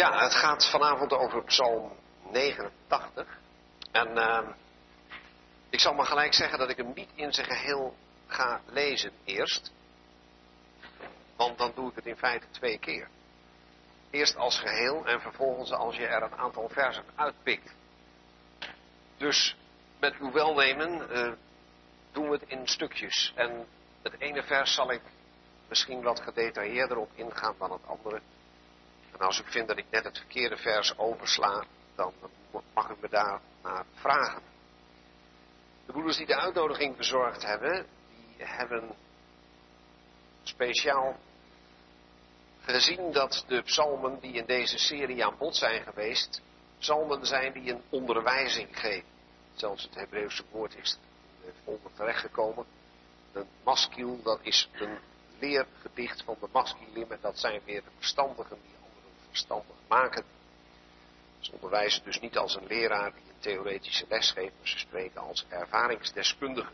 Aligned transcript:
Ja, 0.00 0.22
het 0.22 0.34
gaat 0.34 0.70
vanavond 0.70 1.12
over 1.12 1.44
Psalm 1.44 1.92
89. 2.30 3.38
En 3.92 4.16
uh, 4.16 4.48
ik 5.70 5.80
zal 5.80 5.94
maar 5.94 6.06
gelijk 6.06 6.34
zeggen 6.34 6.58
dat 6.58 6.70
ik 6.70 6.76
hem 6.76 6.92
niet 6.94 7.10
in 7.14 7.32
zijn 7.32 7.46
geheel 7.46 7.94
ga 8.26 8.60
lezen 8.66 9.12
eerst. 9.24 9.72
Want 11.36 11.58
dan 11.58 11.72
doe 11.74 11.90
ik 11.90 11.94
het 11.94 12.06
in 12.06 12.16
feite 12.16 12.46
twee 12.50 12.78
keer. 12.78 13.08
Eerst 14.10 14.36
als 14.36 14.58
geheel 14.58 15.06
en 15.06 15.20
vervolgens 15.20 15.72
als 15.72 15.96
je 15.96 16.06
er 16.06 16.22
een 16.22 16.38
aantal 16.38 16.68
versen 16.68 17.04
uitpikt. 17.14 17.74
Dus 19.16 19.56
met 19.98 20.14
uw 20.14 20.32
welnemen 20.32 21.06
uh, 21.10 21.32
doen 22.12 22.28
we 22.28 22.32
het 22.32 22.48
in 22.48 22.68
stukjes. 22.68 23.32
En 23.34 23.66
het 24.02 24.20
ene 24.20 24.42
vers 24.42 24.74
zal 24.74 24.92
ik 24.92 25.02
misschien 25.68 26.02
wat 26.02 26.20
gedetailleerder 26.20 26.96
op 26.96 27.10
ingaan 27.14 27.54
dan 27.58 27.72
het 27.72 27.86
andere. 27.86 28.20
En 29.20 29.26
als 29.26 29.40
u 29.40 29.44
vindt 29.44 29.68
dat 29.68 29.78
ik 29.78 29.90
net 29.90 30.04
het 30.04 30.18
verkeerde 30.18 30.56
vers 30.56 30.98
oversla, 30.98 31.64
dan 31.94 32.12
mag 32.74 32.90
u 32.90 32.94
me 33.00 33.08
daar 33.08 33.40
naar 33.62 33.84
vragen. 33.94 34.42
De 35.86 35.92
broeders 35.92 36.16
die 36.16 36.26
de 36.26 36.36
uitnodiging 36.36 36.96
verzorgd 36.96 37.42
hebben, 37.42 37.86
die 38.36 38.46
hebben 38.46 38.90
speciaal 40.42 41.16
gezien 42.60 43.12
dat 43.12 43.44
de 43.46 43.62
psalmen 43.62 44.20
die 44.20 44.32
in 44.32 44.46
deze 44.46 44.78
serie 44.78 45.24
aan 45.24 45.36
bod 45.38 45.56
zijn 45.56 45.82
geweest, 45.82 46.42
psalmen 46.78 47.26
zijn 47.26 47.52
die 47.52 47.72
een 47.72 47.82
onderwijzing 47.88 48.80
geven. 48.80 49.08
Zelfs 49.54 49.82
het 49.82 49.94
Hebreeuwse 49.94 50.44
woord 50.50 50.76
is 50.76 50.98
onder 51.64 51.92
terechtgekomen. 51.94 52.66
Een 53.32 53.48
maskiel, 53.64 54.22
dat 54.22 54.38
is 54.42 54.68
een 54.72 54.98
leergedicht 55.38 56.22
van 56.22 56.36
de 56.40 56.48
maskilim 56.52 57.12
en 57.12 57.18
dat 57.20 57.38
zijn 57.38 57.60
weer 57.64 57.82
de 57.82 57.90
verstandigen 57.96 58.58
die 58.62 58.79
verstandig 59.30 59.76
maken. 59.88 60.24
Ze 61.40 61.52
onderwijzen 61.52 62.04
dus 62.04 62.20
niet 62.20 62.36
als 62.36 62.54
een 62.54 62.66
leraar 62.66 63.12
die 63.12 63.22
een 63.28 63.40
theoretische 63.40 64.06
les 64.08 64.34
maar 64.34 64.44
ze 64.62 64.78
spreken 64.78 65.20
als 65.20 65.44
ervaringsdeskundigen. 65.48 66.72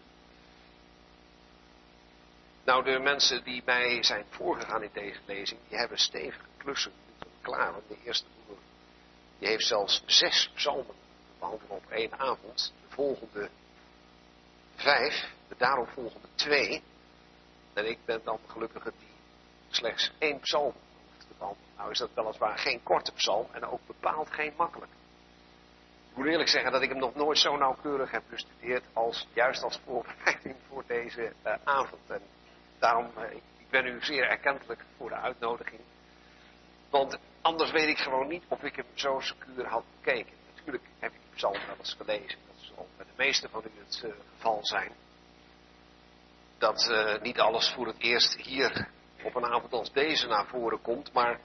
Nou, 2.65 2.85
de 2.85 2.99
mensen 2.99 3.45
die 3.45 3.63
mij 3.65 4.03
zijn 4.03 4.25
voorgegaan 4.31 4.83
in 4.83 4.91
deze 4.93 5.21
lezing, 5.27 5.61
die 5.69 5.79
hebben 5.79 5.99
stevige 5.99 6.45
klussen 6.57 6.93
klaar. 7.41 7.73
Want 7.73 7.89
de 7.89 7.97
eerste 8.05 8.27
broer, 8.45 8.59
die 9.39 9.49
heeft 9.49 9.67
zelfs 9.67 10.03
zes 10.07 10.51
psalmen 10.55 10.95
behandeld 11.39 11.71
op 11.71 11.91
één 11.91 12.19
avond. 12.19 12.73
De 12.89 12.95
volgende 12.95 13.49
vijf, 14.77 15.31
de 15.49 15.55
daaropvolgende 15.59 16.29
twee. 16.35 16.83
En 17.75 17.91
ik 17.91 17.99
ben 18.05 18.21
dan 18.25 18.39
gelukkige 18.47 18.93
die 18.99 19.09
slechts 19.69 20.13
één 20.19 20.41
psalm 20.41 20.75
nou 21.77 21.91
is 21.91 21.99
dat 21.99 22.15
weliswaar 22.15 22.59
geen 22.59 22.83
korte 22.83 23.13
psalm 23.13 23.47
en 23.53 23.65
ook 23.65 23.87
bepaald 23.87 24.31
geen 24.31 24.53
makkelijk. 24.57 24.93
Ik 26.11 26.17
moet 26.23 26.27
eerlijk 26.27 26.49
zeggen 26.49 26.73
dat 26.73 26.83
ik 26.83 26.89
hem 26.89 26.99
nog 26.99 27.15
nooit 27.15 27.39
zo 27.39 27.57
nauwkeurig 27.57 28.11
heb 28.11 28.23
bestudeerd 28.31 28.85
als 28.93 29.27
juist 29.33 29.63
als 29.63 29.81
voorbereiding 29.85 30.57
voor 30.69 30.85
deze 30.87 31.33
uh, 31.47 31.55
avond. 31.65 32.11
En 32.11 32.23
daarom, 32.79 33.11
uh, 33.19 33.33
ik 33.33 33.71
ben 33.71 33.87
u 33.87 34.05
zeer 34.05 34.29
erkentelijk 34.29 34.85
voor 34.97 35.09
de 35.09 35.15
uitnodiging. 35.15 35.81
Want 36.91 37.19
anders 37.41 37.71
weet 37.71 37.89
ik 37.89 37.99
gewoon 37.99 38.29
niet 38.29 38.45
of 38.49 38.63
ik 38.63 38.77
hem 38.77 38.87
zo 38.95 39.21
secuur 39.21 39.67
had 39.67 39.85
bekeken. 40.01 40.33
Natuurlijk 40.55 40.85
heb 40.99 41.13
ik 41.13 41.21
die 41.23 41.35
psalm 41.35 41.67
wel 41.67 41.77
eens 41.79 41.95
gelezen. 41.99 42.39
Dat 42.47 42.57
zal 42.77 42.89
bij 42.97 43.07
de 43.07 43.13
meeste 43.17 43.49
van 43.49 43.63
u 43.65 43.81
het 43.85 44.03
uh, 44.05 44.13
geval 44.35 44.59
zijn. 44.67 44.93
Dat 46.59 46.91
niet 47.23 47.41
alles 47.41 47.73
voor 47.73 47.87
het 47.87 47.99
eerst 47.99 48.37
hier 48.37 48.89
op 49.23 49.35
een 49.35 49.47
avond 49.47 49.73
als 49.73 49.93
deze 49.93 50.27
naar 50.27 50.47
voren 50.47 50.83
komt, 50.83 51.13
maar 51.13 51.41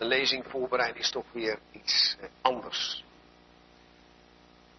een 0.00 0.06
lezing 0.06 0.44
voorbereiden 0.48 1.00
is 1.00 1.10
toch 1.10 1.32
weer 1.32 1.58
iets 1.72 2.16
eh, 2.20 2.28
anders. 2.40 3.04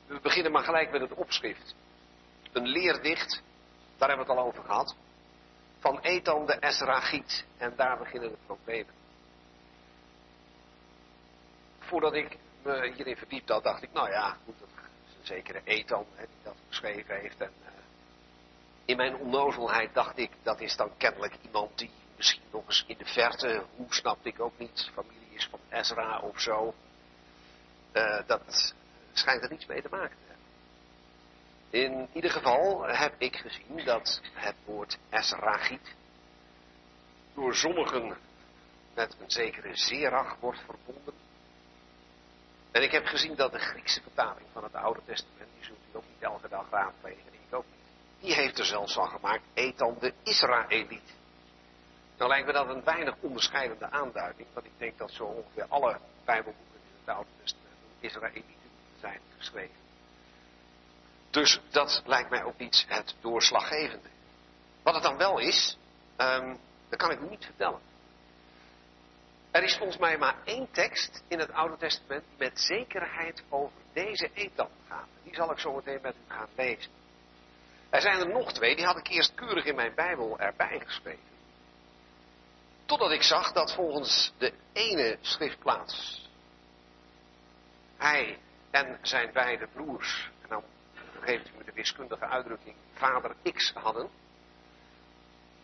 We 0.06 0.20
beginnen 0.20 0.52
maar 0.52 0.64
gelijk 0.64 0.92
met 0.92 1.02
het 1.02 1.14
opschrift. 1.14 1.76
Een 2.52 2.68
leerdicht, 2.68 3.42
daar 3.98 4.08
hebben 4.08 4.28
we 4.28 4.32
het 4.32 4.42
al 4.42 4.48
over 4.48 4.64
gehad, 4.64 4.96
van 5.80 6.00
Ethan 6.00 6.46
de 6.46 6.54
Esragiet. 6.54 7.46
En 7.58 7.74
daar 7.76 7.98
beginnen 7.98 8.30
de 8.30 8.38
problemen. 8.46 8.94
Voordat 11.80 12.14
ik 12.14 12.38
me 12.64 12.92
hierin 12.96 13.18
verdiept 13.18 13.50
had, 13.50 13.64
dacht 13.64 13.84
ik, 13.84 13.94
nou 13.94 14.10
ja, 14.10 14.38
goed, 14.46 14.60
dat 14.60 14.70
is 15.08 15.16
een 15.20 15.26
zekere 15.26 15.62
Ethan 15.64 16.06
hè, 16.14 16.26
die 16.26 16.44
dat 16.44 16.56
geschreven 16.68 17.20
heeft. 17.20 17.42
En 17.42 17.54
uh, 17.62 17.68
in 18.86 18.98
mijn 18.98 19.16
onnozelheid 19.16 19.94
dacht 19.94 20.18
ik, 20.18 20.32
dat 20.44 20.62
is 20.62 20.76
dan 20.76 20.98
kennelijk 20.98 21.36
iemand 21.42 21.78
die 21.78 21.92
misschien 22.22 22.44
nog 22.52 22.68
eens 22.68 22.84
in 22.88 22.98
de 22.98 23.06
verte, 23.06 23.66
hoe 23.76 23.94
snapte 23.94 24.30
ik 24.30 24.40
ook 24.40 24.58
niet, 24.58 24.90
familie 24.94 25.30
is 25.30 25.48
van 25.50 25.60
Ezra 25.70 26.20
of 26.20 26.40
zo. 26.40 26.74
Uh, 27.94 28.20
dat 28.26 28.74
schijnt 29.14 29.44
er 29.44 29.50
niets 29.50 29.66
mee 29.66 29.82
te 29.82 29.88
maken 29.90 30.18
te 30.18 30.24
hebben. 30.28 30.46
In 31.70 32.10
ieder 32.14 32.32
geval 32.32 32.88
heb 32.88 33.14
ik 33.18 33.36
gezien 33.36 33.86
dat 33.86 34.22
het 34.34 34.56
woord 34.66 34.98
Ezragiet 35.10 35.96
door 37.34 37.56
sommigen 37.56 38.18
met 38.94 39.16
een 39.20 39.32
zekere 39.32 39.78
zerach 39.78 40.38
wordt 40.40 40.60
verbonden. 40.60 41.14
En 42.72 42.84
ik 42.84 42.92
heb 42.92 43.06
gezien 43.06 43.36
dat 43.36 43.52
de 43.52 43.60
Griekse 43.60 44.02
vertaling 44.02 44.48
van 44.52 44.64
het 44.64 44.76
Oude 44.76 45.02
Testament, 45.06 45.50
die 45.56 45.66
zult 45.66 45.80
u 45.94 45.98
ook 45.98 46.04
niet 46.14 46.22
elke 46.22 46.48
dag 46.48 46.70
raadplegen, 46.70 47.32
ook 47.52 47.66
niet 47.66 47.82
die 48.22 48.34
heeft 48.34 48.60
er 48.60 48.66
zelfs 48.66 48.94
van 48.94 49.08
gemaakt, 49.08 49.44
Ethan 49.54 49.98
de 50.00 50.14
Israëliet. 50.24 51.20
Nou 52.22 52.34
lijkt 52.34 52.48
me 52.48 52.54
dat 52.54 52.70
een 52.70 52.84
weinig 52.84 53.16
onderscheidende 53.20 53.92
aanduiding, 53.92 54.48
want 54.54 54.66
ik 54.66 54.72
denk 54.78 54.98
dat 54.98 55.12
zo 55.12 55.24
ongeveer 55.24 55.66
alle 55.70 56.00
Bijbelboeken 56.26 56.76
in 56.76 56.98
het 57.00 57.16
Oude 57.16 57.30
Testament 57.42 57.76
Israëlieten 58.00 58.56
zijn 59.00 59.20
geschreven. 59.38 59.76
Dus 61.30 61.62
dat 61.70 62.02
lijkt 62.06 62.30
mij 62.30 62.44
ook 62.44 62.58
niet 62.58 62.86
het 62.88 63.16
doorslaggevende. 63.22 64.08
Wat 64.84 64.94
het 64.94 65.04
dan 65.04 65.18
wel 65.18 65.40
is, 65.40 65.78
um, 66.18 66.60
dat 66.90 67.00
kan 67.00 67.12
ik 67.12 67.20
u 67.20 67.30
niet 67.30 67.46
vertellen. 67.46 67.80
Er 69.52 69.64
is 69.64 69.78
volgens 69.78 69.98
mij 69.98 70.18
maar 70.18 70.36
één 70.44 70.72
tekst 70.72 71.24
in 71.28 71.40
het 71.40 71.52
Oude 71.52 71.78
Testament 71.78 72.24
die 72.28 72.38
met 72.38 72.60
zekerheid 72.60 73.44
over 73.50 73.78
deze 73.94 74.30
Ethan 74.34 74.70
gaat. 74.88 75.08
Die 75.24 75.36
zal 75.36 75.52
ik 75.52 75.60
zo 75.60 75.74
meteen 75.74 76.00
met 76.02 76.16
u 76.16 76.34
gaan 76.34 76.50
lezen. 76.56 76.92
Er 77.90 78.02
zijn 78.02 78.20
er 78.20 78.30
nog 78.30 78.54
twee, 78.54 78.76
die 78.76 78.86
had 78.86 78.98
ik 78.98 79.08
eerst 79.08 79.36
keurig 79.36 79.66
in 79.66 79.76
mijn 79.76 79.96
Bijbel 79.96 80.40
erbij 80.40 80.82
geschreven. 80.86 81.31
Totdat 82.92 83.12
ik 83.12 83.24
zag 83.24 83.52
dat 83.52 83.74
volgens 83.74 84.34
de 84.38 84.54
ene 84.74 85.18
schriftplaats 85.22 86.30
hij 87.98 88.40
en 88.72 88.98
zijn 89.02 89.30
beide 89.34 89.68
broers, 89.68 90.30
en 90.42 90.50
dan 90.50 90.64
geeft 91.22 91.48
u 91.48 91.52
me 91.58 91.64
de 91.64 91.72
wiskundige 91.72 92.26
uitdrukking, 92.26 92.76
vader 92.94 93.36
X 93.54 93.74
hadden. 93.74 94.10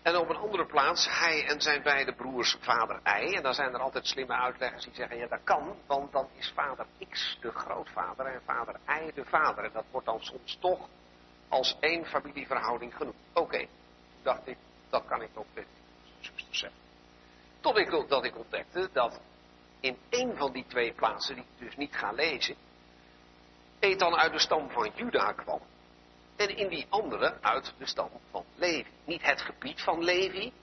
En 0.01 0.15
op 0.15 0.29
een 0.29 0.35
andere 0.35 0.65
plaats 0.65 1.07
hij 1.19 1.47
en 1.47 1.61
zijn 1.61 1.83
beide 1.83 2.13
broers 2.13 2.57
vader 2.59 2.99
Y. 3.03 3.35
En 3.35 3.43
dan 3.43 3.53
zijn 3.53 3.73
er 3.73 3.79
altijd 3.79 4.07
slimme 4.07 4.33
uitleggers 4.33 4.83
die 4.83 4.93
zeggen, 4.93 5.17
ja 5.17 5.27
dat 5.27 5.43
kan, 5.43 5.75
want 5.85 6.11
dan 6.11 6.29
is 6.33 6.51
vader 6.55 6.85
X 7.09 7.37
de 7.41 7.51
grootvader 7.51 8.25
en 8.25 8.41
vader 8.45 8.79
Y 8.87 9.11
de 9.13 9.25
vader. 9.25 9.63
En 9.63 9.71
dat 9.73 9.85
wordt 9.91 10.07
dan 10.07 10.21
soms 10.21 10.57
toch 10.59 10.89
als 11.47 11.77
één 11.79 12.05
familieverhouding 12.05 12.95
genoemd. 12.95 13.17
Oké, 13.33 13.67
dacht 14.21 14.47
ik, 14.47 14.57
dat 14.89 15.05
kan 15.05 15.21
ik 15.21 15.29
ook 15.33 15.47
zuster 16.19 16.55
zeggen. 16.55 16.86
Tot 17.61 17.77
ik, 17.77 18.07
dat 18.07 18.23
ik 18.23 18.37
ontdekte 18.37 18.89
dat 18.93 19.19
in 19.79 19.97
één 20.09 20.37
van 20.37 20.51
die 20.51 20.65
twee 20.67 20.93
plaatsen, 20.93 21.35
die 21.35 21.43
ik 21.43 21.59
dus 21.59 21.75
niet 21.75 21.95
ga 21.95 22.11
lezen, 22.11 22.55
Ethan 23.79 24.15
uit 24.15 24.31
de 24.31 24.39
stam 24.39 24.69
van 24.69 24.91
Juda 24.95 25.31
kwam. 25.31 25.61
En 26.35 26.57
in 26.57 26.67
die 26.67 26.85
andere 26.89 27.37
uit 27.41 27.73
de 27.77 27.85
stam 27.85 28.09
van 28.31 28.45
Levi. 28.55 28.89
Niet 29.05 29.21
het 29.21 29.41
gebied 29.41 29.81
van 29.81 30.03
Levi, 30.03 30.53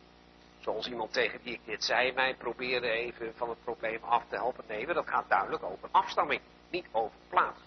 zoals 0.61 0.89
iemand 0.89 1.13
tegen 1.13 1.41
wie 1.43 1.53
ik 1.53 1.65
dit 1.65 1.85
zei, 1.85 2.13
mij 2.13 2.35
probeerde 2.35 2.89
even 2.89 3.35
van 3.37 3.49
het 3.49 3.65
probleem 3.65 4.03
af 4.03 4.25
te 4.29 4.35
helpen. 4.35 4.65
Nee, 4.69 4.87
dat 4.87 5.09
gaat 5.09 5.29
duidelijk 5.29 5.63
over 5.63 5.89
afstamming, 5.91 6.41
niet 6.71 6.87
over 6.93 7.17
plaats. 7.29 7.61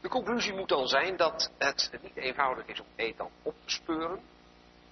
De 0.00 0.08
conclusie 0.08 0.54
moet 0.54 0.68
dan 0.68 0.86
zijn 0.86 1.16
dat 1.16 1.50
het 1.58 1.98
niet 2.02 2.16
eenvoudig 2.16 2.66
is 2.66 2.80
om 2.80 2.86
Ethan 2.96 3.30
op 3.42 3.54
te 3.64 3.70
speuren, 3.70 4.20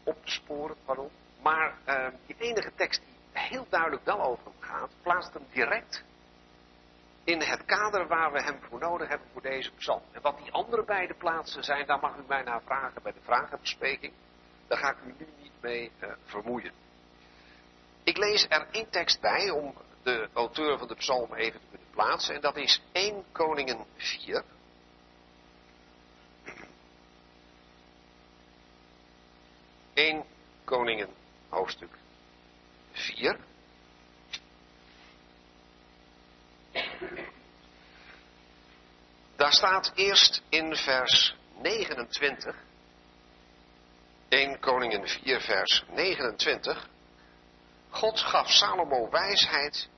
op 0.05 0.25
te 0.25 0.33
sporen, 0.33 0.77
pardon, 0.85 1.11
maar 1.47 1.75
uh, 1.89 2.07
die 2.27 2.37
enige 2.39 2.73
tekst 2.75 3.01
die 3.01 3.43
heel 3.43 3.67
duidelijk 3.69 4.05
wel 4.05 4.23
over 4.23 4.45
hem 4.45 4.61
gaat, 4.61 4.91
plaatst 5.03 5.33
hem 5.33 5.47
direct 5.53 6.05
in 7.25 7.41
het 7.43 7.65
kader 7.65 8.07
waar 8.07 8.33
we 8.33 8.43
hem 8.43 8.59
voor 8.69 8.79
nodig 8.79 9.09
hebben 9.09 9.29
voor 9.33 9.43
deze 9.43 9.73
psalm. 9.73 10.03
En 10.13 10.23
wat 10.23 10.39
die 10.39 10.53
andere 10.53 10.85
beide 10.85 11.15
plaatsen 11.15 11.65
zijn, 11.65 11.87
daar 11.87 12.01
mag 12.01 12.17
u 12.17 12.23
mij 12.27 12.43
naar 12.43 12.63
vragen 12.63 13.03
bij 13.03 13.13
de 13.13 13.21
vragenbespreking. 13.23 14.13
Daar 14.67 14.79
ga 14.79 14.91
ik 14.91 14.97
u 15.05 15.15
nu 15.19 15.27
niet 15.43 15.53
mee 15.61 15.91
uh, 16.01 16.13
vermoeien. 16.25 16.73
Ik 18.05 18.17
lees 18.17 18.47
er 18.49 18.67
één 18.71 18.91
tekst 18.91 19.21
bij 19.21 19.51
om 19.51 19.75
de 20.03 20.29
auteur 20.33 20.79
van 20.79 20.89
de 20.89 20.95
psalm 20.95 21.35
even 21.35 21.61
te 21.61 21.67
kunnen 21.71 21.91
plaatsen. 21.91 22.35
En 22.35 22.41
dat 22.41 22.57
is 22.57 22.83
1 22.93 23.25
Koningen 23.33 23.85
4. 23.97 24.45
1 29.95 30.25
Koningen, 30.65 31.09
hoofdstuk 31.57 31.99
4. 32.93 33.39
Daar 39.37 39.53
staat 39.53 39.93
eerst 39.95 40.43
in 40.49 40.77
vers 40.77 41.37
29, 41.63 42.57
1 44.29 44.61
Koningen 44.61 45.09
4 45.09 45.41
vers 45.41 45.85
29, 45.89 46.89
God 47.91 48.21
gaf 48.21 48.51
Salomo 48.51 49.11
wijsheid 49.11 49.89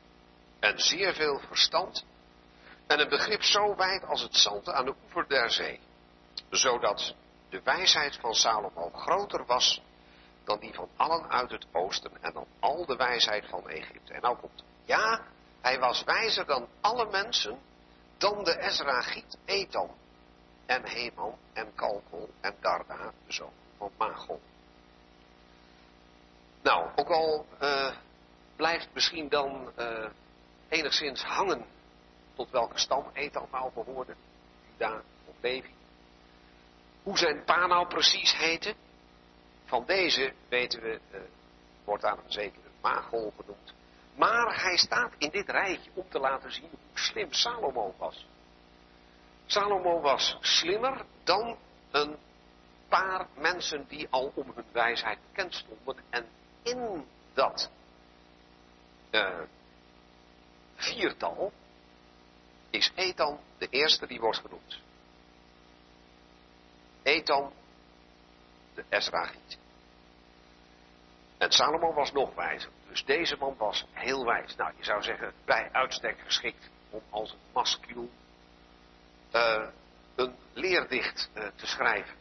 en 0.60 0.78
zeer 0.78 1.14
veel 1.14 1.40
verstand 1.46 2.04
en 2.86 3.00
een 3.00 3.08
begrip 3.08 3.42
zo 3.42 3.76
wijd 3.76 4.04
als 4.04 4.22
het 4.22 4.36
zand 4.36 4.68
aan 4.68 4.84
de 4.84 4.94
oever 5.04 5.28
der 5.28 5.50
zee, 5.50 5.80
zodat 6.50 7.14
de 7.50 7.60
wijsheid 7.62 8.16
van 8.16 8.34
Salomo 8.34 8.90
groter 8.90 9.46
was 9.46 9.80
dan 10.48 10.58
die 10.58 10.74
van 10.74 10.88
allen 10.96 11.30
uit 11.30 11.50
het 11.50 11.66
oosten 11.72 12.10
en 12.20 12.32
dan 12.32 12.46
al 12.60 12.86
de 12.86 12.96
wijsheid 12.96 13.48
van 13.48 13.68
Egypte. 13.68 14.12
En 14.12 14.20
nou 14.20 14.36
komt, 14.36 14.64
ja, 14.84 15.22
hij 15.60 15.78
was 15.78 16.04
wijzer 16.04 16.46
dan 16.46 16.68
alle 16.80 17.10
mensen, 17.10 17.58
dan 18.16 18.44
de 18.44 18.58
Ezragiet 18.58 19.38
Etam 19.44 19.90
en 20.66 20.88
Heman 20.88 21.38
en 21.52 21.74
Kalkol 21.74 22.30
en 22.40 22.54
Darda, 22.60 23.12
de 23.26 23.32
zoon 23.32 23.52
van 23.78 23.90
Magol. 23.96 24.40
Nou, 26.62 26.90
ook 26.96 27.08
al 27.08 27.46
uh, 27.62 27.96
blijft 28.56 28.88
misschien 28.92 29.28
dan 29.28 29.72
uh, 29.78 30.08
enigszins 30.68 31.22
hangen 31.22 31.64
tot 32.34 32.50
welke 32.50 32.78
stam 32.78 33.10
Etam 33.12 33.48
nou 33.50 33.70
behoorde, 33.74 34.14
Juda 34.70 35.02
of 35.24 35.34
Levi. 35.40 35.74
Hoe 37.02 37.18
zijn 37.18 37.44
pa 37.44 37.66
nou 37.66 37.86
precies 37.86 38.36
heette, 38.36 38.74
van 39.68 39.84
deze 39.86 40.32
weten 40.48 40.82
we, 40.82 41.00
uh, 41.12 41.20
wordt 41.84 42.04
aan 42.04 42.18
een 42.18 42.32
zekere 42.32 42.68
Magol 42.80 43.32
genoemd. 43.36 43.74
Maar 44.14 44.62
hij 44.62 44.76
staat 44.76 45.12
in 45.18 45.30
dit 45.30 45.48
rijtje 45.48 45.90
om 45.94 46.08
te 46.08 46.18
laten 46.18 46.52
zien 46.52 46.68
hoe 46.70 46.78
slim 46.98 47.32
Salomo 47.32 47.94
was. 47.98 48.26
Salomo 49.46 50.00
was 50.00 50.36
slimmer 50.40 51.04
dan 51.24 51.58
een 51.90 52.16
paar 52.88 53.26
mensen 53.34 53.84
die 53.88 54.06
al 54.10 54.32
om 54.34 54.52
hun 54.54 54.64
wijsheid 54.72 55.18
bekend 55.26 55.54
stonden. 55.54 56.04
En 56.10 56.26
in 56.62 57.04
dat 57.34 57.70
uh, 59.10 59.40
viertal 60.76 61.52
is 62.70 62.92
Ethan 62.94 63.38
de 63.58 63.68
eerste 63.68 64.06
die 64.06 64.20
wordt 64.20 64.38
genoemd. 64.38 64.78
Ethan, 67.02 67.52
de 68.78 68.96
Ezraït. 68.96 69.58
En 71.38 71.52
Salomo 71.52 71.92
was 71.92 72.12
nog 72.12 72.34
wijzer. 72.34 72.70
Dus 72.88 73.04
deze 73.04 73.36
man 73.36 73.56
was 73.56 73.86
heel 73.92 74.24
wijs. 74.24 74.56
Nou, 74.56 74.72
je 74.76 74.84
zou 74.84 75.02
zeggen, 75.02 75.32
bij 75.44 75.68
uitstek 75.72 76.20
geschikt 76.20 76.70
om 76.90 77.02
als 77.10 77.32
een 77.32 77.38
mascuul 77.52 78.10
uh, 79.34 79.68
een 80.14 80.34
leerdicht 80.52 81.30
uh, 81.34 81.46
te 81.54 81.66
schrijven. 81.66 82.16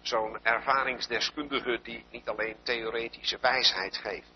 Zo'n 0.00 0.38
ervaringsdeskundige 0.42 1.80
die 1.82 2.04
niet 2.10 2.28
alleen 2.28 2.56
theoretische 2.62 3.38
wijsheid 3.40 3.96
geeft. 3.96 4.30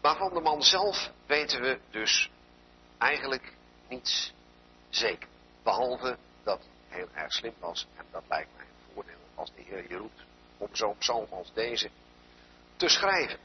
Maar 0.00 0.16
van 0.16 0.34
de 0.34 0.40
man 0.40 0.62
zelf 0.62 1.10
weten 1.26 1.60
we 1.60 1.80
dus 1.90 2.30
eigenlijk 2.98 3.52
niets 3.88 4.32
zeker. 4.88 5.28
Behalve 5.62 6.16
dat 6.42 6.60
hij 6.88 6.98
heel 6.98 7.08
erg 7.14 7.32
slim 7.32 7.54
was. 7.58 7.86
En 7.96 8.04
dat 8.10 8.24
lijkt 8.28 8.50
mij 8.56 8.64
een 8.64 8.92
voordeel 8.94 9.28
als 9.34 9.54
de 9.54 9.62
Heer 9.62 9.88
je 9.88 9.96
roept 9.96 10.28
om 10.60 10.68
zo'n 10.72 10.98
psalm 10.98 11.26
als 11.30 11.52
deze 11.52 11.90
te 12.76 12.88
schrijven. 12.88 13.38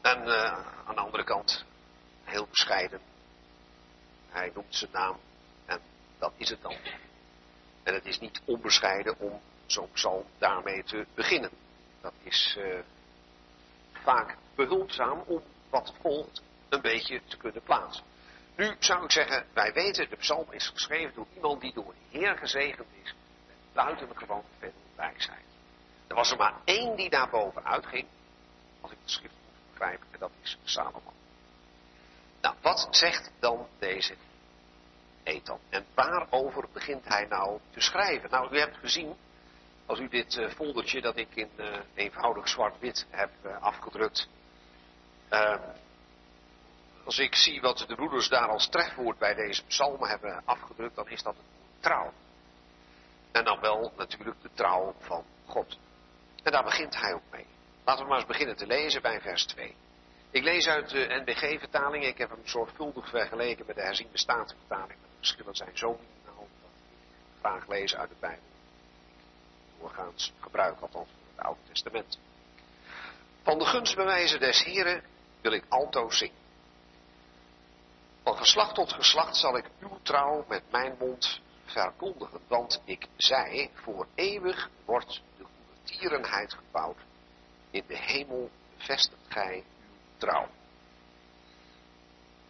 En 0.00 0.26
uh, 0.26 0.66
aan 0.86 0.94
de 0.94 1.00
andere 1.00 1.24
kant, 1.24 1.64
heel 2.24 2.46
bescheiden. 2.50 3.00
Hij 4.28 4.50
noemt 4.54 4.74
zijn 4.74 4.90
naam 4.92 5.18
en 5.66 5.80
dat 6.18 6.32
is 6.36 6.48
het 6.48 6.62
dan. 6.62 6.76
En 7.82 7.94
het 7.94 8.06
is 8.06 8.18
niet 8.18 8.40
onbescheiden 8.44 9.18
om 9.18 9.40
zo'n 9.66 9.90
psalm 9.92 10.24
daarmee 10.38 10.84
te 10.84 11.06
beginnen. 11.14 11.50
Dat 12.00 12.12
is 12.22 12.56
uh, 12.58 12.78
vaak 13.92 14.36
behulpzaam 14.54 15.22
om 15.26 15.42
wat 15.70 15.94
volgt 16.00 16.42
een 16.68 16.80
beetje 16.80 17.20
te 17.26 17.36
kunnen 17.36 17.62
plaatsen. 17.62 18.04
Nu 18.56 18.76
zou 18.78 19.04
ik 19.04 19.12
zeggen, 19.12 19.46
wij 19.52 19.72
weten, 19.72 20.10
de 20.10 20.16
psalm 20.16 20.52
is 20.52 20.68
geschreven 20.68 21.14
door 21.14 21.26
iemand 21.34 21.60
die 21.60 21.72
door 21.72 21.94
de 21.94 22.18
Heer 22.18 22.36
gezegend 22.38 22.88
is 23.02 23.14
met 23.84 23.96
buitengewoon 23.96 24.44
veel 24.58 24.72
wijsheid. 24.96 25.46
Er 26.06 26.14
was 26.14 26.30
er 26.30 26.36
maar 26.36 26.54
één 26.64 26.96
die 26.96 27.10
daar 27.10 27.30
bovenuit 27.30 27.86
ging, 27.86 28.06
als 28.80 28.92
ik 28.92 28.98
de 29.04 29.10
schrift 29.10 29.34
moet 29.44 29.70
begrijpen, 29.70 30.06
en 30.10 30.18
dat 30.18 30.30
is 30.42 30.58
Salomon. 30.64 31.12
Nou, 32.40 32.54
wat 32.62 32.88
zegt 32.90 33.30
dan 33.38 33.66
deze 33.78 34.14
Ethan? 35.22 35.58
En 35.68 35.86
waarover 35.94 36.68
begint 36.72 37.08
hij 37.08 37.26
nou 37.26 37.60
te 37.70 37.80
schrijven? 37.80 38.30
Nou, 38.30 38.54
u 38.54 38.58
hebt 38.58 38.76
gezien, 38.76 39.16
als 39.86 39.98
u 39.98 40.08
dit 40.08 40.36
uh, 40.36 40.50
foldertje 40.50 41.00
dat 41.00 41.16
ik 41.16 41.34
in 41.34 41.50
uh, 41.56 41.78
eenvoudig 41.94 42.48
zwart-wit 42.48 43.06
heb 43.10 43.30
uh, 43.42 43.62
afgedrukt, 43.62 44.28
ehm, 45.28 45.62
als 47.04 47.18
ik 47.18 47.34
zie 47.34 47.60
wat 47.60 47.84
de 47.88 47.94
broeders 47.94 48.28
daar 48.28 48.48
als 48.48 48.68
trefwoord 48.68 49.18
bij 49.18 49.34
deze 49.34 49.64
psalmen 49.64 50.08
hebben 50.08 50.42
afgedrukt, 50.44 50.96
dan 50.96 51.08
is 51.08 51.22
dat 51.22 51.34
het 51.36 51.82
trouw. 51.82 52.12
En 53.32 53.44
dan 53.44 53.60
wel 53.60 53.92
natuurlijk 53.96 54.42
de 54.42 54.50
trouw 54.54 54.94
van 54.98 55.24
God. 55.46 55.78
En 56.42 56.52
daar 56.52 56.64
begint 56.64 57.00
hij 57.00 57.14
ook 57.14 57.30
mee. 57.30 57.46
Laten 57.84 58.02
we 58.02 58.08
maar 58.08 58.18
eens 58.18 58.28
beginnen 58.28 58.56
te 58.56 58.66
lezen 58.66 59.02
bij 59.02 59.20
vers 59.20 59.44
2. 59.44 59.76
Ik 60.30 60.42
lees 60.42 60.66
uit 60.66 60.88
de 60.88 61.22
NBG-vertaling. 61.24 62.04
Ik 62.04 62.18
heb 62.18 62.30
hem 62.30 62.46
zorgvuldig 62.46 63.08
vergeleken 63.08 63.66
met 63.66 63.76
de 63.76 63.82
herziende 63.82 64.18
statenvertaling. 64.18 65.00
De 65.00 65.16
verschillen 65.16 65.54
zijn 65.54 65.78
zo 65.78 65.88
minimaal 65.88 66.48
dat 66.60 66.70
ik 66.70 67.38
graag 67.40 67.68
lees 67.68 67.94
uit 67.94 68.08
de 68.08 68.16
Bijbel. 68.20 68.44
Doorgaans 69.78 70.32
gebruik 70.40 70.80
althans 70.80 71.08
van 71.08 71.28
het 71.34 71.44
Oude 71.44 71.60
Testament. 71.68 72.18
Van 73.42 73.58
de 73.58 73.64
gunstbewijzen 73.64 74.40
des 74.40 74.64
Heren 74.64 75.02
wil 75.40 75.52
ik 75.52 75.64
alto 75.68 76.10
zingen. 76.10 76.36
Van 78.22 78.36
geslacht 78.36 78.74
tot 78.74 78.92
geslacht 78.92 79.36
zal 79.36 79.56
ik 79.56 79.70
uw 79.80 79.98
trouw 80.02 80.44
met 80.48 80.62
mijn 80.70 80.96
mond 80.98 81.40
verkondigen. 81.70 82.40
Want 82.48 82.82
ik 82.84 83.06
zei, 83.16 83.70
voor 83.74 84.06
eeuwig 84.14 84.70
wordt 84.84 85.22
de 85.36 85.44
goede 85.44 85.82
tierenheid 85.82 86.54
gebouwd. 86.54 86.98
In 87.70 87.84
de 87.86 87.98
hemel 87.98 88.50
vestigt 88.76 89.22
gij 89.28 89.56
uw 89.56 90.16
trouw. 90.16 90.48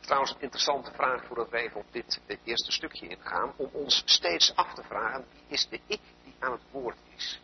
Trouwens, 0.01 0.35
een 0.35 0.41
interessante 0.41 0.93
vraag 0.93 1.25
voordat 1.25 1.51
we 1.51 1.59
even 1.59 1.81
op 1.81 1.93
dit, 1.93 2.21
dit 2.27 2.39
eerste 2.45 2.73
stukje 2.73 3.09
ingaan. 3.09 3.53
Om 3.57 3.71
ons 3.73 4.03
steeds 4.05 4.55
af 4.55 4.75
te 4.75 4.83
vragen, 4.83 5.27
wie 5.33 5.43
is 5.49 5.69
de 5.69 5.81
ik 5.87 6.01
die 6.25 6.35
aan 6.39 6.53
het 6.53 6.63
woord 6.71 6.97
is? 7.17 7.41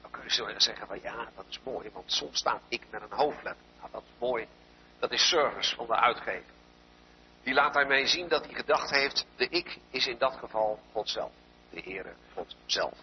Dan 0.00 0.10
kun 0.10 0.22
je 0.24 0.60
zeggen 0.60 0.86
van 0.86 1.00
ja, 1.02 1.30
dat 1.36 1.44
is 1.48 1.60
mooi, 1.62 1.90
want 1.92 2.12
soms 2.12 2.38
staat 2.38 2.62
ik 2.68 2.82
met 2.90 3.02
een 3.02 3.16
hoofdletter. 3.16 3.64
Nou, 3.78 3.90
dat 3.92 4.02
is 4.02 4.18
mooi. 4.18 4.46
Dat 4.98 5.12
is 5.12 5.28
service 5.28 5.74
van 5.74 5.86
de 5.86 5.96
uitgever. 5.96 6.52
Die 7.42 7.54
laat 7.54 7.74
daarmee 7.74 8.06
zien 8.06 8.28
dat 8.28 8.44
hij 8.44 8.54
gedacht 8.54 8.90
heeft, 8.90 9.26
de 9.36 9.48
ik 9.48 9.78
is 9.90 10.06
in 10.06 10.18
dat 10.18 10.36
geval 10.36 10.80
God 10.92 11.08
zelf. 11.08 11.32
De 11.70 11.80
Heere 11.80 12.14
God 12.34 12.56
zelf. 12.66 12.98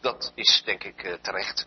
Dat 0.00 0.32
is 0.34 0.62
denk 0.64 0.84
ik 0.84 1.02
uh, 1.02 1.14
terecht. 1.14 1.66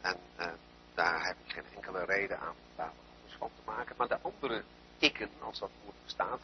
En 0.00 0.16
uh, 0.38 0.46
daar 0.94 1.26
heb 1.26 1.36
ik 1.44 1.52
geen 1.52 1.64
enkele 1.74 2.04
reden 2.04 2.38
aan 2.38 2.54
daar 2.76 2.86
wat 2.86 3.04
anders 3.16 3.36
van 3.38 3.50
te 3.56 3.70
maken. 3.70 3.94
Maar 3.98 4.08
de 4.08 4.18
andere 4.22 4.62
ikken, 4.98 5.30
als 5.40 5.58
dat 5.58 5.70
woord 5.84 5.96
bestaat, 6.04 6.40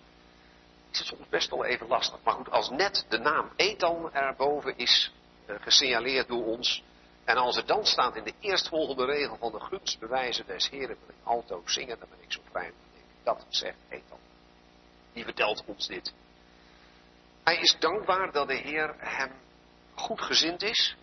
is 0.90 0.98
het 0.98 1.06
soms 1.06 1.28
best 1.28 1.50
wel 1.50 1.64
even 1.64 1.86
lastig. 1.86 2.18
Maar 2.22 2.34
goed, 2.34 2.50
als 2.50 2.70
net 2.70 3.06
de 3.08 3.18
naam 3.18 3.50
Ethan 3.56 4.12
erboven 4.12 4.76
is 4.76 5.12
uh, 5.46 5.56
gesignaleerd 5.60 6.28
door 6.28 6.44
ons, 6.44 6.82
en 7.24 7.36
als 7.36 7.56
er 7.56 7.66
dan 7.66 7.86
staat 7.86 8.16
in 8.16 8.24
de 8.24 8.34
eerstvolgende 8.40 9.04
regel 9.04 9.36
van 9.36 9.52
de 9.52 9.60
gunstbewijzen 9.60 10.46
des 10.46 10.70
Heren 10.70 10.96
wil 10.98 11.08
ik 11.08 11.14
alto 11.22 11.62
zingen, 11.64 11.98
dan 11.98 12.08
ben 12.08 12.22
ik 12.22 12.32
zo 12.32 12.40
vrij 12.50 12.72
dat 13.22 13.46
zegt 13.48 13.78
Ethan. 13.88 14.18
Die 15.12 15.24
vertelt 15.24 15.64
ons 15.64 15.86
dit. 15.86 16.12
Hij 17.44 17.56
is 17.56 17.76
dankbaar 17.78 18.32
dat 18.32 18.48
de 18.48 18.54
Heer 18.54 18.94
hem 18.98 19.32
goed 19.94 20.20
gezind 20.20 20.62
is. 20.62 20.96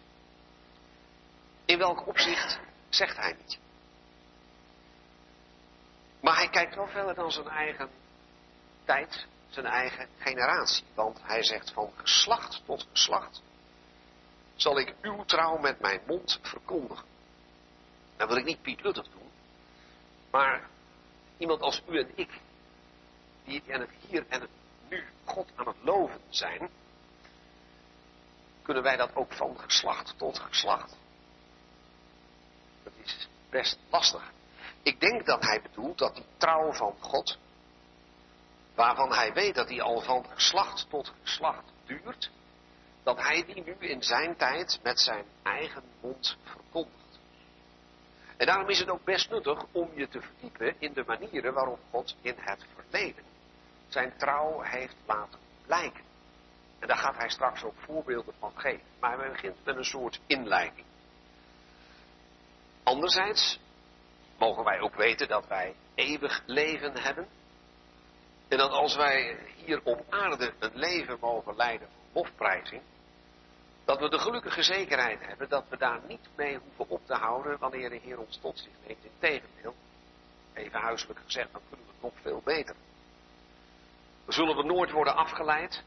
In 1.66 1.78
welk 1.78 2.08
opzicht 2.08 2.60
zegt 2.90 3.18
hij 3.18 3.36
niet. 3.38 3.60
Maar 6.22 6.36
hij 6.36 6.50
kijkt 6.50 6.76
wel 6.76 6.88
verder 6.88 7.16
dan 7.16 7.32
zijn 7.32 7.48
eigen 7.48 7.90
tijd, 8.86 9.26
zijn 9.50 9.66
eigen 9.66 10.10
generatie. 10.18 10.84
Want 10.94 11.20
hij 11.24 11.44
zegt 11.44 11.72
van 11.72 11.92
geslacht 11.96 12.62
tot 12.66 12.88
geslacht 12.92 13.42
zal 14.62 14.80
ik 14.80 14.96
uw 15.02 15.24
trouw 15.26 15.58
met 15.58 15.80
mijn 15.80 16.02
mond 16.08 16.40
verkondigen. 16.42 17.06
Dan 18.18 18.28
wil 18.28 18.38
ik 18.38 18.46
niet 18.46 18.62
Piet 18.62 18.82
Luttig 18.82 19.08
doen, 19.10 19.32
maar 20.32 20.70
iemand 21.38 21.62
als 21.62 21.82
u 21.90 22.00
en 22.00 22.12
ik, 22.16 22.40
die 23.44 23.62
in 23.66 23.80
het 23.80 23.90
hier 24.08 24.26
en 24.30 24.42
het 24.42 24.50
nu 24.90 25.04
God 25.24 25.52
aan 25.56 25.68
het 25.68 25.78
loven 25.82 26.22
zijn, 26.30 26.70
kunnen 28.62 28.84
wij 28.84 28.98
dat 28.98 29.16
ook 29.16 29.34
van 29.34 29.60
geslacht 29.60 30.14
tot 30.18 30.40
geslacht. 30.40 30.98
Dat 32.84 32.94
is 33.04 33.28
best 33.50 33.78
lastig. 33.90 34.32
Ik 34.82 35.00
denk 35.00 35.26
dat 35.26 35.44
hij 35.44 35.62
bedoelt 35.62 35.98
dat 35.98 36.16
die 36.16 36.26
trouw 36.38 36.74
van 36.74 36.96
God 37.00 37.38
waarvan 38.76 39.14
hij 39.14 39.34
weet 39.34 39.56
dat 39.56 39.68
die 39.68 39.82
al 39.82 40.02
van 40.02 40.26
geslacht 40.30 40.86
tot 40.90 41.14
geslacht 41.22 41.64
duurt, 41.86 42.30
dat 43.04 43.18
hij 43.18 43.46
die 43.46 43.64
nu 43.64 43.76
in 43.80 44.04
zijn 44.04 44.36
tijd 44.36 44.80
met 44.84 45.00
zijn 45.00 45.26
eigen 45.44 45.84
mond 46.02 46.38
verkondigt. 46.44 47.20
En 48.38 48.46
daarom 48.46 48.70
is 48.70 48.80
het 48.80 48.90
ook 48.90 49.04
best 49.04 49.30
nuttig 49.30 49.66
om 49.72 49.90
je 49.96 50.08
te 50.08 50.22
verdiepen 50.22 50.76
in 50.80 50.94
de 50.94 51.04
manieren 51.08 51.54
waarop 51.54 51.80
God 51.92 52.16
in 52.22 52.36
het 52.38 52.66
verleden 52.76 53.24
zijn 53.88 54.14
trouw 54.18 54.62
heeft 54.62 54.96
laten 55.06 55.40
blijken. 55.66 56.04
En 56.80 56.88
daar 56.88 56.98
gaat 56.98 57.18
hij 57.18 57.30
straks 57.30 57.64
ook 57.64 57.78
voorbeelden 57.78 58.34
van 58.40 58.52
geven. 58.56 58.86
Maar 59.00 59.20
hij 59.20 59.32
begint 59.32 59.66
met 59.66 59.76
een 59.76 59.86
soort 59.86 60.20
inleiding. 60.28 60.86
Anderzijds 62.84 63.60
mogen 64.38 64.64
wij 64.64 64.80
ook 64.80 64.96
weten 64.96 65.28
dat 65.28 65.48
wij 65.48 65.76
eeuwig 65.96 66.44
leven 66.46 66.98
hebben. 66.98 67.28
En 68.48 68.58
dat 68.58 68.72
als 68.72 68.96
wij 68.96 69.38
hier 69.56 69.82
op 69.84 70.06
aarde 70.10 70.54
een 70.60 70.76
leven 70.78 71.18
mogen 71.20 71.56
leiden 71.56 71.99
van 72.14 72.22
lofprijzing, 72.22 72.82
dat 73.86 74.00
we 74.00 74.10
de 74.10 74.20
gelukkige 74.20 74.64
zekerheid 74.64 75.26
hebben 75.26 75.50
dat 75.50 75.66
we 75.70 75.78
daar 75.78 76.00
niet 76.08 76.30
mee 76.36 76.58
hoeven 76.58 76.90
op 76.96 77.06
te 77.06 77.14
houden 77.14 77.60
wanneer 77.60 77.90
de 77.90 78.00
Heer 78.04 78.20
ons 78.20 78.38
tot 78.42 78.60
zich 78.60 78.72
neemt. 78.88 79.04
Integendeel, 79.04 79.76
even 80.54 80.80
huiselijk 80.80 81.20
gezegd, 81.20 81.52
dan 81.52 81.62
kunnen 81.70 81.86
we 81.86 81.92
het 81.92 82.02
nog 82.02 82.22
veel 82.22 82.42
beter. 82.44 82.76
We 84.26 84.32
zullen 84.32 84.56
we 84.56 84.64
nooit 84.64 84.92
worden 84.92 85.16
afgeleid. 85.16 85.84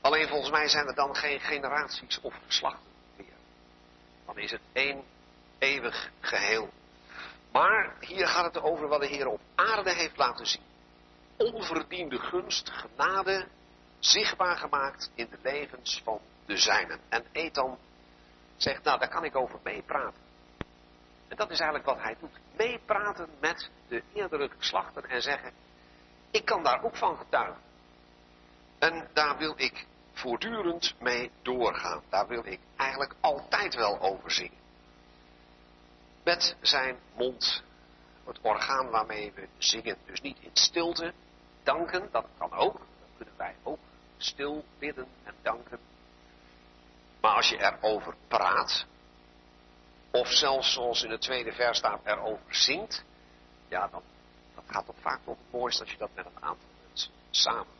Alleen 0.00 0.28
volgens 0.28 0.50
mij 0.50 0.68
zijn 0.68 0.86
er 0.86 0.94
dan 0.94 1.14
geen 1.14 1.40
generaties 1.40 2.20
of 2.20 2.34
geslachten 2.46 2.90
meer. 3.16 3.36
Dan 4.26 4.38
is 4.38 4.50
het 4.50 4.60
één 4.72 5.04
eeuwig 5.58 6.10
geheel. 6.20 6.70
Maar 7.52 7.96
hier 8.00 8.26
gaat 8.26 8.54
het 8.54 8.62
over 8.62 8.88
wat 8.88 9.00
de 9.00 9.06
Heer 9.06 9.26
op 9.26 9.40
aarde 9.54 9.94
heeft 9.94 10.16
laten 10.16 10.46
zien. 10.46 10.62
Onverdiende 11.36 12.18
gunst, 12.18 12.70
genade, 12.70 13.46
zichtbaar 13.98 14.56
gemaakt 14.56 15.10
in 15.14 15.28
de 15.30 15.38
levens 15.42 16.00
van 16.04 16.20
de 16.46 16.56
zijnen. 16.56 17.00
En 17.08 17.24
Ethan 17.32 17.78
zegt, 18.56 18.84
nou 18.84 18.98
daar 18.98 19.08
kan 19.08 19.24
ik 19.24 19.36
over 19.36 19.58
meepraten. 19.62 20.20
En 21.28 21.36
dat 21.36 21.50
is 21.50 21.60
eigenlijk 21.60 21.90
wat 21.90 22.02
hij 22.02 22.16
doet. 22.20 22.40
Meepraten 22.56 23.28
met 23.40 23.70
de 23.88 24.02
eerdere 24.12 24.50
geslachten 24.58 25.08
en 25.08 25.22
zeggen, 25.22 25.52
ik 26.30 26.44
kan 26.44 26.62
daar 26.62 26.82
ook 26.82 26.96
van 26.96 27.16
getuigen. 27.16 27.62
En 28.78 29.08
daar 29.12 29.38
wil 29.38 29.54
ik 29.56 29.86
voortdurend 30.12 30.94
mee 31.00 31.30
doorgaan. 31.42 32.02
Daar 32.08 32.26
wil 32.26 32.46
ik 32.46 32.60
eigenlijk 32.76 33.14
altijd 33.20 33.74
wel 33.74 34.00
over 34.00 34.30
zingen. 34.30 34.58
Met 36.24 36.56
zijn 36.60 36.98
mond, 37.16 37.62
het 38.24 38.38
orgaan 38.42 38.90
waarmee 38.90 39.32
we 39.32 39.48
zingen. 39.58 39.96
Dus 40.06 40.20
niet 40.20 40.38
in 40.40 40.50
stilte 40.52 41.12
danken, 41.62 42.08
dat 42.10 42.26
kan 42.38 42.52
ook. 42.52 42.78
Dat 42.78 43.08
kunnen 43.16 43.34
wij 43.36 43.54
ook 43.62 43.78
stil 44.18 44.64
bidden 44.78 45.06
en 45.24 45.34
danken. 45.42 45.78
Maar 47.20 47.34
als 47.34 47.48
je 47.48 47.58
erover 47.58 48.14
praat, 48.28 48.86
of 50.10 50.28
zelfs 50.28 50.72
zoals 50.72 51.02
in 51.02 51.10
het 51.10 51.20
tweede 51.20 51.52
vers 51.52 51.78
staat, 51.78 52.00
erover 52.04 52.54
zingt, 52.54 53.04
ja, 53.68 53.88
dan 53.88 54.02
dat 54.54 54.64
gaat 54.66 54.86
toch 54.86 55.00
vaak 55.00 55.20
nog 55.24 55.36
het 55.36 55.52
mooiste 55.52 55.82
als 55.82 55.90
je 55.92 55.98
dat 55.98 56.10
met 56.14 56.26
een 56.26 56.42
aantal 56.42 56.68
mensen 56.86 57.12
samen. 57.30 57.76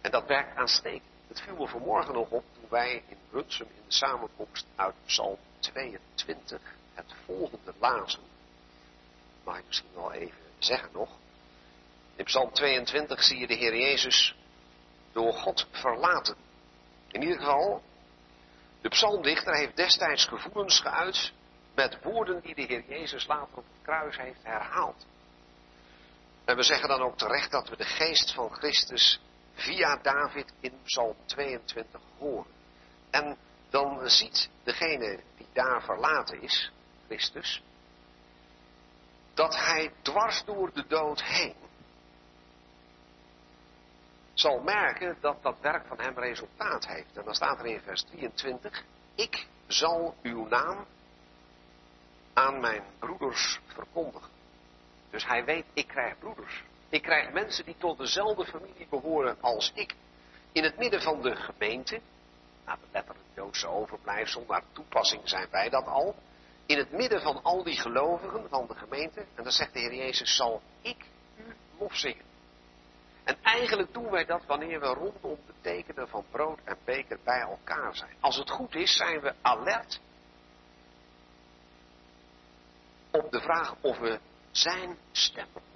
En 0.00 0.10
dat 0.10 0.26
werkt 0.26 0.56
aanstekend. 0.56 1.02
Het 1.28 1.40
viel 1.40 1.56
me 1.56 1.68
vanmorgen 1.68 2.14
nog 2.14 2.30
op 2.30 2.44
toen 2.54 2.68
wij 2.68 3.02
in 3.08 3.16
Brunsum 3.30 3.66
in 3.66 3.82
de 3.86 3.94
samenkomst 3.94 4.66
uit 4.76 4.94
Psalm 5.04 5.38
22 5.58 6.60
het 6.94 7.14
volgende 7.24 7.74
lazen. 7.78 8.22
Mag 9.44 9.58
ik 9.58 9.66
misschien 9.66 9.90
wel 9.94 10.12
even 10.12 10.38
zeggen 10.58 10.88
nog. 10.92 11.10
In 12.18 12.24
Psalm 12.24 12.52
22 12.52 13.22
zie 13.22 13.38
je 13.38 13.46
de 13.46 13.54
Heer 13.54 13.76
Jezus 13.76 14.34
door 15.12 15.32
God 15.32 15.66
verlaten. 15.70 16.36
In 17.08 17.22
ieder 17.22 17.38
geval, 17.38 17.82
de 18.80 18.88
psalmdichter 18.88 19.56
heeft 19.56 19.76
destijds 19.76 20.24
gevoelens 20.24 20.80
geuit 20.80 21.32
met 21.74 22.02
woorden 22.02 22.40
die 22.40 22.54
de 22.54 22.62
Heer 22.62 22.84
Jezus 22.88 23.26
later 23.26 23.56
op 23.56 23.64
het 23.72 23.82
kruis 23.82 24.16
heeft 24.16 24.42
herhaald. 24.42 25.06
En 26.44 26.56
we 26.56 26.62
zeggen 26.62 26.88
dan 26.88 27.00
ook 27.00 27.18
terecht 27.18 27.50
dat 27.50 27.68
we 27.68 27.76
de 27.76 27.84
geest 27.84 28.34
van 28.34 28.50
Christus 28.54 29.20
via 29.54 29.96
David 29.96 30.52
in 30.60 30.78
Psalm 30.84 31.16
22 31.24 32.00
horen. 32.18 32.52
En 33.10 33.36
dan 33.70 34.10
ziet 34.10 34.48
degene 34.62 35.20
die 35.36 35.48
daar 35.52 35.82
verlaten 35.82 36.42
is, 36.42 36.72
Christus, 37.06 37.62
dat 39.34 39.56
hij 39.56 39.92
dwars 40.02 40.44
door 40.44 40.72
de 40.72 40.86
dood 40.86 41.22
heen 41.22 41.66
zal 44.40 44.60
merken 44.60 45.16
dat 45.20 45.42
dat 45.42 45.60
werk 45.60 45.86
van 45.86 46.00
hem 46.00 46.18
resultaat 46.18 46.86
heeft. 46.86 47.16
En 47.16 47.24
dan 47.24 47.34
staat 47.34 47.58
er 47.58 47.66
in 47.66 47.80
vers 47.80 48.02
23, 48.02 48.84
ik 49.14 49.46
zal 49.66 50.14
uw 50.22 50.46
naam 50.48 50.86
aan 52.32 52.60
mijn 52.60 52.82
broeders 52.98 53.60
verkondigen. 53.66 54.30
Dus 55.10 55.26
hij 55.26 55.44
weet, 55.44 55.64
ik 55.72 55.86
krijg 55.86 56.18
broeders. 56.18 56.62
Ik 56.88 57.02
krijg 57.02 57.32
mensen 57.32 57.64
die 57.64 57.76
tot 57.78 57.98
dezelfde 57.98 58.44
familie 58.44 58.86
behoren 58.90 59.36
als 59.40 59.72
ik. 59.74 59.94
In 60.52 60.62
het 60.62 60.78
midden 60.78 61.02
van 61.02 61.22
de 61.22 61.36
gemeente, 61.36 62.00
nou, 62.64 62.78
de 62.80 62.86
letterlijk 62.92 63.26
Joodse 63.34 63.68
overblijfsel, 63.68 64.44
naar 64.48 64.62
toepassing 64.72 65.28
zijn 65.28 65.48
wij 65.50 65.68
dat 65.68 65.86
al. 65.86 66.14
In 66.66 66.78
het 66.78 66.92
midden 66.92 67.22
van 67.22 67.42
al 67.42 67.62
die 67.62 67.80
gelovigen 67.80 68.48
van 68.48 68.66
de 68.66 68.74
gemeente, 68.74 69.20
en 69.20 69.42
dan 69.42 69.52
zegt 69.52 69.72
de 69.72 69.78
Heer 69.78 69.94
Jezus, 69.94 70.36
zal 70.36 70.62
ik 70.82 71.04
u 71.36 71.54
lof. 71.78 72.04
En 73.28 73.36
eigenlijk 73.42 73.92
doen 73.92 74.10
wij 74.10 74.24
dat 74.24 74.44
wanneer 74.46 74.80
we 74.80 74.86
rondom 74.86 75.38
de 75.46 75.52
tekenen 75.60 76.08
van 76.08 76.24
brood 76.30 76.58
en 76.64 76.78
beker 76.84 77.18
bij 77.24 77.40
elkaar 77.40 77.96
zijn. 77.96 78.16
Als 78.20 78.36
het 78.36 78.50
goed 78.50 78.74
is, 78.74 78.96
zijn 78.96 79.20
we 79.20 79.34
alert 79.42 80.00
op 83.10 83.30
de 83.32 83.40
vraag 83.40 83.74
of 83.80 83.98
we 83.98 84.20
zijn 84.50 84.98
stem 85.12 85.46
horen. 85.52 85.66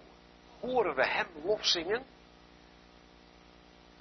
Horen 0.61 0.95
we 0.95 1.07
hem 1.07 1.27
lof 1.45 1.67
zingen? 1.67 2.05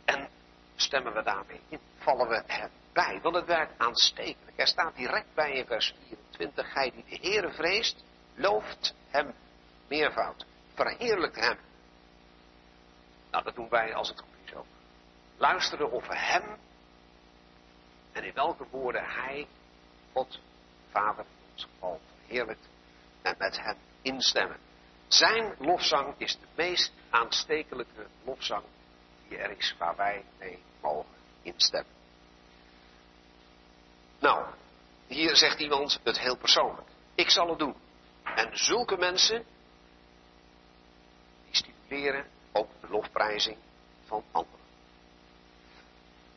En 0.06 0.30
stemmen 0.76 1.14
we 1.14 1.24
daarmee 1.24 1.62
in? 1.70 1.80
Vallen 1.98 2.28
we 2.28 2.44
hem 2.48 2.70
bij? 2.94 3.20
Want 3.22 3.36
het 3.36 3.46
werkt 3.46 3.74
aanstekelijk. 3.78 4.60
Er 4.60 4.68
staat 4.68 4.96
direct 4.96 5.34
bij 5.34 5.52
in 5.52 5.66
vers 5.66 5.96
24. 6.08 6.72
Gij 6.72 6.92
die 6.92 7.06
de 7.10 7.28
Heere 7.28 7.52
vreest, 7.52 8.04
looft 8.36 8.96
hem 9.10 9.34
meervoud. 9.88 10.46
Verheerlijkt 10.74 11.36
hem. 11.36 11.58
Nou, 13.32 13.44
dat 13.44 13.56
doen 13.56 13.70
wij 13.70 13.94
als 13.94 14.10
het 14.10 14.20
goed 14.20 14.30
is 14.46 14.54
ook. 14.54 14.66
Luisteren 15.38 15.92
of 15.92 16.08
we 16.08 16.18
hem 16.18 16.58
en 18.12 18.24
in 18.24 18.34
welke 18.34 18.66
woorden 18.70 19.04
hij, 19.06 19.48
God, 20.14 20.40
Vader 20.90 21.26
ons 21.52 21.64
geval, 21.64 22.00
verheerlijkt 22.18 22.68
en 23.22 23.36
met 23.38 23.62
hem 23.62 23.78
instemmen. 24.02 24.58
Zijn 25.08 25.56
lofzang 25.60 26.14
is 26.18 26.38
de 26.40 26.48
meest 26.56 26.94
aanstekelijke 27.10 28.08
lofzang 28.24 28.64
die 29.28 29.38
er 29.38 29.58
is 29.58 29.76
waar 29.78 29.96
wij 29.96 30.24
mee 30.40 30.60
mogen 30.82 31.16
instemmen. 31.42 31.94
Nou, 34.20 34.54
hier 35.08 35.36
zegt 35.36 35.60
iemand 35.60 36.00
het 36.04 36.20
heel 36.20 36.38
persoonlijk. 36.38 36.88
Ik 37.16 37.30
zal 37.30 37.50
het 37.50 37.60
doen. 37.60 37.76
En 38.24 38.58
zulke 38.58 38.98
mensen, 38.98 39.46
die 41.46 41.56
stimuleren 41.56 42.26
ook 42.52 42.70
de 42.82 42.88
lofprijzing 42.90 43.58
van 44.06 44.24
anderen. 44.32 44.66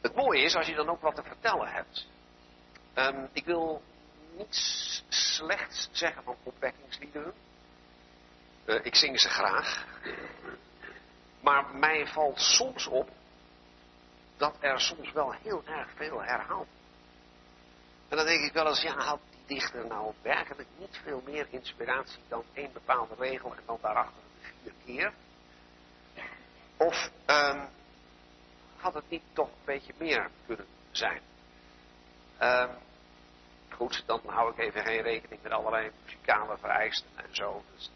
Het 0.00 0.14
mooie 0.14 0.42
is 0.42 0.54
als 0.54 0.66
je 0.66 0.75
dan 0.75 0.88
ook 0.88 1.00
wat 1.00 1.14
te 1.14 1.23
vertellen 1.23 1.68
hebt. 1.68 2.06
Um, 2.94 3.28
ik 3.33 3.44
wil 3.44 3.83
niets 4.37 5.04
slechts 5.09 5.88
zeggen 5.92 6.23
van 6.23 6.37
opwekkingsliederen. 6.42 7.35
Uh, 8.66 8.85
ik 8.85 8.94
zing 8.94 9.21
ze 9.21 9.28
graag. 9.28 9.87
Maar 11.40 11.75
mij 11.75 12.06
valt 12.06 12.40
soms 12.40 12.87
op 12.87 13.11
dat 14.37 14.56
er 14.61 14.80
soms 14.80 15.12
wel 15.12 15.33
heel 15.33 15.62
erg 15.66 15.88
veel 15.94 16.23
herhaalt. 16.23 16.68
En 18.09 18.16
dan 18.16 18.26
denk 18.26 18.44
ik 18.44 18.52
wel 18.52 18.66
eens, 18.66 18.83
ja, 18.83 18.94
had 18.97 19.21
die 19.30 19.56
dichter 19.56 19.87
nou 19.87 20.14
werkelijk 20.23 20.68
niet 20.78 21.00
veel 21.02 21.23
meer 21.25 21.47
inspiratie 21.50 22.23
dan 22.28 22.44
één 22.52 22.73
bepaalde 22.73 23.14
regel 23.18 23.54
en 23.54 23.62
dan 23.66 23.78
daarachter 23.80 24.23
vier 24.40 24.73
keer? 24.85 25.12
Of 26.76 27.11
um, 27.26 27.69
had 28.76 28.95
het 28.95 29.11
niet 29.11 29.23
toch 29.33 29.49
een 29.49 29.64
beetje 29.64 29.93
meer 29.99 30.31
kunnen 30.47 30.66
zijn? 30.90 31.21
Um, 32.43 32.71
Goed, 33.76 34.02
dan 34.07 34.21
hou 34.26 34.50
ik 34.50 34.59
even 34.59 34.85
geen 34.85 35.02
rekening 35.02 35.43
met 35.43 35.52
allerlei 35.52 35.90
muzikale 36.04 36.59
vereisten 36.59 37.09
en 37.16 37.35
zo. 37.35 37.62
Dus 37.75 37.90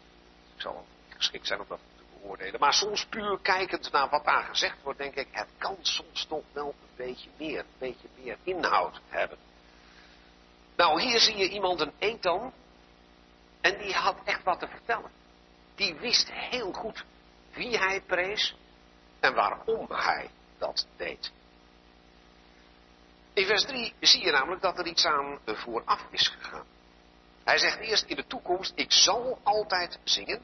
ik 0.55 0.61
zal 0.61 0.85
geschikt 1.09 1.47
zijn 1.47 1.59
om 1.59 1.65
dat 1.69 1.79
te 1.97 2.03
beoordelen. 2.19 2.59
Maar 2.59 2.73
soms 2.73 3.05
puur 3.05 3.39
kijkend 3.41 3.91
naar 3.91 4.09
wat 4.09 4.25
daar 4.25 4.43
gezegd 4.43 4.77
wordt, 4.83 4.99
denk 4.99 5.15
ik, 5.15 5.27
het 5.31 5.47
kan 5.57 5.77
soms 5.81 6.25
toch 6.25 6.43
wel 6.51 6.67
een 6.67 6.95
beetje 6.95 7.29
meer, 7.37 7.59
een 7.59 7.65
beetje 7.77 8.07
meer 8.15 8.37
inhoud 8.43 9.01
hebben. 9.07 9.37
Nou, 10.75 11.01
hier 11.01 11.19
zie 11.19 11.37
je 11.37 11.49
iemand, 11.49 11.79
een 11.79 11.93
Ethan, 11.99 12.53
en 13.61 13.77
die 13.77 13.93
had 13.93 14.15
echt 14.23 14.43
wat 14.43 14.59
te 14.59 14.67
vertellen. 14.67 15.11
Die 15.75 15.95
wist 15.95 16.31
heel 16.31 16.73
goed 16.73 17.05
wie 17.53 17.77
hij 17.77 18.01
prees 18.01 18.55
en 19.19 19.33
waarom 19.33 19.85
hij 19.89 20.29
dat 20.57 20.87
deed. 20.95 21.31
In 23.33 23.45
vers 23.45 23.65
3 23.65 23.93
zie 23.99 24.25
je 24.25 24.31
namelijk 24.31 24.61
dat 24.61 24.79
er 24.79 24.87
iets 24.87 25.05
aan 25.05 25.39
vooraf 25.45 26.05
is 26.09 26.27
gegaan. 26.27 26.65
Hij 27.43 27.57
zegt 27.57 27.79
eerst 27.79 28.03
in 28.03 28.15
de 28.15 28.27
toekomst, 28.27 28.71
ik 28.75 28.91
zal 28.91 29.39
altijd 29.43 29.99
zingen 30.03 30.41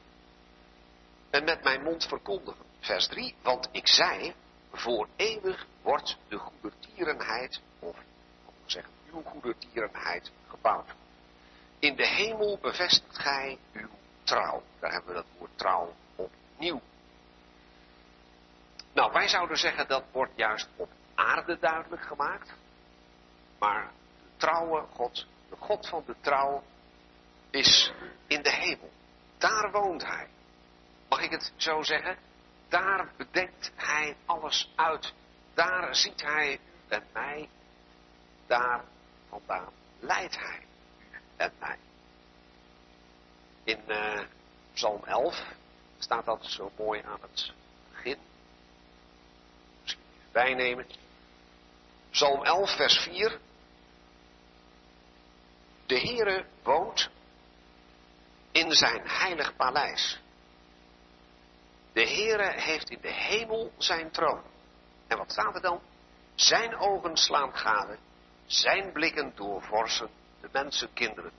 en 1.30 1.44
met 1.44 1.62
mijn 1.62 1.82
mond 1.82 2.06
verkondigen. 2.06 2.64
Vers 2.80 3.06
3, 3.06 3.34
want 3.42 3.68
ik 3.72 3.88
zei, 3.88 4.34
voor 4.72 5.08
eeuwig 5.16 5.66
wordt 5.82 6.16
de 6.28 6.36
goedertierenheid, 6.36 7.60
of 7.78 7.96
zeggen, 8.64 8.92
uw 9.12 9.22
goedertierenheid 9.22 10.30
gebouwd. 10.48 10.90
In 11.78 11.96
de 11.96 12.06
hemel 12.06 12.58
bevestigt 12.62 13.18
gij 13.18 13.58
uw 13.72 13.90
trouw. 14.24 14.62
Daar 14.80 14.92
hebben 14.92 15.14
we 15.14 15.16
dat 15.16 15.26
woord 15.38 15.50
trouw 15.54 15.94
opnieuw. 16.16 16.80
Nou, 18.96 19.12
wij 19.12 19.28
zouden 19.28 19.56
zeggen 19.56 19.88
dat 19.88 20.04
wordt 20.12 20.32
juist 20.34 20.68
op 20.76 20.88
aarde 21.14 21.58
duidelijk 21.58 22.02
gemaakt. 22.02 22.54
Maar 23.58 23.92
de 24.22 24.36
trouwe 24.36 24.84
God, 24.94 25.26
de 25.48 25.56
God 25.56 25.88
van 25.88 26.02
de 26.06 26.14
trouw, 26.20 26.62
is 27.50 27.92
in 28.26 28.42
de 28.42 28.50
hemel. 28.50 28.90
Daar 29.38 29.70
woont 29.70 30.04
hij. 30.04 30.28
Mag 31.08 31.20
ik 31.20 31.30
het 31.30 31.52
zo 31.56 31.82
zeggen? 31.82 32.18
Daar 32.68 33.12
bedenkt 33.16 33.72
hij 33.74 34.16
alles 34.26 34.72
uit. 34.76 35.12
Daar 35.54 35.94
ziet 35.94 36.22
hij 36.22 36.60
en 36.88 37.02
mij. 37.12 37.48
Daar 38.46 38.84
vandaan 39.28 39.72
leidt 40.00 40.36
hij 40.36 40.66
en 41.36 41.52
mij. 41.58 41.78
In 43.64 43.80
uh, 43.86 44.20
Psalm 44.72 45.04
11 45.04 45.44
staat 45.98 46.24
dat 46.24 46.44
zo 46.44 46.70
mooi 46.76 47.02
aan 47.02 47.20
het. 47.20 47.54
Bijnemen. 50.36 50.86
Psalm 52.10 52.44
11, 52.44 52.76
vers 52.76 52.98
4. 52.98 53.38
De 55.86 56.00
Heere 56.00 56.46
woont 56.62 57.10
in 58.52 58.72
zijn 58.72 59.08
heilig 59.08 59.56
paleis. 59.56 60.20
De 61.92 62.08
Heere 62.08 62.60
heeft 62.60 62.90
in 62.90 63.00
de 63.00 63.12
hemel 63.12 63.72
zijn 63.78 64.10
troon. 64.10 64.42
En 65.06 65.18
wat 65.18 65.32
staat 65.32 65.54
er 65.54 65.60
dan? 65.60 65.80
Zijn 66.34 66.76
ogen 66.76 67.16
slaan 67.16 67.56
gade, 67.56 67.98
zijn 68.46 68.92
blikken 68.92 69.32
doorvorsen 69.34 70.10
de 70.40 70.48
mensenkinderen. 70.52 71.32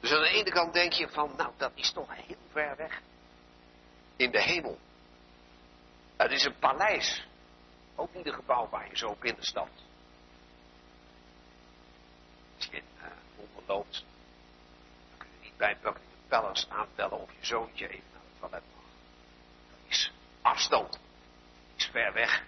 Dus 0.00 0.12
aan 0.12 0.22
de 0.22 0.28
ene 0.28 0.50
kant 0.50 0.72
denk 0.72 0.92
je 0.92 1.08
van, 1.08 1.32
nou 1.36 1.52
dat 1.56 1.72
is 1.74 1.92
toch 1.92 2.14
heel 2.14 2.46
ver 2.52 2.76
weg. 2.76 3.00
In 4.16 4.30
de 4.30 4.42
hemel. 4.42 4.78
Het 6.16 6.30
is 6.30 6.44
een 6.44 6.58
paleis. 6.58 7.28
Ook 8.00 8.14
niet 8.14 8.26
een 8.26 8.34
gebouw 8.34 8.68
waar 8.68 8.88
je 8.88 8.96
zo 8.96 9.16
binnenstapt. 9.20 9.82
Als 12.56 12.64
je 12.66 12.76
in 12.76 12.84
uh, 12.96 13.04
Londen 13.36 13.62
loopt, 13.66 14.04
dan 15.08 15.18
kun 15.18 15.28
je 15.32 15.38
niet 15.42 15.56
bij 15.56 15.76
Buckingham 15.82 16.18
Palace 16.28 16.66
aanbellen 16.68 17.20
of 17.20 17.30
je 17.32 17.46
zoontje 17.46 17.88
even 17.88 18.04
naar 18.40 18.50
het. 18.50 18.62
Dat 19.70 19.78
is 19.88 20.12
afstand. 20.42 20.92
Dat 20.92 21.00
is 21.76 21.86
ver 21.86 22.12
weg. 22.12 22.42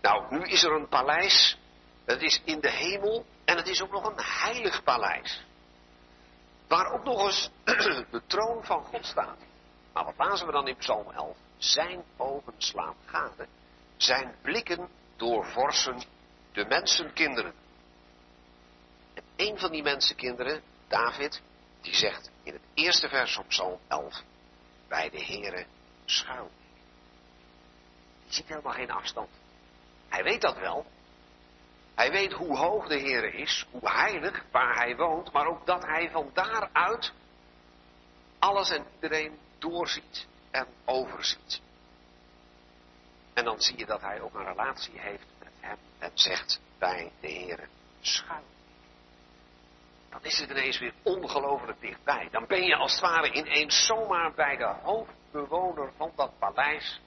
Nou, 0.00 0.38
nu 0.38 0.42
is 0.42 0.62
er 0.62 0.72
een 0.72 0.88
paleis. 0.88 1.58
Het 2.04 2.22
is 2.22 2.42
in 2.44 2.60
de 2.60 2.70
hemel 2.70 3.26
en 3.44 3.56
het 3.56 3.68
is 3.68 3.82
ook 3.82 3.90
nog 3.90 4.04
een 4.06 4.24
heilig 4.24 4.82
paleis. 4.82 5.44
Waar 6.68 6.92
ook 6.92 7.04
nog 7.04 7.26
eens 7.26 7.50
de 8.10 8.22
troon 8.26 8.64
van 8.64 8.84
God 8.84 9.06
staat. 9.06 9.38
Maar 9.92 10.04
wat 10.04 10.14
lazen 10.16 10.46
we 10.46 10.52
dan 10.52 10.68
in 10.68 10.76
Psalm 10.76 11.10
11? 11.10 11.36
Zijn 11.56 12.04
ogen 12.16 12.54
slaan 12.56 12.96
gade. 13.04 13.46
Zijn 14.04 14.34
blikken 14.42 14.88
doorvorsen 15.16 16.02
de 16.52 16.64
mensenkinderen. 16.64 17.54
En 19.14 19.22
een 19.36 19.58
van 19.58 19.70
die 19.70 19.82
mensenkinderen, 19.82 20.62
David, 20.88 21.42
die 21.80 21.94
zegt 21.94 22.30
in 22.42 22.52
het 22.52 22.62
eerste 22.74 23.08
vers 23.08 23.34
van 23.34 23.46
Psalm 23.46 23.78
11, 23.88 24.22
bij 24.88 25.10
de 25.10 25.24
Heere 25.24 25.66
schuil. 26.04 26.50
Je 28.24 28.32
ziet 28.32 28.48
helemaal 28.48 28.72
geen 28.72 28.90
afstand. 28.90 29.30
Hij 30.08 30.22
weet 30.22 30.40
dat 30.40 30.58
wel. 30.58 30.86
Hij 31.94 32.10
weet 32.10 32.32
hoe 32.32 32.56
hoog 32.56 32.88
de 32.88 33.00
Heere 33.00 33.32
is, 33.32 33.66
hoe 33.70 33.90
heilig 33.90 34.44
waar 34.50 34.74
hij 34.76 34.96
woont, 34.96 35.32
maar 35.32 35.46
ook 35.46 35.66
dat 35.66 35.82
hij 35.82 36.10
van 36.10 36.30
daaruit 36.32 37.12
alles 38.38 38.70
en 38.70 38.86
iedereen 38.94 39.38
doorziet 39.58 40.26
en 40.50 40.66
overziet. 40.84 41.60
En 43.34 43.44
dan 43.44 43.60
zie 43.60 43.78
je 43.78 43.86
dat 43.86 44.00
hij 44.00 44.20
ook 44.20 44.34
een 44.34 44.44
relatie 44.44 45.00
heeft 45.00 45.26
met 45.38 45.52
hem 45.60 45.78
en 45.98 46.10
zegt 46.14 46.60
bij 46.78 47.12
de 47.20 47.32
Heere 47.32 47.68
schuil 48.00 48.44
dan 50.14 50.24
is 50.24 50.38
het 50.38 50.50
ineens 50.50 50.78
weer 50.78 50.94
ongelooflijk 51.02 51.80
dichtbij. 51.80 52.28
Dan 52.30 52.46
ben 52.46 52.62
je 52.62 52.76
als 52.76 52.92
het 52.92 53.00
ware 53.00 53.32
ineens 53.32 53.86
zomaar 53.86 54.32
bij 54.32 54.56
de 54.56 54.74
hoofdbewoner 54.82 55.92
van 55.96 56.12
dat 56.16 56.38
paleis 56.38 57.00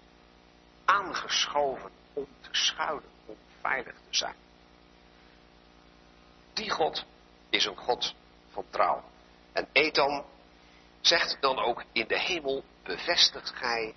aangeschoven 0.86 1.92
om 2.14 2.28
te 2.42 2.50
schuilen, 2.52 3.10
om 3.26 3.38
veilig 3.62 3.94
te 3.94 4.18
zijn. 4.18 4.36
Die 6.54 6.70
God 6.70 7.06
is 7.50 7.66
een 7.66 7.78
God 7.78 8.14
van 8.50 8.66
trouw. 8.70 9.04
En 9.54 9.68
Ethan 9.72 10.26
zegt 11.02 11.38
dan 11.40 11.60
ook 11.60 11.84
in 11.92 12.08
de 12.08 12.20
hemel, 12.20 12.64
bevestigt 12.84 13.50
gij 13.50 13.96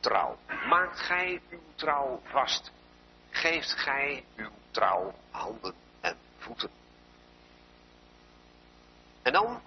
trouw. 0.00 0.38
Maakt 0.68 1.00
gij 1.00 1.40
uw 1.50 1.62
trouw 1.74 2.20
vast. 2.24 2.70
Geeft 3.30 3.72
gij 3.72 4.24
uw 4.36 4.50
trouw 4.70 5.14
handen 5.30 5.74
en 6.00 6.16
voeten. 6.38 6.70
En 9.22 9.32
dan 9.32 9.60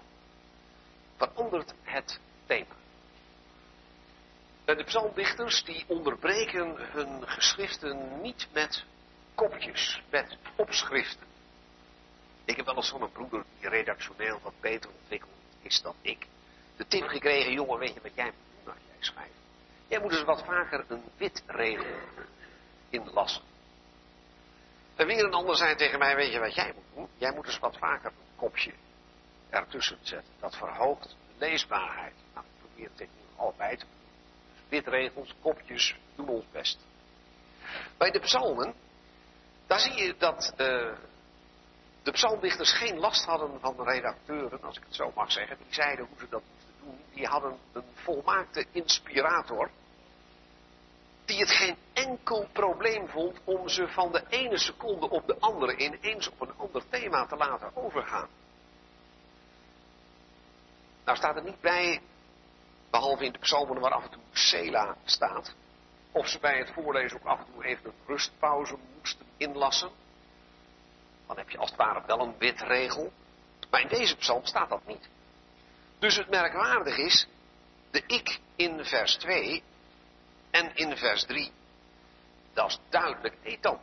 verandert 1.16 1.74
het 1.82 2.20
thema. 2.46 2.74
De 4.64 4.84
psalmdichters 4.84 5.64
die 5.64 5.84
onderbreken 5.88 6.76
hun 6.76 7.28
geschriften 7.28 8.20
niet 8.22 8.48
met 8.52 8.84
kopjes, 9.34 10.02
met 10.10 10.36
opschriften. 10.56 11.26
Ik 12.44 12.56
heb 12.56 12.66
wel 12.66 12.76
eens 12.76 12.88
van 12.88 13.02
een 13.02 13.12
broeder 13.12 13.44
die 13.58 13.68
redactioneel 13.68 14.40
wat 14.42 14.60
beter 14.60 14.90
ontwikkeld 15.00 15.32
is 15.62 15.82
dan 15.82 15.94
ik. 16.00 16.26
De 16.76 16.86
tip 16.86 17.06
gekregen, 17.06 17.52
jongen, 17.52 17.78
weet 17.78 17.94
je 17.94 18.00
wat 18.00 18.14
jij 18.14 18.24
moet 18.24 18.64
doen 18.64 18.74
als 18.74 18.82
jij 18.86 18.96
schrijft? 18.98 19.43
Jij 19.88 20.00
moet 20.00 20.12
eens 20.12 20.24
wat 20.24 20.44
vaker 20.44 20.84
een 20.88 21.04
witregel 21.16 21.94
inlassen. 22.88 23.42
En 24.96 25.06
weer 25.06 25.24
een 25.24 25.34
ander 25.34 25.56
zei 25.56 25.74
tegen 25.74 25.98
mij, 25.98 26.16
weet 26.16 26.32
je 26.32 26.38
wat 26.38 26.54
jij 26.54 26.72
moet 26.74 26.84
doen? 26.94 27.08
Jij 27.16 27.32
moet 27.32 27.46
eens 27.46 27.58
wat 27.58 27.76
vaker 27.78 28.10
een 28.10 28.36
kopje 28.36 28.72
ertussen 29.50 29.98
zetten. 30.02 30.32
Dat 30.40 30.56
verhoogt 30.56 31.02
de 31.02 31.16
leesbaarheid. 31.38 32.14
Nou, 32.34 32.46
ik 32.46 32.52
probeer 32.58 32.90
het 32.94 32.98
nu 32.98 33.22
altijd. 33.36 33.78
te 33.78 33.86
doen. 33.86 34.68
witregels, 34.68 35.34
kopjes, 35.42 35.96
doen 36.14 36.28
ons 36.28 36.44
best. 36.52 36.78
Bij 37.96 38.10
de 38.10 38.20
psalmen, 38.20 38.74
daar 39.66 39.80
zie 39.80 40.02
je 40.02 40.14
dat 40.18 40.52
uh, 40.56 40.96
de 42.02 42.12
psalmdichters 42.12 42.72
geen 42.72 42.98
last 42.98 43.24
hadden 43.24 43.60
van 43.60 43.76
de 43.76 43.82
redacteuren, 43.82 44.62
als 44.62 44.76
ik 44.76 44.82
het 44.84 44.94
zo 44.94 45.12
mag 45.14 45.32
zeggen. 45.32 45.56
Die 45.56 45.74
zeiden 45.74 46.06
hoe 46.06 46.18
ze 46.18 46.28
dat. 46.28 46.42
Die 47.12 47.26
hadden 47.26 47.58
een 47.72 47.84
volmaakte 47.94 48.66
inspirator. 48.70 49.70
Die 51.24 51.38
het 51.38 51.50
geen 51.50 51.76
enkel 51.92 52.48
probleem 52.52 53.08
vond 53.08 53.40
om 53.44 53.68
ze 53.68 53.88
van 53.88 54.12
de 54.12 54.24
ene 54.28 54.58
seconde 54.58 55.10
op 55.10 55.26
de 55.26 55.38
andere 55.38 55.76
ineens 55.76 56.28
op 56.28 56.40
een 56.40 56.56
ander 56.56 56.88
thema 56.88 57.26
te 57.26 57.36
laten 57.36 57.76
overgaan. 57.76 58.28
Nou 61.04 61.16
staat 61.16 61.36
er 61.36 61.42
niet 61.42 61.60
bij, 61.60 62.00
behalve 62.90 63.24
in 63.24 63.32
de 63.32 63.38
psalmen 63.38 63.80
waar 63.80 63.92
af 63.92 64.04
en 64.04 64.10
toe 64.10 64.22
Sela 64.32 64.96
staat, 65.04 65.54
of 66.12 66.28
ze 66.28 66.38
bij 66.38 66.58
het 66.58 66.70
voorlezen 66.70 67.20
ook 67.20 67.26
af 67.26 67.38
en 67.38 67.46
toe 67.52 67.64
even 67.64 67.84
een 67.84 67.94
rustpauze 68.06 68.76
moesten 68.96 69.26
inlassen. 69.36 69.90
Dan 71.26 71.36
heb 71.36 71.50
je 71.50 71.58
als 71.58 71.70
het 71.70 71.78
ware 71.78 72.02
wel 72.06 72.20
een 72.20 72.38
witregel. 72.38 73.12
Maar 73.70 73.80
in 73.80 73.88
deze 73.88 74.16
psalm 74.16 74.44
staat 74.44 74.68
dat 74.68 74.86
niet. 74.86 75.08
Dus 76.04 76.16
het 76.16 76.28
merkwaardig 76.28 76.96
is, 76.96 77.26
de 77.90 78.02
ik 78.06 78.40
in 78.56 78.84
vers 78.84 79.16
2 79.16 79.62
en 80.50 80.74
in 80.74 80.96
vers 80.96 81.24
3. 81.24 81.52
Dat 82.52 82.68
is 82.68 82.78
duidelijk 82.88 83.36
Ethan. 83.42 83.80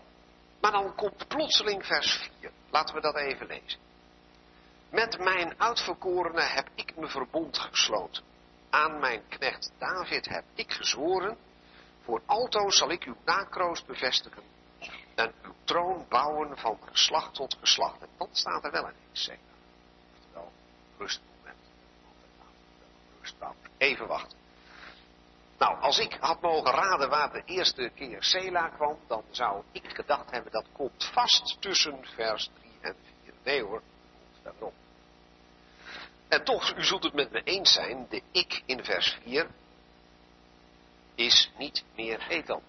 Maar 0.60 0.71
dan 0.71 0.95
komt 0.95 1.27
plotseling 1.27 1.86
vers 1.86 2.29
4. 2.39 2.51
Laten 2.69 2.95
we 2.95 3.01
dat 3.01 3.15
even 3.15 3.47
lezen. 3.47 3.79
Met 4.89 5.19
mijn 5.19 5.53
uitverkorene 5.57 6.41
heb 6.41 6.69
ik 6.75 6.95
me 6.95 7.07
verbond 7.07 7.57
gesloten. 7.57 8.23
Aan 8.69 8.99
mijn 8.99 9.27
knecht 9.27 9.71
David 9.77 10.29
heb 10.29 10.43
ik 10.53 10.71
gezworen. 10.71 11.38
Voor 12.03 12.21
alto 12.25 12.69
zal 12.69 12.91
ik 12.91 13.03
uw 13.03 13.17
nakroost 13.25 13.86
bevestigen. 13.86 14.43
En 15.15 15.34
uw 15.43 15.55
troon 15.63 16.05
bouwen 16.10 16.57
van 16.57 16.79
geslacht 16.91 17.34
tot 17.34 17.57
geslacht. 17.60 18.01
En 18.01 18.10
dan 18.17 18.29
staat 18.31 18.63
er 18.63 18.71
wel 18.71 18.88
een 18.88 18.95
zeg. 19.12 19.38
Oftewel, 20.17 20.51
rustmoment. 20.97 21.30
Even 23.77 24.07
wachten. 24.07 24.38
Nou, 25.57 25.79
als 25.81 25.99
ik 25.99 26.17
had 26.19 26.41
mogen 26.41 26.71
raden 26.71 27.10
waar 27.10 27.31
de 27.31 27.41
eerste 27.45 27.91
keer 27.95 28.23
Sela 28.23 28.69
kwam, 28.69 28.97
dan 29.07 29.23
zou 29.29 29.63
ik 29.71 29.93
gedacht 29.93 30.31
hebben 30.31 30.51
dat 30.51 30.65
komt 30.71 31.10
vast 31.13 31.57
tussen 31.60 32.05
vers 32.15 32.49
3 32.60 32.71
en 32.81 32.95
4. 33.23 33.34
Nee 33.43 33.63
hoor, 33.63 33.81
daarop. 34.43 34.73
En 36.27 36.43
toch, 36.43 36.75
u 36.75 36.84
zult 36.84 37.03
het 37.03 37.13
met 37.13 37.31
me 37.31 37.43
eens 37.43 37.73
zijn, 37.73 38.05
de 38.10 38.21
ik 38.31 38.63
in 38.65 38.84
vers 38.84 39.17
4 39.23 39.47
is 41.15 41.51
niet 41.57 41.84
meer 41.95 42.27
Ethan. 42.29 42.62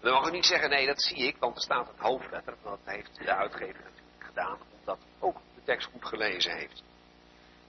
We 0.00 0.10
mogen 0.10 0.32
niet 0.32 0.46
zeggen, 0.46 0.70
nee, 0.70 0.86
dat 0.86 1.02
zie 1.02 1.26
ik, 1.26 1.36
want 1.38 1.56
er 1.56 1.62
staat 1.62 1.88
een 1.88 2.04
hoofdletter. 2.04 2.56
Dat 2.62 2.78
heeft 2.84 3.14
de 3.14 3.34
uitgever 3.34 3.82
natuurlijk 3.82 4.24
gedaan, 4.24 4.58
omdat 4.78 4.98
ook 5.18 5.36
de 5.54 5.62
tekst 5.64 5.88
goed 5.92 6.04
gelezen 6.04 6.56
heeft. 6.56 6.82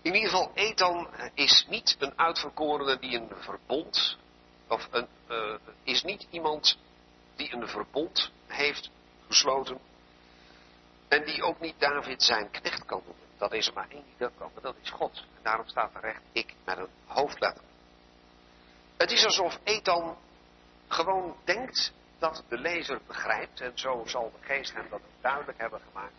In 0.03 0.13
ieder 0.13 0.29
geval, 0.29 0.51
Ethan 0.53 1.07
is 1.33 1.65
niet 1.69 1.95
een 1.99 2.19
uitverkorene 2.19 2.99
die 2.99 3.17
een 3.17 3.31
verbond, 3.35 4.17
of 4.67 4.87
een, 4.91 5.07
uh, 5.29 5.55
is 5.83 6.03
niet 6.03 6.27
iemand 6.29 6.77
die 7.35 7.53
een 7.53 7.67
verbond 7.67 8.31
heeft 8.47 8.89
gesloten. 9.27 9.79
En 11.07 11.25
die 11.25 11.43
ook 11.43 11.59
niet 11.59 11.79
David 11.79 12.23
zijn 12.23 12.51
knecht 12.51 12.85
kan 12.85 13.01
noemen. 13.05 13.25
Dat 13.37 13.53
is 13.53 13.67
er 13.67 13.73
maar 13.73 13.89
één 13.89 14.03
die 14.03 14.15
dat 14.17 14.31
kan, 14.37 14.49
maar 14.53 14.63
dat 14.63 14.75
is 14.81 14.89
God. 14.89 15.17
En 15.17 15.43
daarom 15.43 15.67
staat 15.67 15.95
er 15.95 16.01
recht 16.01 16.21
ik 16.31 16.53
met 16.65 16.77
een 16.77 16.89
hoofdletter. 17.05 17.63
Het 18.97 19.11
is 19.11 19.25
alsof 19.25 19.59
Ethan 19.63 20.17
gewoon 20.87 21.35
denkt 21.43 21.93
dat 22.19 22.43
de 22.49 22.57
lezer 22.57 23.01
begrijpt, 23.07 23.61
en 23.61 23.71
zo 23.75 24.03
zal 24.05 24.31
de 24.31 24.45
geest 24.45 24.73
hem 24.73 24.89
dat 24.89 25.01
duidelijk 25.21 25.57
hebben 25.57 25.81
gemaakt. 25.91 26.13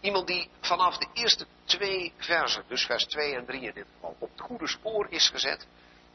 Iemand 0.00 0.26
die 0.26 0.50
vanaf 0.60 0.98
de 0.98 1.06
eerste 1.12 1.46
twee 1.64 2.12
versen, 2.16 2.64
dus 2.68 2.86
vers 2.86 3.04
2 3.04 3.34
en 3.34 3.46
3 3.46 3.60
in 3.60 3.72
dit 3.74 3.86
geval, 3.94 4.16
op 4.18 4.30
het 4.30 4.40
goede 4.40 4.68
spoor 4.68 5.06
is 5.10 5.28
gezet, 5.28 5.66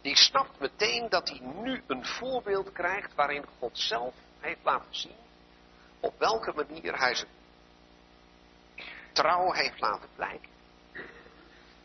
die 0.01 0.15
snapt 0.15 0.59
meteen 0.59 1.09
dat 1.09 1.29
hij 1.29 1.39
nu 1.39 1.83
een 1.87 2.05
voorbeeld 2.05 2.71
krijgt 2.71 3.15
waarin 3.15 3.45
God 3.59 3.77
zelf 3.77 4.13
heeft 4.39 4.59
laten 4.63 4.95
zien 4.95 5.15
op 6.01 6.19
welke 6.19 6.53
manier 6.55 6.99
hij 6.99 7.15
zijn 7.15 7.29
trouw 9.11 9.51
heeft 9.51 9.79
laten 9.79 10.09
blijken. 10.15 10.49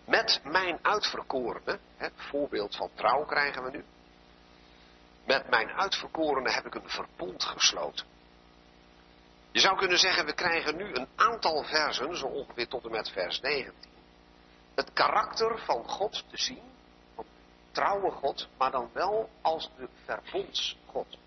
Met 0.05 0.41
mijn 0.45 0.79
uitverkorene, 0.83 1.79
voorbeeld 2.15 2.77
van 2.77 2.91
trouw 2.95 3.25
krijgen 3.25 3.63
we 3.63 3.71
nu, 3.71 3.85
met 5.25 5.49
mijn 5.49 5.71
uitverkorene 5.71 6.51
heb 6.51 6.67
ik 6.67 6.75
een 6.75 6.89
verbond 6.89 7.45
gesloten. 7.45 8.07
Je 9.57 9.63
zou 9.63 9.77
kunnen 9.77 9.99
zeggen, 9.99 10.27
we 10.27 10.35
krijgen 10.35 10.77
nu 10.77 10.95
een 10.95 11.09
aantal 11.15 11.65
versen, 11.65 12.17
zo 12.17 12.27
ongeveer 12.27 12.69
tot 12.69 12.85
en 12.85 12.91
met 12.91 13.11
vers 13.11 13.41
19. 13.41 13.91
Het 14.75 14.93
karakter 14.93 15.59
van 15.59 15.89
God 15.89 16.25
te 16.31 16.39
zien, 16.39 16.63
van 17.15 17.25
trouwe 17.71 18.11
God, 18.11 18.49
maar 18.59 18.71
dan 18.71 18.91
wel 18.93 19.31
als 19.41 19.71
de 19.77 19.89
verbondsgod. 20.05 21.19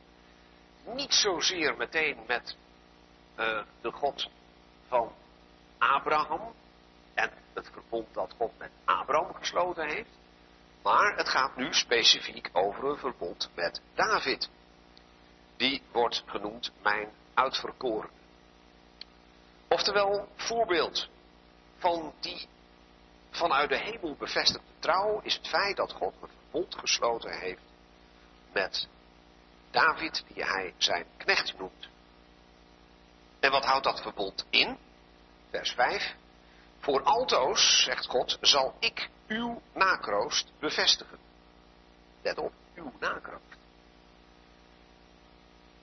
Niet 0.85 1.13
zozeer 1.13 1.77
meteen 1.77 2.17
met 2.27 2.55
uh, 3.39 3.61
de 3.81 3.91
God 3.91 4.29
van 4.87 5.13
Abraham 5.77 6.53
en 7.13 7.31
het 7.53 7.69
verbond 7.71 8.13
dat 8.13 8.33
God 8.37 8.57
met 8.57 8.71
Abraham 8.85 9.33
gesloten 9.33 9.87
heeft. 9.87 10.17
Maar 10.83 11.15
het 11.15 11.29
gaat 11.29 11.55
nu 11.55 11.73
specifiek 11.73 12.49
over 12.53 12.83
een 12.83 12.97
verbond 12.97 13.49
met 13.55 13.81
David. 13.93 14.49
Die 15.57 15.81
wordt 15.91 16.23
genoemd 16.25 16.71
mijn 16.81 17.09
uitverkoren. 17.33 18.17
Oftewel, 19.69 20.27
voorbeeld 20.36 21.10
van 21.77 22.13
die 22.19 22.47
vanuit 23.29 23.69
de 23.69 23.77
hemel 23.77 24.15
bevestigde 24.15 24.71
trouw 24.79 25.19
is 25.19 25.36
het 25.36 25.47
feit 25.47 25.77
dat 25.77 25.91
God 25.91 26.13
een 26.21 26.27
verbond 26.27 26.75
gesloten 26.75 27.39
heeft 27.39 27.62
met 28.51 28.88
David, 29.71 30.23
die 30.34 30.43
hij 30.43 30.73
zijn 30.77 31.05
knecht 31.17 31.58
noemt. 31.58 31.88
En 33.39 33.51
wat 33.51 33.65
houdt 33.65 33.84
dat 33.84 34.01
verbond 34.01 34.45
in? 34.49 34.77
Vers 35.49 35.71
5. 35.71 36.15
Voor 36.79 37.03
altoos, 37.03 37.84
zegt 37.84 38.05
God, 38.08 38.38
zal 38.41 38.75
ik 38.79 39.10
uw 39.27 39.62
nakroost 39.73 40.51
bevestigen. 40.60 41.17
Let 42.21 42.38
op, 42.38 42.53
uw 42.75 42.93
nakroost. 42.99 43.58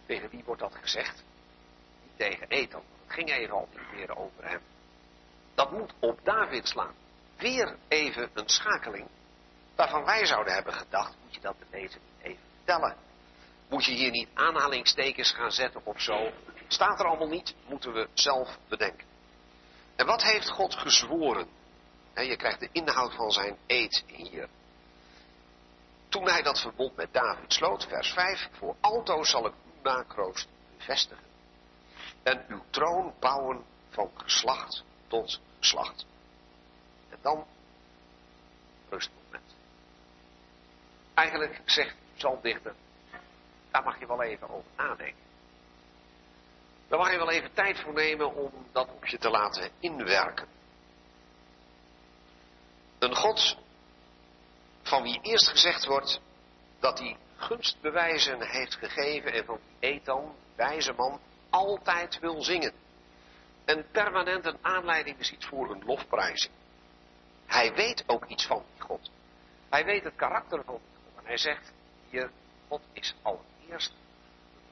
Tegen 0.07 0.31
wie 0.31 0.45
wordt 0.45 0.61
dat 0.61 0.75
gezegd? 0.75 1.23
Tegen 2.17 2.49
Ethan. 2.49 2.83
Ging 3.07 3.31
even 3.31 3.55
al 3.55 3.69
meer 3.93 4.17
over 4.17 4.49
hem. 4.49 4.61
Dat 5.55 5.71
moet 5.71 5.93
op 6.01 6.21
David 6.23 6.69
slaan. 6.69 6.95
Weer 7.37 7.77
even 7.89 8.31
een 8.35 8.49
schakeling. 8.49 9.09
Waarvan 9.77 10.05
wij 10.05 10.27
zouden 10.27 10.55
hebben 10.55 10.73
gedacht, 10.73 11.17
moet 11.23 11.35
je 11.35 11.41
dat 11.41 11.57
de 11.59 11.77
even 11.77 12.01
vertellen. 12.67 12.97
Moet 13.69 13.85
je 13.85 13.93
hier 13.93 14.11
niet 14.11 14.29
aanhalingstekens 14.35 15.33
gaan 15.33 15.51
zetten 15.51 15.81
of 15.85 16.01
zo. 16.01 16.31
Staat 16.69 17.01
er 17.01 17.07
allemaal 17.07 17.29
niet, 17.29 17.55
moeten 17.67 17.93
we 17.93 18.09
zelf 18.15 18.59
bedenken. 18.69 19.07
En 19.97 20.07
wat 20.07 20.23
heeft 20.23 20.49
God 20.49 20.75
gezworen? 20.75 21.49
je 22.15 22.37
krijgt 22.37 22.61
de 22.61 22.69
inhoud 22.73 23.15
van 23.15 23.31
zijn 23.31 23.57
eed 23.67 24.05
hier. 24.07 24.49
Toen 26.09 26.29
hij 26.29 26.43
dat 26.43 26.61
verbond 26.61 26.97
met 26.97 27.13
David 27.13 27.53
sloot, 27.53 27.87
vers 27.87 28.13
5, 28.13 28.49
voor 28.53 28.77
alto 28.81 29.23
zal 29.23 29.47
ik 29.47 29.53
uw 29.53 29.83
nakroost 29.83 30.49
bevestigen. 30.77 31.25
En 32.27 32.45
uw 32.49 32.63
troon 32.71 33.15
bouwen 33.21 33.65
van 33.89 34.11
geslacht 34.15 34.85
tot 35.07 35.41
geslacht. 35.59 36.07
En 37.09 37.19
dan 37.23 37.47
rustmoment. 38.89 39.55
Eigenlijk 41.15 41.61
zegt 41.65 41.95
psalmdichter, 42.15 42.75
daar 43.71 43.83
mag 43.83 43.99
je 43.99 44.07
wel 44.07 44.23
even 44.23 44.49
over 44.49 44.71
nadenken. 44.77 45.23
Daar 46.89 46.99
mag 46.99 47.11
je 47.11 47.17
wel 47.17 47.31
even 47.31 47.53
tijd 47.53 47.81
voor 47.81 47.93
nemen 47.93 48.35
om 48.35 48.67
dat 48.73 48.89
op 48.93 49.07
je 49.07 49.19
te 49.19 49.31
laten 49.31 49.71
inwerken. 49.79 50.49
Een 52.99 53.15
God 53.15 53.57
van 54.83 55.03
wie 55.03 55.21
eerst 55.23 55.49
gezegd 55.49 55.85
wordt 55.85 56.21
dat 56.79 56.99
hij 56.99 57.17
gunstbewijzen 57.37 58.43
heeft 58.43 58.75
gegeven 58.75 59.33
en 59.33 59.45
van 59.45 59.61
Ethan, 59.79 60.35
wijze 60.55 60.93
man, 60.93 61.21
altijd 61.57 62.19
wil 62.19 62.43
zingen. 62.43 62.73
En 63.65 63.87
permanent 63.91 64.45
een 64.45 64.59
aanleiding 64.61 65.19
is 65.19 65.33
iets 65.33 65.47
voor 65.47 65.71
een 65.71 65.85
lofprijzing. 65.85 66.53
Hij 67.47 67.75
weet 67.75 68.05
ook 68.07 68.25
iets 68.27 68.47
van 68.47 68.65
die 68.73 68.83
God. 68.83 69.11
Hij 69.69 69.85
weet 69.85 70.05
het 70.05 70.17
karakter 70.17 70.65
van 70.65 70.75
die 70.75 70.95
God. 71.05 71.17
En 71.17 71.27
hij 71.27 71.37
zegt 71.37 71.73
hier, 72.11 72.31
God 72.69 72.81
is 72.93 73.15
allereerst 73.23 73.95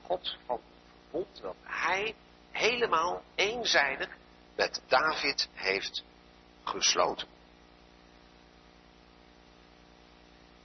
God 0.02 0.36
van 0.46 0.60
verbond 0.88 1.40
dat 1.40 1.56
hij 1.62 2.14
helemaal 2.50 3.22
eenzijdig 3.34 4.08
met 4.56 4.82
David 4.86 5.48
heeft 5.52 6.04
gesloten. 6.64 7.28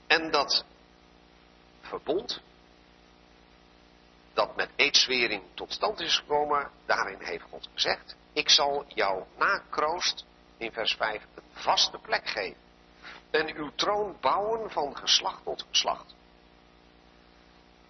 En 0.07 0.31
dat 0.31 0.65
verbond, 1.81 2.41
dat 4.39 4.55
met 4.55 4.69
eedswering 4.75 5.43
tot 5.53 5.71
stand 5.71 5.99
is 5.99 6.17
gekomen, 6.17 6.71
daarin 6.85 7.21
heeft 7.21 7.43
God 7.43 7.69
gezegd, 7.73 8.15
ik 8.33 8.49
zal 8.49 8.85
jou 8.87 9.23
nakroost, 9.37 10.25
in 10.57 10.71
vers 10.71 10.93
5, 10.93 11.23
een 11.35 11.43
vaste 11.51 11.97
plek 11.97 12.27
geven. 12.27 12.61
En 13.31 13.55
uw 13.55 13.71
troon 13.75 14.17
bouwen 14.21 14.71
van 14.71 14.97
geslacht 14.97 15.43
tot 15.43 15.65
geslacht. 15.69 16.15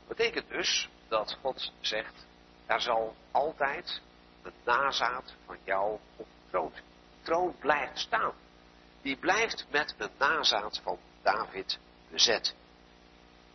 Betekent 0.07 0.49
dus 0.49 0.89
dat 1.07 1.37
God 1.41 1.71
zegt, 1.79 2.25
er 2.65 2.81
zal 2.81 3.15
altijd 3.31 4.01
een 4.43 4.53
nazaat 4.63 5.33
van 5.45 5.57
jou 5.63 5.99
op 6.15 6.25
de 6.25 6.49
troon. 6.49 6.71
De 6.73 7.23
troon 7.23 7.55
blijft 7.59 7.99
staan. 7.99 8.33
Die 9.01 9.17
blijft 9.17 9.65
met 9.69 9.95
een 9.97 10.11
nazaat 10.17 10.79
van 10.83 10.97
David 11.21 11.79
bezet. 12.11 12.55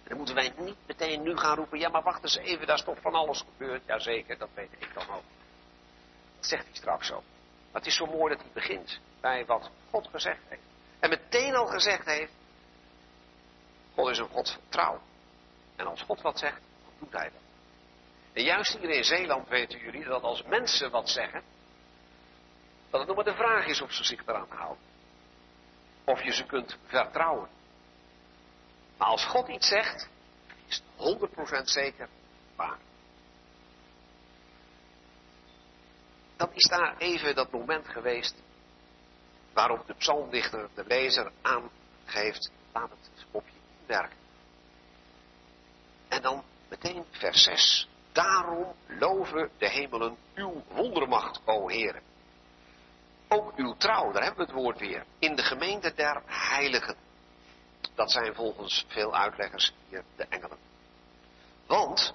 Dan 0.04 0.16
moeten 0.16 0.34
wij 0.34 0.52
niet 0.56 0.76
meteen 0.86 1.22
nu 1.22 1.36
gaan 1.36 1.56
roepen, 1.56 1.78
ja 1.78 1.88
maar 1.88 2.02
wacht 2.02 2.22
eens 2.22 2.36
even, 2.36 2.66
daar 2.66 2.76
is 2.76 2.84
toch 2.84 3.00
van 3.00 3.14
alles 3.14 3.44
gebeurd. 3.52 3.82
Jazeker, 3.86 4.38
dat 4.38 4.48
weet 4.54 4.72
ik 4.78 4.94
dan 4.94 5.08
ook. 5.08 5.22
Dat 6.36 6.46
zegt 6.46 6.64
hij 6.64 6.74
straks 6.74 7.06
zo. 7.06 7.22
Maar 7.72 7.82
het 7.82 7.86
is 7.86 7.96
zo 7.96 8.06
mooi 8.06 8.34
dat 8.34 8.42
hij 8.42 8.52
begint 8.52 9.00
bij 9.20 9.46
wat 9.46 9.70
God 9.90 10.08
gezegd 10.08 10.40
heeft. 10.48 10.62
En 11.00 11.08
meteen 11.08 11.54
al 11.54 11.66
gezegd 11.66 12.06
heeft, 12.06 12.32
God 13.94 14.10
is 14.10 14.18
een 14.18 14.28
God 14.28 14.50
van 14.50 14.62
trouw. 14.68 15.00
En 15.76 15.86
als 15.86 16.02
God 16.02 16.20
wat 16.20 16.38
zegt, 16.38 16.60
doet 16.98 17.12
hij 17.12 17.30
dat. 17.30 17.42
En 18.32 18.42
juist 18.42 18.78
hier 18.78 18.90
in 18.90 19.04
Zeeland 19.04 19.48
weten 19.48 19.78
jullie 19.78 20.04
dat 20.04 20.22
als 20.22 20.42
mensen 20.42 20.90
wat 20.90 21.08
zeggen, 21.08 21.42
dat 22.90 23.00
het 23.00 23.08
nog 23.08 23.16
maar 23.16 23.34
de 23.34 23.42
vraag 23.42 23.66
is 23.66 23.80
of 23.80 23.92
ze 23.92 24.04
zich 24.04 24.26
eraan 24.26 24.46
houden. 24.48 24.84
Of 26.04 26.22
je 26.22 26.32
ze 26.32 26.46
kunt 26.46 26.76
vertrouwen. 26.86 27.48
Maar 29.04 29.12
als 29.12 29.24
God 29.24 29.48
iets 29.48 29.68
zegt, 29.68 30.08
is 30.66 30.82
het 30.96 31.18
100% 31.60 31.62
zeker 31.62 32.08
waar. 32.56 32.78
Dan 36.36 36.48
is 36.52 36.68
daar 36.68 36.96
even 36.98 37.34
dat 37.34 37.50
moment 37.50 37.88
geweest 37.88 38.34
waarop 39.52 39.86
de 39.86 39.94
psalmdichter 39.94 40.68
de 40.74 40.84
lezer 40.86 41.32
aangeeft, 41.42 42.50
laat 42.72 42.90
het 42.90 43.26
op 43.30 43.48
je 43.48 43.58
werken. 43.86 44.16
En 46.08 46.22
dan 46.22 46.44
meteen 46.68 47.04
vers 47.10 47.42
6. 47.42 47.88
Daarom 48.12 48.74
loven 48.86 49.50
de 49.58 49.68
hemelen 49.68 50.16
uw 50.34 50.64
wondermacht, 50.68 51.40
o 51.44 51.68
Heer. 51.68 52.02
Ook 53.28 53.56
uw 53.56 53.74
trouw, 53.76 54.12
daar 54.12 54.22
hebben 54.22 54.46
we 54.46 54.52
het 54.52 54.62
woord 54.62 54.78
weer. 54.78 55.04
In 55.18 55.36
de 55.36 55.42
gemeente 55.42 55.94
der 55.94 56.22
heiligen. 56.26 57.03
Dat 57.94 58.10
zijn 58.10 58.34
volgens 58.34 58.84
veel 58.88 59.14
uitleggers 59.14 59.72
hier 59.88 60.04
de 60.16 60.26
engelen. 60.28 60.58
Want 61.66 62.14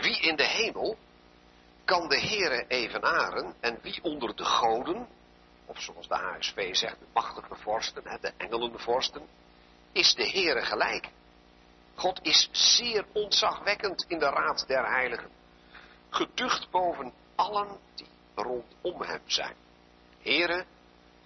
wie 0.00 0.20
in 0.20 0.36
de 0.36 0.46
hemel 0.46 0.98
kan 1.84 2.08
de 2.08 2.20
Heere 2.20 2.64
evenaren 2.68 3.54
en 3.60 3.78
wie 3.82 4.02
onder 4.02 4.36
de 4.36 4.44
goden, 4.44 5.08
of 5.66 5.80
zoals 5.80 6.08
de 6.08 6.14
HSV 6.14 6.74
zegt, 6.74 6.98
de 6.98 7.06
machtige 7.12 7.54
vorsten, 7.54 8.02
de 8.20 8.32
engelenvorsten, 8.36 9.28
is 9.92 10.14
de 10.14 10.30
Heere 10.30 10.62
gelijk. 10.62 11.08
God 11.94 12.20
is 12.22 12.48
zeer 12.52 13.04
ontzagwekkend 13.12 14.04
in 14.08 14.18
de 14.18 14.28
raad 14.28 14.64
der 14.66 14.86
heiligen, 14.86 15.30
geducht 16.10 16.70
boven 16.70 17.12
allen 17.34 17.78
die 17.94 18.08
rondom 18.34 19.02
hem 19.02 19.22
zijn. 19.26 19.56
Here, 20.22 20.64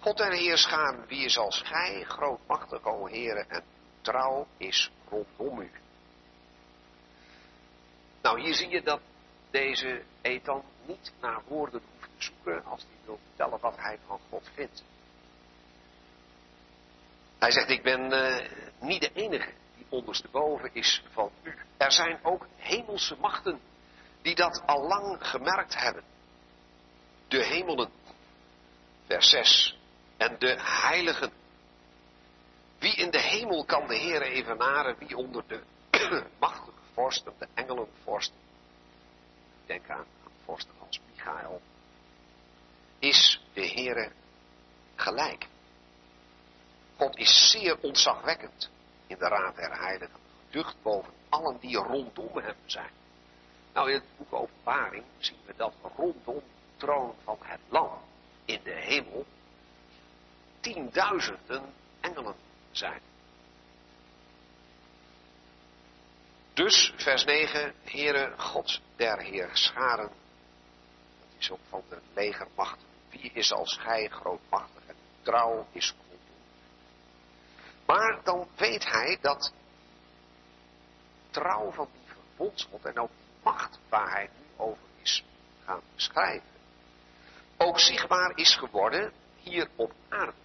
God 0.05 0.19
en 0.19 0.31
Heerscharen, 0.31 1.07
wie 1.07 1.25
is 1.25 1.37
als 1.37 1.61
gij, 1.61 2.03
grootmachtig, 2.03 2.83
o 2.83 3.07
Heere, 3.07 3.45
en 3.47 3.63
trouw 4.01 4.47
is 4.57 4.91
rondom 5.09 5.59
u. 5.59 5.71
Nou, 8.21 8.41
hier 8.41 8.53
zie 8.53 8.69
je 8.69 8.81
dat 8.81 9.01
deze 9.51 10.03
Ethan 10.21 10.63
niet 10.85 11.13
naar 11.21 11.41
woorden 11.47 11.81
hoeft 11.91 12.09
te 12.17 12.23
zoeken 12.23 12.65
als 12.65 12.81
hij 12.81 12.97
wil 13.05 13.19
vertellen 13.27 13.59
wat 13.59 13.75
hij 13.77 13.99
van 14.07 14.19
God 14.29 14.49
vindt. 14.53 14.83
Hij 17.39 17.51
zegt, 17.51 17.69
ik 17.69 17.83
ben 17.83 18.13
uh, 18.13 18.47
niet 18.79 19.01
de 19.01 19.11
enige 19.13 19.51
die 19.75 19.85
ondersteboven 19.89 20.69
is 20.73 21.03
van 21.11 21.31
u. 21.43 21.57
Er 21.77 21.91
zijn 21.91 22.19
ook 22.23 22.47
hemelse 22.55 23.15
machten 23.15 23.59
die 24.21 24.35
dat 24.35 24.63
al 24.65 24.87
lang 24.87 25.27
gemerkt 25.27 25.75
hebben. 25.75 26.03
De 27.27 27.43
hemelen, 27.43 27.89
vers 29.07 29.29
6, 29.29 29.83
en 30.17 30.35
de 30.39 30.55
heiligen. 30.61 31.31
Wie 32.79 32.95
in 32.95 33.11
de 33.11 33.21
hemel 33.21 33.65
kan 33.65 33.87
de 33.87 33.95
Heer 33.95 34.21
evenaren, 34.21 34.97
wie 34.97 35.17
onder 35.17 35.43
de 35.47 35.61
machtige 36.39 36.71
vorsten, 36.93 37.33
de 37.39 37.47
engelenvorsten, 37.53 38.37
denk 39.65 39.89
aan, 39.89 39.97
aan 39.97 40.31
vorsten 40.45 40.73
als 40.87 40.99
Michael, 41.11 41.61
is 42.99 43.41
de 43.53 43.67
Heere 43.67 44.11
gelijk. 44.95 45.47
God 46.97 47.17
is 47.17 47.49
zeer 47.51 47.77
ontzagwekkend 47.81 48.69
in 49.07 49.17
de 49.17 49.27
raad 49.27 49.55
der 49.55 49.79
heiligen, 49.79 50.19
geducht 50.45 50.75
boven 50.81 51.13
allen 51.29 51.57
die 51.59 51.77
rondom 51.77 52.37
hem 52.37 52.55
zijn. 52.65 52.91
Nou, 53.73 53.89
in 53.89 53.95
het 53.95 54.17
boek 54.17 54.33
Openbaring 54.33 55.03
zien 55.17 55.37
we 55.45 55.53
dat 55.55 55.73
rondom 55.95 56.35
de 56.35 56.41
troon 56.77 57.15
van 57.23 57.37
het 57.41 57.59
lam 57.69 58.01
in 58.45 58.59
de 58.63 58.71
hemel 58.71 59.25
tienduizenden 60.65 61.73
engelen 61.99 62.35
zijn. 62.71 63.01
Dus, 66.53 66.93
vers 66.95 67.25
9, 67.25 67.73
Heere 67.83 68.33
God 68.37 68.81
der 68.95 69.19
Heerscharen, 69.19 70.09
dat 71.19 71.29
is 71.37 71.51
ook 71.51 71.59
van 71.69 71.83
de 71.89 72.01
legermacht. 72.13 72.79
Wie 73.09 73.31
is 73.33 73.51
als 73.51 73.77
gij 73.77 74.07
grootmachtig 74.07 74.81
en 74.87 74.95
trouw 75.21 75.67
is 75.71 75.93
rondom. 75.97 76.19
Maar 77.85 78.19
dan 78.23 78.47
weet 78.55 78.85
hij 78.85 79.17
dat 79.21 79.53
trouw 81.29 81.71
van 81.71 81.87
die 81.91 82.13
verbondsgod 82.13 82.85
en 82.85 82.99
ook 82.99 83.11
macht 83.43 83.79
waar 83.89 84.11
hij 84.11 84.29
nu 84.37 84.45
over 84.57 84.87
is 85.01 85.23
gaan 85.65 85.81
beschrijven, 85.95 86.49
ook 87.57 87.79
zichtbaar 87.79 88.31
is 88.35 88.55
geworden 88.55 89.13
hier 89.35 89.69
op 89.75 89.93
aarde. 90.09 90.43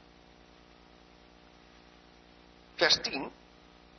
Vers 2.80 2.98
10. 3.02 3.32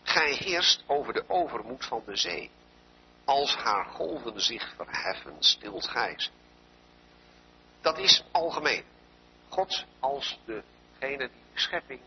Gij 0.03 0.33
heerst 0.33 0.83
over 0.87 1.13
de 1.13 1.23
overmoed 1.27 1.85
van 1.85 2.03
de 2.05 2.15
zee. 2.15 2.51
Als 3.25 3.55
haar 3.55 3.85
golven 3.85 4.41
zich 4.41 4.73
verheffen, 4.75 5.35
stilt 5.39 5.87
gij 5.87 6.13
ze. 6.17 6.29
Dat 7.81 7.97
is 7.97 8.23
algemeen. 8.31 8.83
God 9.49 9.85
als 9.99 10.39
degene 10.45 11.17
die 11.17 11.43
de 11.53 11.59
schepping 11.59 12.01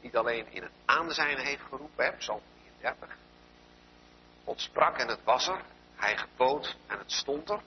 niet 0.00 0.16
alleen 0.16 0.52
in 0.52 0.62
het 0.62 0.72
aanzijn 0.84 1.38
heeft 1.38 1.62
geroepen, 1.62 2.04
hè, 2.04 2.16
Psalm 2.16 2.42
33. 2.78 3.16
God 4.44 4.60
sprak 4.60 4.98
en 4.98 5.08
het 5.08 5.24
was 5.24 5.48
er. 5.48 5.64
Hij 5.94 6.16
gebood 6.16 6.76
en 6.86 6.98
het 6.98 7.12
stond 7.12 7.50
er. 7.50 7.62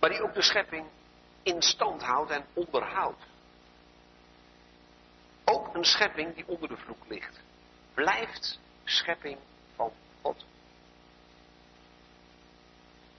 Maar 0.00 0.10
die 0.10 0.22
ook 0.22 0.34
de 0.34 0.42
schepping 0.42 0.86
in 1.42 1.62
stand 1.62 2.02
houdt 2.02 2.30
en 2.30 2.46
onderhoudt. 2.52 3.22
Ook 5.48 5.74
een 5.74 5.84
schepping 5.84 6.34
die 6.34 6.48
onder 6.48 6.68
de 6.68 6.76
vloek 6.76 7.08
ligt 7.08 7.44
blijft 7.94 8.58
schepping 8.84 9.38
van 9.74 9.92
God. 10.22 10.44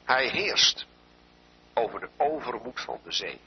Hij 0.03 0.29
heerst 0.29 0.85
over 1.73 1.99
de 1.99 2.09
overmoed 2.17 2.81
van 2.81 2.99
de 3.03 3.11
zee. 3.11 3.39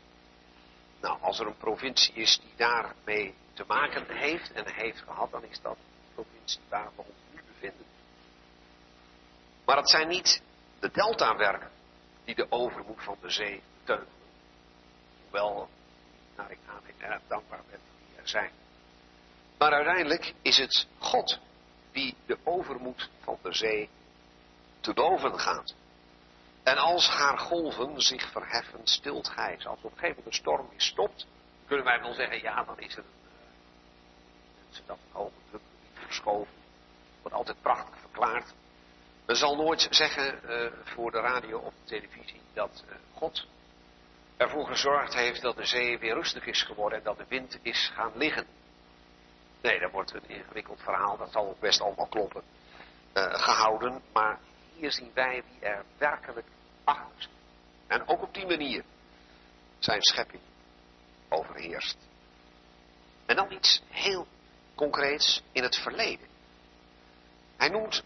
Nou, 1.00 1.20
als 1.20 1.38
er 1.38 1.46
een 1.46 1.56
provincie 1.56 2.14
is 2.14 2.38
die 2.38 2.52
daarmee 2.56 3.34
te 3.52 3.64
maken 3.66 4.16
heeft 4.16 4.52
en 4.52 4.72
heeft 4.72 5.00
gehad, 5.00 5.30
dan 5.30 5.44
is 5.44 5.60
dat 5.60 5.76
de 5.76 6.14
provincie 6.14 6.60
waar 6.68 6.90
we 6.96 7.02
ons 7.02 7.18
nu 7.32 7.40
bevinden. 7.46 7.86
Maar 9.64 9.76
het 9.76 9.90
zijn 9.90 10.08
niet 10.08 10.42
de 10.78 10.90
deltawerken 10.90 11.70
die 12.24 12.34
de 12.34 12.46
overmoed 12.50 13.02
van 13.02 13.16
de 13.20 13.30
zee 13.30 13.62
teugelen. 13.84 14.12
Hoewel, 15.22 15.68
naar 16.36 16.50
ik 16.50 16.58
aanneem, 16.66 16.94
erg 16.98 17.20
dankbaar 17.26 17.62
ben 17.70 17.80
die 17.98 18.16
er 18.16 18.28
zijn. 18.28 18.59
Maar 19.60 19.72
uiteindelijk 19.72 20.34
is 20.42 20.56
het 20.56 20.86
God 20.98 21.38
die 21.92 22.14
de 22.26 22.38
overmoed 22.44 23.10
van 23.20 23.38
de 23.42 23.54
zee 23.54 23.88
te 24.80 24.92
boven 24.92 25.38
gaat. 25.38 25.74
En 26.62 26.76
als 26.76 27.08
haar 27.08 27.38
golven 27.38 28.00
zich 28.00 28.30
verheffen, 28.30 28.80
stilt 28.84 29.28
gij. 29.28 29.58
Als 29.64 29.78
op 29.78 29.84
een 29.84 29.98
gegeven 29.98 30.08
moment 30.08 30.24
de 30.24 30.34
storm 30.34 30.68
is 30.76 30.86
stopt, 30.86 31.26
kunnen 31.66 31.84
wij 31.84 32.00
wel 32.00 32.12
zeggen, 32.12 32.40
ja, 32.40 32.64
dan 32.64 32.78
is 32.78 32.94
het 32.94 33.04
uh, 33.04 34.86
dat 34.86 34.98
hoge 35.12 35.32
druk 35.48 35.62
verschoven. 35.94 36.54
Wordt 37.20 37.36
altijd 37.36 37.62
prachtig 37.62 37.98
verklaard. 37.98 38.54
Men 39.26 39.36
zal 39.36 39.56
nooit 39.56 39.86
zeggen 39.90 40.40
uh, 40.44 40.72
voor 40.84 41.10
de 41.10 41.20
radio 41.20 41.58
of 41.58 41.74
de 41.74 41.84
televisie 41.84 42.40
dat 42.52 42.84
uh, 42.88 42.94
God 43.14 43.46
ervoor 44.36 44.66
gezorgd 44.66 45.14
heeft 45.14 45.42
dat 45.42 45.56
de 45.56 45.64
zee 45.64 45.98
weer 45.98 46.14
rustig 46.14 46.46
is 46.46 46.62
geworden 46.62 46.98
en 46.98 47.04
dat 47.04 47.18
de 47.18 47.26
wind 47.28 47.58
is 47.62 47.90
gaan 47.94 48.12
liggen. 48.14 48.46
Nee, 49.60 49.78
dat 49.78 49.90
wordt 49.90 50.14
een 50.14 50.28
ingewikkeld 50.28 50.80
verhaal, 50.82 51.16
dat 51.16 51.32
zal 51.32 51.48
ook 51.48 51.60
best 51.60 51.80
allemaal 51.80 52.06
kloppen, 52.06 52.42
uh, 53.14 53.34
gehouden. 53.34 54.02
Maar 54.12 54.38
hier 54.76 54.92
zien 54.92 55.10
wij 55.14 55.42
wie 55.44 55.68
er 55.68 55.84
werkelijk 55.98 56.46
achter. 56.84 57.28
En 57.86 58.08
ook 58.08 58.22
op 58.22 58.34
die 58.34 58.46
manier 58.46 58.84
zijn 59.78 60.02
schepping 60.02 60.42
overheerst. 61.28 61.96
En 63.26 63.36
dan 63.36 63.52
iets 63.52 63.82
heel 63.88 64.26
concreets 64.74 65.42
in 65.52 65.62
het 65.62 65.76
verleden. 65.76 66.28
Hij 67.56 67.68
noemt, 67.68 68.04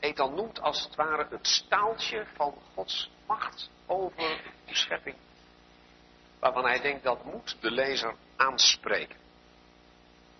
Ethan 0.00 0.34
noemt 0.34 0.60
als 0.60 0.84
het 0.84 0.94
ware 0.94 1.26
het 1.30 1.46
staaltje 1.46 2.26
van 2.34 2.54
Gods 2.74 3.10
macht 3.26 3.70
over 3.86 4.52
de 4.66 4.74
schepping. 4.74 5.16
Waarvan 6.38 6.64
hij 6.64 6.80
denkt 6.80 7.02
dat 7.02 7.24
moet 7.24 7.56
de 7.60 7.70
lezer 7.70 8.14
aanspreken 8.36 9.23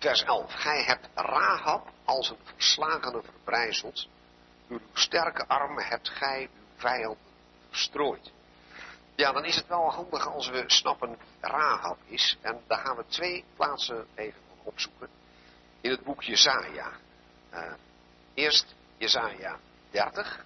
vers 0.05 0.23
11. 0.23 0.53
Gij 0.53 0.83
hebt 0.83 1.09
Rahab 1.13 1.91
als 2.03 2.29
een 2.29 2.37
verslagene 2.43 3.21
verbrijzeld. 3.23 4.07
Door 4.67 4.79
uw 4.79 4.87
sterke 4.93 5.47
armen 5.47 5.85
hebt 5.85 6.09
gij 6.09 6.41
uw 6.41 6.65
vijand 6.75 7.17
verstrooid. 7.69 8.31
Ja, 9.15 9.31
dan 9.31 9.45
is 9.45 9.55
het 9.55 9.67
wel 9.67 9.91
handig 9.91 10.27
als 10.27 10.49
we 10.49 10.63
snappen 10.67 11.09
wie 11.09 11.17
Rahab 11.39 11.97
is. 12.05 12.37
En 12.41 12.61
daar 12.67 12.77
gaan 12.77 12.95
we 12.95 13.05
twee 13.07 13.43
plaatsen 13.55 14.07
even 14.15 14.41
opzoeken. 14.63 15.09
In 15.81 15.91
het 15.91 16.03
boek 16.03 16.23
Jezaja. 16.23 16.91
Uh, 17.53 17.73
eerst 18.33 18.75
Jezaja 18.97 19.59
30. 19.91 20.45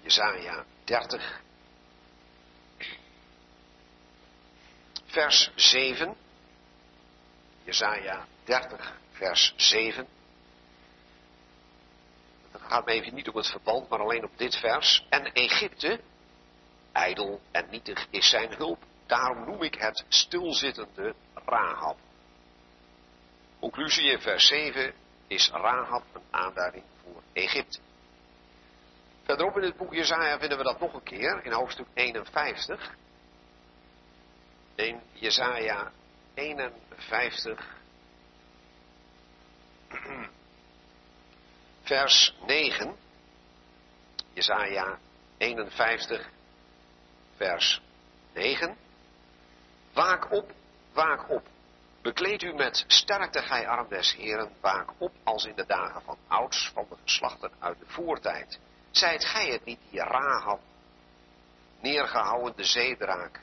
Jezaja 0.00 0.64
30. 0.84 1.40
Vers 5.14 5.50
7. 5.54 6.16
Jezaja 7.64 8.26
30, 8.44 8.92
vers 9.12 9.54
7. 9.56 10.06
Het 12.52 12.62
gaat 12.62 12.84
me 12.84 12.92
even 12.92 13.14
niet 13.14 13.28
om 13.28 13.36
het 13.36 13.50
verband, 13.50 13.88
maar 13.88 13.98
alleen 13.98 14.24
op 14.24 14.38
dit 14.38 14.56
vers. 14.56 15.06
En 15.08 15.32
Egypte, 15.32 16.00
ijdel 16.92 17.40
en 17.50 17.66
nietig 17.70 18.06
is 18.10 18.28
zijn 18.28 18.54
hulp. 18.54 18.82
Daarom 19.06 19.44
noem 19.44 19.62
ik 19.62 19.74
het 19.74 20.04
stilzittende 20.08 21.14
Rahab. 21.34 21.96
Conclusie 23.60 24.10
in 24.10 24.20
vers 24.20 24.46
7 24.46 24.94
is 25.26 25.50
Rahab 25.50 26.04
een 26.12 26.22
aanduiding 26.30 26.84
voor 27.02 27.22
Egypte. 27.32 27.78
Verderop 29.22 29.56
in 29.56 29.62
het 29.62 29.76
boek 29.76 29.94
Jezaja 29.94 30.38
vinden 30.38 30.58
we 30.58 30.64
dat 30.64 30.80
nog 30.80 30.94
een 30.94 31.02
keer 31.02 31.44
in 31.44 31.52
hoofdstuk 31.52 31.86
51. 31.94 32.96
In 34.74 35.00
Jezaja 35.12 35.92
51, 36.34 37.58
vers 41.82 42.34
9. 42.46 42.96
Jezaja 44.32 44.98
51, 45.38 46.30
vers 47.36 47.80
9. 48.32 48.76
Waak 49.92 50.32
op, 50.32 50.52
waak 50.92 51.30
op. 51.30 51.46
Bekleed 52.02 52.42
u 52.42 52.52
met 52.52 52.84
sterkte, 52.86 53.42
gij 53.42 53.68
arm 53.68 53.88
des 53.88 54.14
heren. 54.14 54.52
Waak 54.60 54.90
op 54.98 55.12
als 55.22 55.44
in 55.44 55.54
de 55.54 55.66
dagen 55.66 56.02
van 56.02 56.18
ouds, 56.26 56.70
van 56.74 56.86
de 56.88 56.96
geslachten 57.02 57.50
uit 57.58 57.78
de 57.78 57.86
voortijd. 57.86 58.58
Zijt 58.90 59.24
gij 59.24 59.48
het 59.48 59.64
niet 59.64 59.80
die 59.90 60.00
Rahab, 60.00 60.60
neergehouden 61.80 62.56
de 62.56 62.64
zeedraak, 62.64 63.40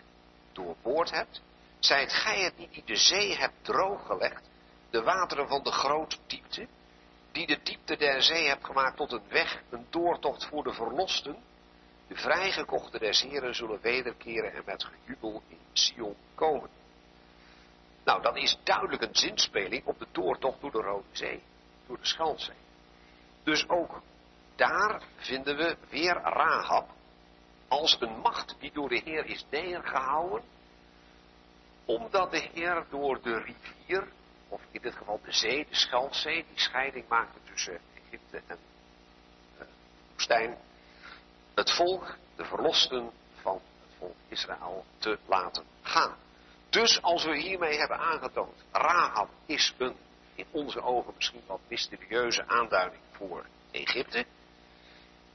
doorboord 0.53 1.11
hebt? 1.11 1.41
Zijt 1.79 2.13
gij 2.13 2.39
het 2.39 2.57
niet 2.57 2.73
die 2.73 2.83
de 2.85 2.95
zee 2.95 3.37
hebt 3.37 3.53
drooggelegd, 3.61 4.49
de 4.89 5.01
wateren 5.01 5.47
van 5.47 5.63
de 5.63 5.71
grote 5.71 6.17
diepte, 6.27 6.67
die 7.31 7.47
de 7.47 7.59
diepte 7.63 7.97
der 7.97 8.21
zee 8.21 8.47
hebt 8.47 8.65
gemaakt 8.65 8.97
tot 8.97 9.11
een 9.11 9.27
weg, 9.29 9.61
een 9.69 9.85
doortocht 9.89 10.45
voor 10.45 10.63
de 10.63 10.73
verlosten? 10.73 11.37
De 12.07 12.15
vrijgekochten 12.15 12.99
des 12.99 13.21
Heren 13.21 13.55
zullen 13.55 13.81
wederkeren 13.81 14.53
en 14.53 14.63
met 14.65 14.83
gejubel 14.83 15.41
in 15.47 15.59
Sion 15.73 16.15
komen. 16.35 16.69
Nou, 18.03 18.21
dat 18.21 18.37
is 18.37 18.57
duidelijk 18.63 19.01
een 19.01 19.15
zinspeling 19.15 19.85
op 19.85 19.99
de 19.99 20.07
doortocht 20.11 20.61
door 20.61 20.71
de 20.71 20.81
Rode 20.81 21.07
Zee, 21.11 21.43
door 21.87 21.97
de 21.97 22.05
Schalzee. 22.05 22.55
Dus 23.43 23.69
ook 23.69 24.01
daar 24.55 25.01
vinden 25.15 25.57
we 25.57 25.77
weer 25.89 26.13
Rahab 26.13 26.89
als 27.71 27.97
een 27.99 28.19
macht 28.19 28.55
die 28.60 28.71
door 28.71 28.89
de 28.89 29.01
Heer 29.05 29.25
is 29.25 29.45
neergehouden, 29.49 30.43
omdat 31.86 32.31
de 32.31 32.49
Heer 32.53 32.86
door 32.89 33.21
de 33.21 33.38
rivier, 33.38 34.07
of 34.47 34.62
in 34.71 34.81
dit 34.81 34.95
geval 34.95 35.19
de 35.23 35.31
zee, 35.31 35.67
de 35.69 35.75
Schalzee, 35.75 36.45
die 36.47 36.60
scheiding 36.60 37.07
maakte 37.07 37.39
tussen 37.43 37.79
Egypte 37.93 38.41
en 38.47 38.57
uh, 39.60 39.65
woestijn, 40.12 40.57
het 41.53 41.71
volk, 41.71 42.17
de 42.36 42.45
verlosten 42.45 43.12
van 43.41 43.62
het 43.81 43.97
volk 43.97 44.15
Israël, 44.27 44.86
te 44.97 45.19
laten 45.25 45.65
gaan. 45.81 46.15
Dus 46.69 47.01
als 47.01 47.23
we 47.23 47.38
hiermee 47.38 47.77
hebben 47.77 47.97
aangetoond, 47.97 48.63
Rahab 48.71 49.29
is 49.45 49.73
een 49.77 49.95
in 50.36 50.45
onze 50.51 50.81
ogen 50.81 51.13
misschien 51.15 51.43
wat 51.47 51.60
mysterieuze 51.67 52.47
aanduiding 52.47 53.01
voor 53.12 53.45
Egypte, 53.71 54.25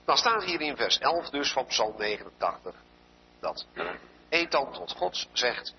dan 0.06 0.16
staat 0.16 0.44
hier 0.44 0.60
in 0.60 0.76
vers 0.76 0.98
11 0.98 1.30
dus 1.30 1.52
van 1.52 1.66
Psalm 1.66 1.96
89 1.96 2.74
dat 3.40 3.66
Ethan 4.28 4.72
tot 4.72 4.92
God 4.92 5.28
zegt, 5.32 5.74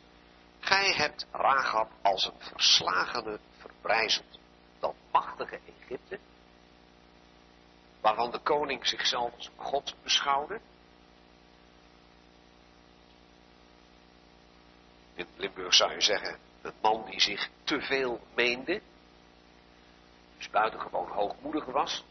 Gij 0.59 0.93
hebt 0.93 1.25
Rahab 1.31 1.91
als 2.01 2.25
een 2.25 2.39
verslagene 2.39 3.39
verbrijzeld, 3.57 4.39
dat 4.79 4.95
machtige 5.11 5.59
Egypte, 5.79 6.19
waarvan 8.01 8.31
de 8.31 8.39
koning 8.39 8.87
zichzelf 8.87 9.33
als 9.35 9.49
God 9.55 9.95
beschouwde, 10.03 10.59
In 15.17 15.27
Limburg 15.35 15.73
zou 15.73 15.93
je 15.93 16.01
zeggen, 16.01 16.39
een 16.61 16.73
man 16.81 17.05
die 17.05 17.19
zich 17.21 17.49
te 17.63 17.81
veel 17.81 18.19
meende. 18.35 18.81
Dus 20.37 20.49
buitengewoon 20.49 21.09
hoogmoedig 21.09 21.65
was. 21.65 22.03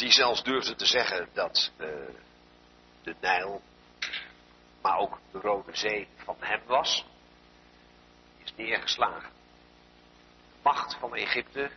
Die 0.00 0.10
zelfs 0.10 0.42
durfde 0.42 0.74
te 0.74 0.86
zeggen 0.86 1.28
dat 1.32 1.70
uh, 1.78 1.86
de 3.02 3.14
Nijl, 3.20 3.62
maar 4.82 4.98
ook 4.98 5.18
de 5.32 5.38
Rode 5.38 5.76
Zee 5.76 6.08
van 6.16 6.36
hem 6.38 6.60
was. 6.66 7.04
Is 8.44 8.54
neergeslagen. 8.56 9.30
De 10.52 10.58
macht 10.62 10.94
van 10.94 11.14
Egypte, 11.14 11.70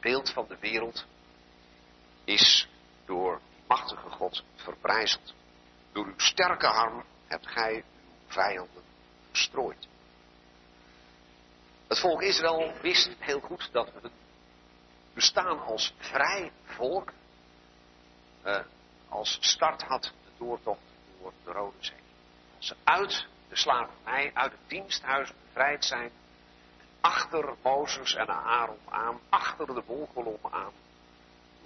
beeld 0.00 0.32
van 0.32 0.46
de 0.48 0.56
wereld, 0.60 1.06
is 2.24 2.68
door 3.06 3.40
machtige 3.66 4.10
God 4.10 4.44
verbrijzeld. 4.54 5.34
Door 5.92 6.06
uw 6.06 6.18
sterke 6.18 6.68
arm 6.68 7.04
hebt 7.26 7.46
gij 7.46 7.74
uw 7.74 7.82
vijanden 8.26 8.82
verstrooid. 9.30 9.88
Het 11.88 11.98
volk 11.98 12.22
Israël 12.22 12.72
wist 12.80 13.10
heel 13.18 13.40
goed 13.40 13.68
dat 13.72 13.92
het 14.02 14.12
bestaan 15.14 15.60
als 15.60 15.94
vrij 15.98 16.52
volk 16.64 17.12
uh, 18.48 18.58
als 19.08 19.38
start 19.40 19.82
had 19.82 20.02
de 20.02 20.30
doortocht 20.38 20.80
door 21.20 21.32
de 21.44 21.52
Rode 21.52 21.76
Zee. 21.80 21.96
Als 22.56 22.66
ze 22.66 22.76
uit 22.84 23.26
de 23.48 23.56
slavernij, 23.56 24.30
uit 24.34 24.52
het 24.52 24.60
diensthuis 24.66 25.32
bevrijd 25.46 25.84
zijn, 25.84 26.10
achter 27.00 27.54
Mozes 27.62 28.14
en 28.14 28.28
Aaron 28.28 28.78
aan, 28.88 29.20
achter 29.28 29.66
de 29.66 29.82
wolkolom 29.86 30.38
aan, 30.50 30.72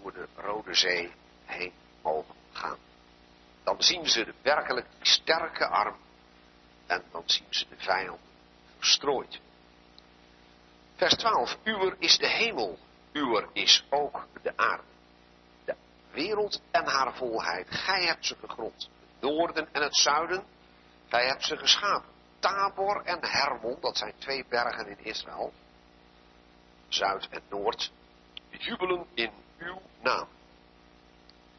door 0.03 0.12
de 0.12 0.27
Rode 0.37 0.75
Zee 0.75 1.12
heen 1.45 1.73
mogen 2.03 2.35
gaan 2.53 2.79
dan 3.62 3.83
zien 3.83 4.07
ze 4.07 4.25
de 4.25 4.35
werkelijk 4.42 4.87
sterke 5.01 5.66
arm 5.66 5.97
en 6.87 7.03
dan 7.11 7.23
zien 7.27 7.47
ze 7.51 7.68
de 7.68 7.77
vijand 7.79 8.21
verstrooid. 8.79 9.40
Vers 10.97 11.14
12. 11.14 11.59
Uwer 11.64 11.97
is 11.99 12.18
de 12.18 12.29
hemel, 12.29 12.79
uwer 13.12 13.49
is 13.53 13.85
ook 13.90 14.27
de 14.42 14.57
aarde. 14.57 14.91
Wereld 16.12 16.62
en 16.70 16.87
haar 16.87 17.14
volheid, 17.14 17.70
gij 17.70 18.05
hebt 18.05 18.27
ze 18.27 18.37
gegrond. 18.37 18.88
Het 19.01 19.31
noorden 19.31 19.68
en 19.72 19.83
het 19.83 19.96
zuiden, 19.96 20.44
gij 21.09 21.27
hebt 21.27 21.44
ze 21.44 21.57
geschapen. 21.57 22.11
Tabor 22.38 23.03
en 23.05 23.18
Hermon, 23.20 23.77
dat 23.81 23.96
zijn 23.96 24.12
twee 24.18 24.44
bergen 24.48 24.87
in 24.87 25.05
Israël. 25.05 25.53
Zuid 26.88 27.29
en 27.29 27.42
Noord, 27.48 27.92
jubelen 28.51 29.07
in 29.14 29.33
uw 29.59 29.81
naam. 30.03 30.29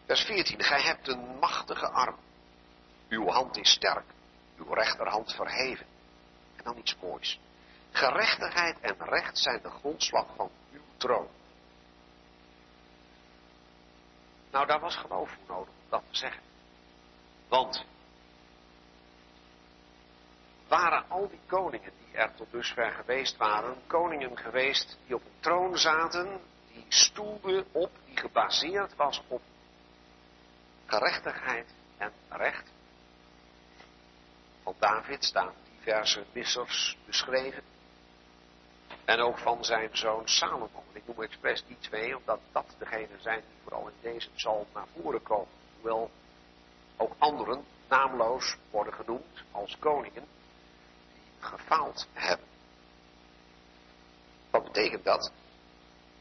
Vers 0.05 0.21
14. 0.21 0.63
Gij 0.63 0.81
hebt 0.81 1.07
een 1.07 1.37
machtige 1.39 1.89
arm. 1.89 2.15
Uw 3.09 3.27
hand 3.27 3.57
is 3.57 3.71
sterk. 3.71 4.05
Uw 4.57 4.73
rechterhand 4.73 5.33
verheven. 5.33 5.85
En 6.55 6.63
dan 6.63 6.77
iets 6.77 6.95
moois. 7.01 7.39
Gerechtigheid 7.91 8.79
en 8.79 8.95
recht 8.99 9.37
zijn 9.37 9.61
de 9.61 9.69
grondslag 9.69 10.25
van 10.35 10.51
uw 10.71 10.81
troon. 10.97 11.27
Nou, 14.53 14.65
daar 14.65 14.79
was 14.79 14.95
geloof 14.95 15.29
voor 15.29 15.55
nodig 15.55 15.69
om 15.69 15.89
dat 15.89 16.03
te 16.09 16.17
zeggen. 16.17 16.41
Want 17.47 17.85
waren 20.67 21.09
al 21.09 21.29
die 21.29 21.39
koningen 21.45 21.91
die 21.97 22.17
er 22.17 22.35
tot 22.35 22.51
dusver 22.51 22.91
geweest 22.91 23.37
waren, 23.37 23.77
koningen 23.87 24.37
geweest 24.37 24.97
die 25.05 25.15
op 25.15 25.25
een 25.25 25.39
troon 25.39 25.77
zaten, 25.77 26.41
die 26.71 26.85
stoelden 26.87 27.65
op, 27.71 27.91
die 28.05 28.17
gebaseerd 28.17 28.95
was 28.95 29.21
op 29.27 29.41
gerechtigheid 30.85 31.73
en 31.97 32.13
recht. 32.29 32.71
Van 34.63 34.75
David 34.79 35.23
staan 35.23 35.53
diverse 35.77 36.25
wissers 36.31 36.97
beschreven. 37.05 37.63
En 39.05 39.19
ook 39.19 39.37
van 39.37 39.65
zijn 39.65 39.89
zoon 39.97 40.27
Salomo. 40.27 40.83
Ik 40.91 41.07
noem 41.07 41.21
expres 41.21 41.65
die 41.65 41.77
twee, 41.79 42.17
omdat 42.17 42.39
dat 42.51 42.75
degenen 42.77 43.21
zijn 43.21 43.39
die 43.39 43.62
vooral 43.73 43.91
in 44.01 44.11
deze 44.11 44.29
psalm 44.29 44.65
naar 44.73 44.87
voren 45.01 45.23
komen. 45.23 45.47
Hoewel 45.75 46.09
ook 46.97 47.11
anderen 47.17 47.65
naamloos 47.89 48.57
worden 48.71 48.93
genoemd 48.93 49.43
als 49.51 49.77
koningen 49.79 50.27
die 51.13 51.23
gefaald 51.39 52.07
hebben. 52.13 52.47
Wat 54.49 54.63
betekent 54.63 55.03
dat? 55.03 55.31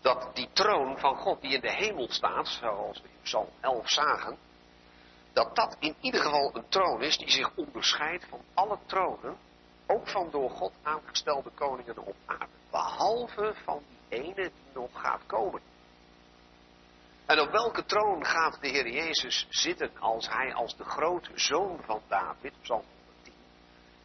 Dat 0.01 0.35
die 0.35 0.49
troon 0.53 0.99
van 0.99 1.17
God 1.17 1.41
die 1.41 1.55
in 1.55 1.61
de 1.61 1.73
hemel 1.73 2.09
staat, 2.11 2.49
zoals 2.49 3.01
we 3.01 3.09
in 3.09 3.23
Psalm 3.23 3.49
11 3.61 3.91
zagen, 3.91 4.39
dat 5.33 5.57
dat 5.57 5.77
in 5.79 5.97
ieder 6.01 6.21
geval 6.21 6.51
een 6.57 6.69
troon 6.69 7.03
is 7.03 7.19
die 7.19 7.31
zich 7.31 7.57
onderscheidt 7.57 8.27
van 8.29 8.41
alle 8.55 8.79
tronen, 8.87 9.37
ook 9.87 10.09
van 10.09 10.31
door 10.31 10.51
God 10.51 10.73
aangestelde 10.83 11.51
koningen 11.51 11.99
op 11.99 12.17
aarde, 12.27 12.55
behalve 12.71 13.55
van 13.65 13.83
die 13.89 14.21
ene 14.21 14.35
die 14.35 14.73
nog 14.75 14.91
gaat 14.93 15.27
komen. 15.27 15.72
En 17.33 17.41
op 17.41 17.51
welke 17.51 17.85
troon 17.85 18.25
gaat 18.25 18.61
de 18.61 18.69
Heer 18.69 18.89
Jezus 18.89 19.47
zitten 19.49 19.99
als 19.99 20.29
hij 20.29 20.55
als 20.55 20.77
de 20.77 20.85
grote 20.85 21.31
zoon 21.35 21.83
van 21.85 22.03
David, 22.09 22.53
Psalm 22.63 22.85
110, 22.97 23.33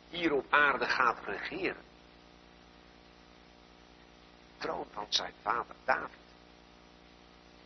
hier 0.09 0.33
op 0.33 0.45
aarde 0.49 0.85
gaat 0.85 1.25
regeren? 1.25 1.83
De 4.47 4.57
troon 4.57 4.87
van 4.91 5.05
zijn 5.09 5.33
vader 5.41 5.75
David. 5.85 6.17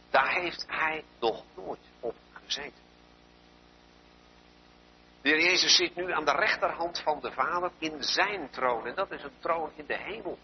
Daar 0.10 0.34
heeft 0.34 0.66
hij 0.68 1.04
nog 1.20 1.44
nooit 1.56 1.90
op 2.00 2.16
gezeten. 2.32 2.84
De 5.22 5.30
Jezus 5.30 5.76
zit 5.76 5.96
nu 5.96 6.12
aan 6.12 6.26
de 6.26 6.36
rechterhand 6.36 7.00
van 7.00 7.20
de 7.20 7.32
Vader 7.32 7.72
in 7.78 8.04
zijn 8.04 8.50
troon. 8.50 8.88
En 8.88 8.96
dat 8.96 9.12
is 9.12 9.24
een 9.24 9.40
troon 9.40 9.72
in 9.76 9.86
de 9.86 9.98
hemel. 9.98 10.38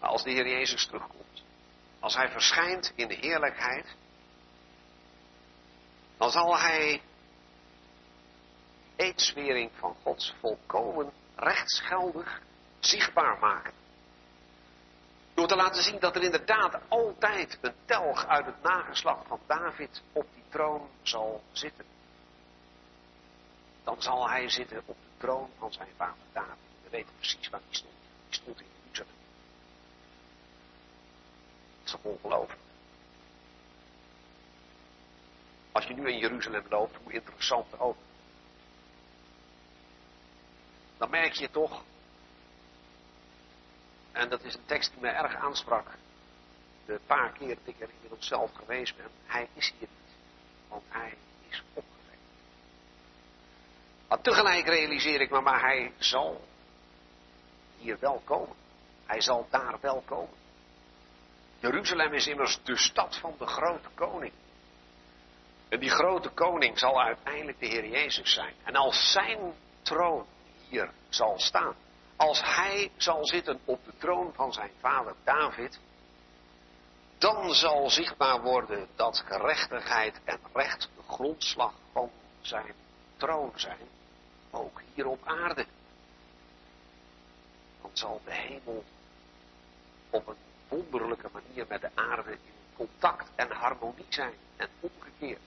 Maar 0.00 0.10
als 0.10 0.22
de 0.22 0.30
Heer 0.30 0.48
Jezus 0.48 0.86
terugkomt, 0.86 1.44
als 2.06 2.14
Hij 2.14 2.28
verschijnt 2.28 2.92
in 2.94 3.08
de 3.08 3.14
heerlijkheid, 3.14 3.94
dan 6.16 6.30
zal 6.30 6.58
Hij 6.58 7.02
eedswering 8.96 9.70
van 9.74 9.96
Gods 10.02 10.34
volkomen 10.40 11.12
rechtsgeldig 11.36 12.40
zichtbaar 12.78 13.38
maken. 13.38 13.72
Door 15.34 15.46
te 15.46 15.56
laten 15.56 15.82
zien 15.82 15.98
dat 15.98 16.16
er 16.16 16.22
inderdaad 16.22 16.78
altijd 16.88 17.58
een 17.60 17.74
telg 17.84 18.26
uit 18.26 18.46
het 18.46 18.62
nageslacht 18.62 19.26
van 19.26 19.40
David 19.46 20.02
op 20.12 20.26
die 20.34 20.44
troon 20.48 20.88
zal 21.02 21.42
zitten. 21.52 21.84
Dan 23.84 24.02
zal 24.02 24.28
hij 24.28 24.48
zitten 24.48 24.82
op 24.84 24.96
de 24.96 25.16
troon 25.16 25.50
van 25.58 25.72
zijn 25.72 25.92
vader 25.96 26.24
David. 26.32 26.56
We 26.84 26.90
weten 26.90 27.14
precies 27.16 27.48
waar 27.48 27.60
die 27.68 27.76
stond. 27.76 27.94
Die 28.28 28.34
stond 28.34 28.60
in 28.60 28.66
Jeruzalem. 28.82 29.24
Dat 31.75 31.75
is 31.86 31.92
toch 31.92 32.02
ongelooflijk. 32.02 32.60
Als 35.72 35.84
je 35.86 35.94
nu 35.94 36.10
in 36.10 36.18
Jeruzalem 36.18 36.64
loopt, 36.68 36.96
hoe 37.02 37.12
interessant 37.12 37.78
ook. 37.78 37.96
Dan 40.98 41.10
merk 41.10 41.32
je 41.32 41.50
toch 41.50 41.82
en 44.16 44.28
dat 44.28 44.42
is 44.42 44.54
een 44.54 44.64
tekst 44.66 44.90
die 44.90 45.00
mij 45.00 45.14
erg 45.14 45.34
aansprak. 45.34 45.86
De 46.86 47.00
paar 47.06 47.32
keer 47.32 47.48
dat 47.48 47.74
ik 47.74 47.80
er 47.80 47.88
inmiddels 47.94 48.26
zelf 48.26 48.50
geweest 48.52 48.96
ben. 48.96 49.10
Hij 49.26 49.48
is 49.52 49.72
hier 49.78 49.88
niet. 49.90 50.16
Want 50.68 50.82
hij 50.88 51.14
is 51.48 51.62
opgewekt. 51.72 52.20
Maar 54.08 54.20
tegelijk 54.20 54.66
realiseer 54.66 55.20
ik 55.20 55.30
me, 55.30 55.40
maar 55.40 55.60
hij 55.60 55.92
zal 55.98 56.44
hier 57.78 57.98
wel 58.00 58.22
komen. 58.24 58.56
Hij 59.06 59.20
zal 59.20 59.46
daar 59.50 59.78
wel 59.80 60.02
komen. 60.06 60.34
Jeruzalem 61.66 62.14
is 62.14 62.26
immers 62.26 62.58
de 62.62 62.76
stad 62.76 63.16
van 63.16 63.34
de 63.38 63.46
grote 63.46 63.88
koning. 63.94 64.32
En 65.68 65.80
die 65.80 65.90
grote 65.90 66.28
koning 66.28 66.78
zal 66.78 67.02
uiteindelijk 67.02 67.58
de 67.60 67.66
Heer 67.66 67.88
Jezus 67.88 68.32
zijn. 68.32 68.54
En 68.64 68.76
als 68.76 69.12
zijn 69.12 69.54
troon 69.82 70.26
hier 70.68 70.90
zal 71.08 71.38
staan, 71.38 71.74
als 72.16 72.42
hij 72.42 72.90
zal 72.96 73.26
zitten 73.26 73.60
op 73.64 73.84
de 73.84 73.92
troon 73.98 74.32
van 74.34 74.52
zijn 74.52 74.70
vader 74.80 75.14
David, 75.24 75.80
dan 77.18 77.54
zal 77.54 77.90
zichtbaar 77.90 78.42
worden 78.42 78.88
dat 78.96 79.22
gerechtigheid 79.26 80.20
en 80.24 80.38
recht 80.52 80.88
de 80.96 81.02
grondslag 81.12 81.74
van 81.92 82.10
zijn 82.40 82.74
troon 83.16 83.52
zijn, 83.54 83.88
ook 84.50 84.80
hier 84.94 85.06
op 85.06 85.20
aarde. 85.24 85.66
Dan 87.82 87.90
zal 87.92 88.20
de 88.24 88.34
hemel 88.34 88.84
op 90.10 90.26
een 90.26 90.45
wonderlijke 90.68 91.28
manier 91.32 91.66
met 91.68 91.80
de 91.80 91.90
aarde 91.94 92.30
in 92.30 92.38
contact 92.76 93.30
en 93.34 93.50
harmonie 93.50 94.06
zijn 94.08 94.34
en 94.56 94.68
omgekeerd. 94.80 95.40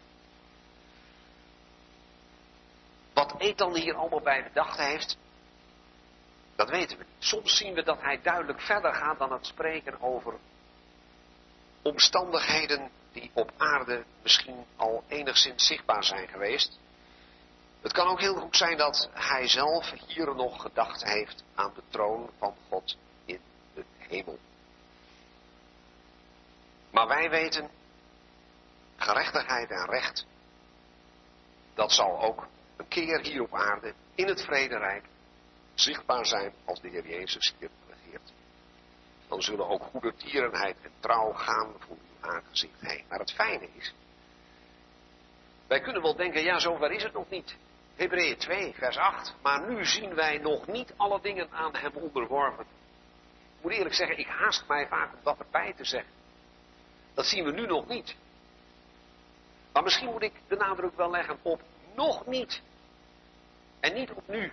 Wat 3.13 3.35
Ethan 3.37 3.75
hier 3.75 3.95
allemaal 3.95 4.21
bij 4.21 4.43
bedacht 4.43 4.77
heeft, 4.77 5.17
dat 6.55 6.69
weten 6.69 6.97
we 6.97 7.03
niet. 7.03 7.23
Soms 7.23 7.57
zien 7.57 7.73
we 7.73 7.83
dat 7.83 8.01
hij 8.01 8.21
duidelijk 8.21 8.61
verder 8.61 8.93
gaat 8.93 9.17
dan 9.19 9.31
het 9.31 9.45
spreken 9.45 10.01
over 10.01 10.39
omstandigheden 11.81 12.91
die 13.11 13.31
op 13.33 13.51
aarde 13.57 14.03
misschien 14.21 14.65
al 14.75 15.03
enigszins 15.07 15.67
zichtbaar 15.67 16.03
zijn 16.03 16.27
geweest. 16.27 16.79
Het 17.81 17.91
kan 17.91 18.07
ook 18.07 18.19
heel 18.19 18.35
goed 18.35 18.57
zijn 18.57 18.77
dat 18.77 19.09
hij 19.13 19.47
zelf 19.47 19.91
hier 20.07 20.35
nog 20.35 20.61
gedacht 20.61 21.03
heeft 21.03 21.43
aan 21.55 21.71
de 21.75 21.83
troon 21.89 22.29
van 22.37 22.55
God 22.69 22.97
in 23.25 23.39
de 23.73 23.83
hemel. 23.97 24.39
Maar 26.91 27.07
wij 27.07 27.29
weten, 27.29 27.69
gerechtigheid 28.95 29.69
en 29.69 29.85
recht, 29.85 30.25
dat 31.73 31.91
zal 31.91 32.21
ook 32.21 32.47
een 32.77 32.87
keer 32.87 33.19
hier 33.19 33.41
op 33.41 33.53
aarde 33.53 33.93
in 34.15 34.27
het 34.27 34.41
vrederijk 34.41 35.05
zichtbaar 35.73 36.25
zijn 36.25 36.53
als 36.65 36.81
de 36.81 36.89
Heer 36.89 37.07
Jezus 37.07 37.53
hier 37.59 37.69
regeert. 37.87 38.33
Dan 39.27 39.41
zullen 39.41 39.67
ook 39.67 39.83
goede 39.83 40.13
tierenheid 40.15 40.77
en 40.81 40.91
trouw 40.99 41.33
gaan 41.33 41.73
voor 41.79 41.95
uw 41.95 42.29
aangezicht 42.29 42.81
heen. 42.81 43.05
Maar 43.09 43.19
het 43.19 43.33
fijne 43.33 43.69
is, 43.77 43.93
wij 45.67 45.81
kunnen 45.81 46.01
wel 46.01 46.15
denken, 46.15 46.43
ja, 46.43 46.59
zover 46.59 46.91
is 46.91 47.03
het 47.03 47.13
nog 47.13 47.29
niet. 47.29 47.55
Hebreeën 47.95 48.37
2, 48.37 48.73
vers 48.73 48.97
8. 48.97 49.35
Maar 49.41 49.69
nu 49.69 49.85
zien 49.85 50.15
wij 50.15 50.37
nog 50.37 50.67
niet 50.67 50.93
alle 50.97 51.21
dingen 51.21 51.51
aan 51.51 51.75
hem 51.75 51.91
onderworpen. 51.93 52.65
Ik 53.57 53.61
moet 53.61 53.71
eerlijk 53.71 53.95
zeggen, 53.95 54.17
ik 54.17 54.27
haast 54.27 54.67
mij 54.67 54.87
vaak 54.87 55.13
om 55.13 55.19
dat 55.23 55.39
erbij 55.39 55.73
te 55.73 55.85
zeggen. 55.85 56.11
Dat 57.19 57.27
zien 57.27 57.43
we 57.43 57.51
nu 57.51 57.65
nog 57.65 57.87
niet. 57.87 58.15
Maar 59.73 59.83
misschien 59.83 60.09
moet 60.09 60.21
ik 60.21 60.33
de 60.47 60.55
nadruk 60.55 60.95
wel 60.95 61.09
leggen 61.09 61.39
op 61.41 61.61
nog 61.95 62.25
niet. 62.25 62.61
En 63.79 63.93
niet 63.93 64.11
op 64.11 64.27
nu. 64.27 64.51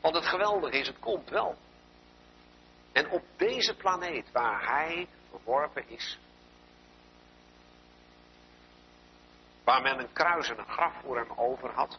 Want 0.00 0.14
het 0.14 0.26
geweldige 0.26 0.78
is, 0.78 0.86
het 0.86 0.98
komt 0.98 1.28
wel. 1.28 1.56
En 2.92 3.10
op 3.10 3.22
deze 3.36 3.76
planeet 3.76 4.32
waar 4.32 4.66
hij 4.66 5.08
verworpen 5.30 5.88
is, 5.88 6.18
waar 9.64 9.82
men 9.82 9.98
een 9.98 10.12
kruis 10.12 10.48
en 10.48 10.58
een 10.58 10.68
graf 10.68 10.94
voor 11.02 11.16
hem 11.16 11.32
over 11.36 11.74
had, 11.74 11.98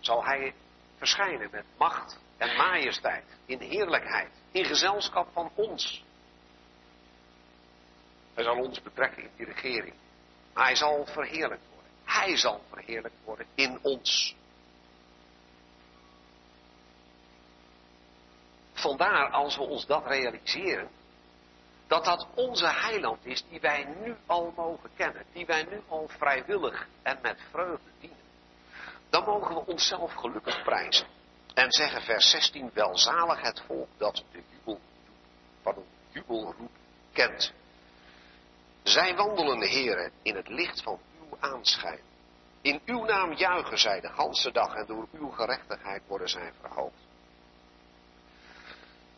zal 0.00 0.24
hij 0.24 0.54
verschijnen 0.96 1.48
met 1.50 1.64
macht 1.76 2.18
en 2.36 2.56
majesteit, 2.56 3.24
in 3.46 3.60
heerlijkheid, 3.60 4.30
in 4.50 4.64
gezelschap 4.64 5.28
van 5.32 5.50
ons. 5.54 6.03
Hij 8.34 8.44
zal 8.44 8.56
ons 8.56 8.82
betrekken 8.82 9.22
in 9.22 9.30
die 9.36 9.46
regering. 9.46 9.94
Maar 10.54 10.64
hij 10.64 10.76
zal 10.76 11.06
verheerlijkt 11.06 11.64
worden. 11.72 11.90
Hij 12.04 12.36
zal 12.36 12.60
verheerlijkt 12.70 13.16
worden 13.24 13.46
in 13.54 13.78
ons. 13.82 14.36
Vandaar 18.72 19.30
als 19.30 19.56
we 19.56 19.62
ons 19.62 19.86
dat 19.86 20.06
realiseren, 20.06 20.88
dat 21.86 22.04
dat 22.04 22.26
onze 22.34 22.68
heiland 22.68 23.26
is 23.26 23.44
die 23.48 23.60
wij 23.60 23.84
nu 23.84 24.16
al 24.26 24.52
mogen 24.56 24.90
kennen, 24.96 25.24
die 25.32 25.46
wij 25.46 25.62
nu 25.62 25.82
al 25.88 26.08
vrijwillig 26.08 26.88
en 27.02 27.18
met 27.22 27.40
vreugde 27.50 27.90
dienen. 28.00 28.18
Dan 29.10 29.24
mogen 29.24 29.54
we 29.54 29.66
onszelf 29.66 30.12
gelukkig 30.12 30.62
prijzen. 30.62 31.06
En 31.54 31.72
zeggen 31.72 32.02
vers 32.02 32.30
16, 32.30 32.70
welzalig 32.72 33.40
het 33.40 33.62
volk 33.66 33.88
dat 33.96 34.24
de 34.32 34.42
jubel, 34.50 34.80
pardon, 35.62 35.84
jubelroep 36.10 36.70
kent. 37.12 37.52
Zij 38.84 39.14
wandelen, 39.14 39.62
heren, 39.62 40.12
in 40.22 40.36
het 40.36 40.48
licht 40.48 40.82
van 40.82 41.00
uw 41.20 41.36
aanschijn. 41.40 42.00
In 42.60 42.80
uw 42.84 43.04
naam 43.04 43.32
juichen 43.32 43.78
zij 43.78 44.00
de 44.00 44.08
ganse 44.08 44.52
dag 44.52 44.74
en 44.74 44.86
door 44.86 45.08
uw 45.12 45.30
gerechtigheid 45.30 46.02
worden 46.06 46.28
zij 46.28 46.52
verhoogd. 46.60 47.06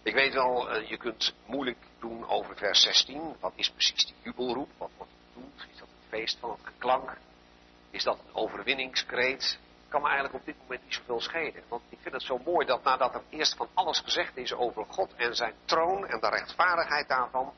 Ik 0.02 0.14
weet 0.14 0.34
wel, 0.34 0.70
eh, 0.70 0.88
je 0.88 0.96
kunt 0.96 1.34
moeilijk 1.46 1.78
doen 1.98 2.28
over 2.28 2.56
vers 2.56 2.82
16. 2.82 3.36
Wat 3.40 3.52
is 3.54 3.70
precies 3.70 4.06
die 4.06 4.14
jubelroep? 4.22 4.68
Wat 4.78 4.90
wordt 4.96 5.12
doet? 5.34 5.66
Is 5.72 5.78
dat 5.78 5.88
het 5.88 6.08
feest 6.08 6.38
van 6.38 6.50
het 6.50 6.60
geklank? 6.62 7.16
Is 7.90 8.04
dat 8.04 8.18
een 8.18 8.34
overwinningskreet? 8.34 9.58
Kan 9.88 10.00
me 10.00 10.06
eigenlijk 10.06 10.38
op 10.38 10.44
dit 10.44 10.56
moment 10.60 10.82
niet 10.82 10.94
zoveel 10.94 11.20
schelen. 11.20 11.62
Want 11.68 11.82
ik 11.88 11.98
vind 12.00 12.14
het 12.14 12.22
zo 12.22 12.38
mooi 12.38 12.66
dat 12.66 12.82
nadat 12.82 13.14
er 13.14 13.22
eerst 13.28 13.56
van 13.56 13.68
alles 13.74 13.98
gezegd 13.98 14.36
is 14.36 14.52
over 14.52 14.84
God 14.88 15.14
en 15.14 15.34
zijn 15.34 15.54
troon 15.64 16.06
en 16.06 16.20
de 16.20 16.28
rechtvaardigheid 16.28 17.08
daarvan, 17.08 17.52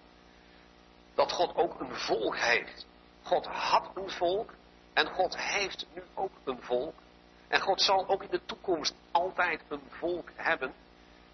dat 1.19 1.33
God 1.33 1.57
ook 1.57 1.81
een 1.81 1.95
volk 1.95 2.37
heeft. 2.39 2.87
God 3.23 3.47
had 3.47 3.91
een 3.95 4.11
volk 4.11 4.55
en 4.93 5.07
God 5.07 5.37
heeft 5.37 5.87
nu 5.95 6.03
ook 6.15 6.31
een 6.45 6.63
volk. 6.63 6.95
En 7.49 7.61
God 7.61 7.83
zal 7.83 8.09
ook 8.09 8.23
in 8.23 8.31
de 8.31 8.45
toekomst 8.45 8.95
altijd 9.11 9.63
een 9.69 9.83
volk 9.89 10.31
hebben 10.35 10.75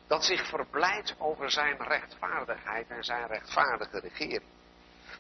dat 0.07 0.25
zich 0.25 0.49
verblijdt 0.49 1.15
over 1.19 1.51
zijn 1.51 1.77
rechtvaardigheid 1.77 2.89
en 2.89 3.05
zijn 3.05 3.27
rechtvaardige 3.27 3.99
regering. 4.01 4.51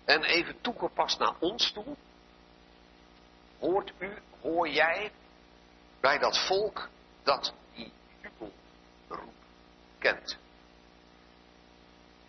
En 0.04 0.22
even 0.22 0.60
toegepast 0.60 1.18
naar 1.18 1.34
ons 1.38 1.72
toe. 1.72 1.96
Hoort 3.58 3.92
u, 3.98 4.12
hoor 4.40 4.68
jij 4.68 5.12
bij 6.00 6.18
dat 6.18 6.46
volk 6.46 6.88
dat 7.22 7.54
die 7.74 7.92
jubelroep 8.20 9.34
kent. 9.98 10.38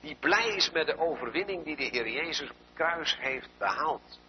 Die 0.06 0.16
blij 0.16 0.48
is 0.48 0.72
met 0.72 0.86
de 0.86 0.98
overwinning 0.98 1.64
die 1.64 1.76
de 1.76 1.84
Heer 1.84 2.10
Jezus 2.10 2.50
op 2.50 2.58
het 2.58 2.74
kruis 2.74 3.18
heeft 3.20 3.50
behaald. 3.58 4.20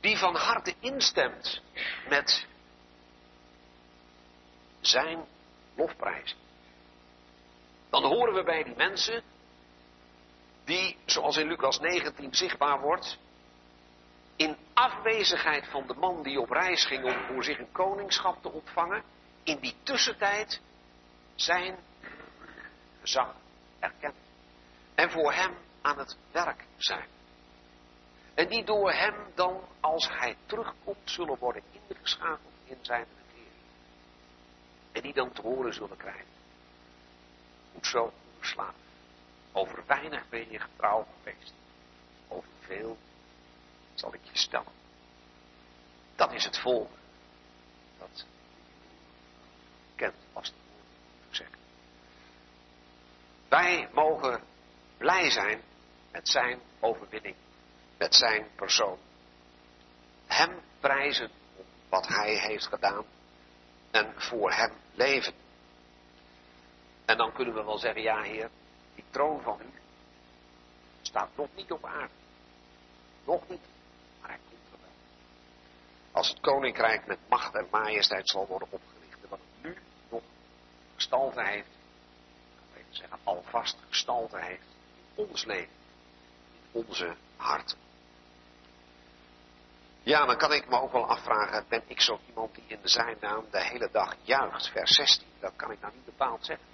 Die 0.00 0.16
van 0.16 0.34
harte 0.34 0.74
instemt 0.80 1.62
met 2.08 2.46
zijn 4.80 5.24
lofprijs 5.74 6.36
dan 7.90 8.04
horen 8.04 8.34
we 8.34 8.42
bij 8.42 8.62
die 8.62 8.76
mensen 8.76 9.22
die, 10.64 10.96
zoals 11.04 11.36
in 11.36 11.46
Lucas 11.46 11.80
19 11.80 12.34
zichtbaar 12.34 12.80
wordt, 12.80 13.18
in 14.36 14.56
afwezigheid 14.72 15.68
van 15.68 15.86
de 15.86 15.94
man 15.94 16.22
die 16.22 16.40
op 16.40 16.50
reis 16.50 16.84
ging 16.84 17.04
om 17.04 17.24
voor 17.26 17.44
zich 17.44 17.58
een 17.58 17.72
koningschap 17.72 18.42
te 18.42 18.50
ontvangen, 18.50 19.02
in 19.42 19.58
die 19.58 19.74
tussentijd 19.82 20.60
zijn 21.34 21.78
gezag 23.00 23.34
erkennen. 23.78 24.29
En 25.00 25.10
voor 25.10 25.32
hem 25.32 25.56
aan 25.80 25.98
het 25.98 26.16
werk 26.30 26.64
zijn. 26.76 27.08
En 28.34 28.48
die 28.48 28.64
door 28.64 28.92
hem 28.92 29.14
dan, 29.34 29.64
als 29.80 30.08
hij 30.08 30.36
terugkomt, 30.46 31.10
zullen 31.10 31.38
worden 31.38 31.62
ingeschakeld 31.88 32.52
in 32.64 32.78
zijn 32.80 33.06
regering. 33.16 33.54
En 34.92 35.02
die 35.02 35.12
dan 35.12 35.32
te 35.32 35.40
horen 35.40 35.74
zullen 35.74 35.96
krijgen. 35.96 36.26
Goed 37.72 37.86
zo, 37.86 38.12
slaap. 38.40 38.74
Over 39.52 39.86
weinig 39.86 40.28
ben 40.28 40.50
je 40.50 40.58
getrouw 40.58 41.06
geweest. 41.18 41.54
Over 42.28 42.50
veel 42.58 42.98
zal 43.94 44.14
ik 44.14 44.24
je 44.24 44.38
stellen. 44.38 44.72
Dat 46.16 46.32
is 46.32 46.44
het 46.44 46.58
volk 46.58 46.90
dat 47.98 48.26
kent 49.94 50.14
als 50.32 50.46
het 50.46 50.56
woord. 50.56 51.48
Wij 53.48 53.88
mogen 53.92 54.49
blij 55.00 55.30
zijn 55.30 55.62
met 56.12 56.28
zijn 56.28 56.60
overwinning, 56.80 57.36
met 57.98 58.14
zijn 58.14 58.46
persoon. 58.56 58.98
Hem 60.26 60.60
prijzen 60.80 61.30
op 61.56 61.66
wat 61.88 62.06
hij 62.06 62.38
heeft 62.38 62.66
gedaan 62.66 63.04
en 63.90 64.14
voor 64.16 64.52
hem 64.52 64.72
leven. 64.94 65.34
En 67.04 67.16
dan 67.16 67.32
kunnen 67.32 67.54
we 67.54 67.64
wel 67.64 67.78
zeggen, 67.78 68.02
ja 68.02 68.22
heer, 68.22 68.50
die 68.94 69.04
troon 69.10 69.42
van 69.42 69.60
u 69.60 69.70
staat 71.02 71.36
nog 71.36 71.48
niet 71.54 71.72
op 71.72 71.84
aarde. 71.84 72.14
Nog 73.24 73.48
niet, 73.48 73.66
maar 74.20 74.30
hij 74.30 74.38
komt 74.48 74.72
er 74.72 74.80
wel. 74.80 74.92
Als 76.12 76.28
het 76.28 76.40
koninkrijk 76.40 77.06
met 77.06 77.18
macht 77.28 77.54
en 77.54 77.66
majesteit 77.70 78.28
zal 78.28 78.46
worden 78.46 78.68
opgericht, 78.70 79.28
wat 79.28 79.38
het 79.38 79.62
nu 79.62 79.76
nog 80.08 80.22
gestalte 80.94 81.44
heeft, 81.44 81.78
zeggen, 82.90 83.18
alvast 83.22 83.76
gestalte 83.88 84.38
heeft 84.40 84.69
ons 85.14 85.44
leven, 85.44 85.74
in 86.72 86.84
onze 86.86 87.16
harten. 87.36 87.78
Ja, 90.02 90.26
dan 90.26 90.36
kan 90.36 90.52
ik 90.52 90.68
me 90.68 90.80
ook 90.80 90.92
wel 90.92 91.06
afvragen, 91.06 91.64
ben 91.68 91.82
ik 91.86 92.00
zo 92.00 92.20
iemand 92.28 92.54
die 92.54 92.64
in 92.66 92.78
zijn 92.82 93.16
naam 93.20 93.44
de 93.50 93.64
hele 93.64 93.88
dag 93.92 94.16
juicht? 94.22 94.68
Vers 94.68 94.94
16, 94.94 95.26
dat 95.40 95.52
kan 95.56 95.70
ik 95.70 95.80
nou 95.80 95.94
niet 95.94 96.04
bepaald 96.04 96.44
zeggen. 96.44 96.66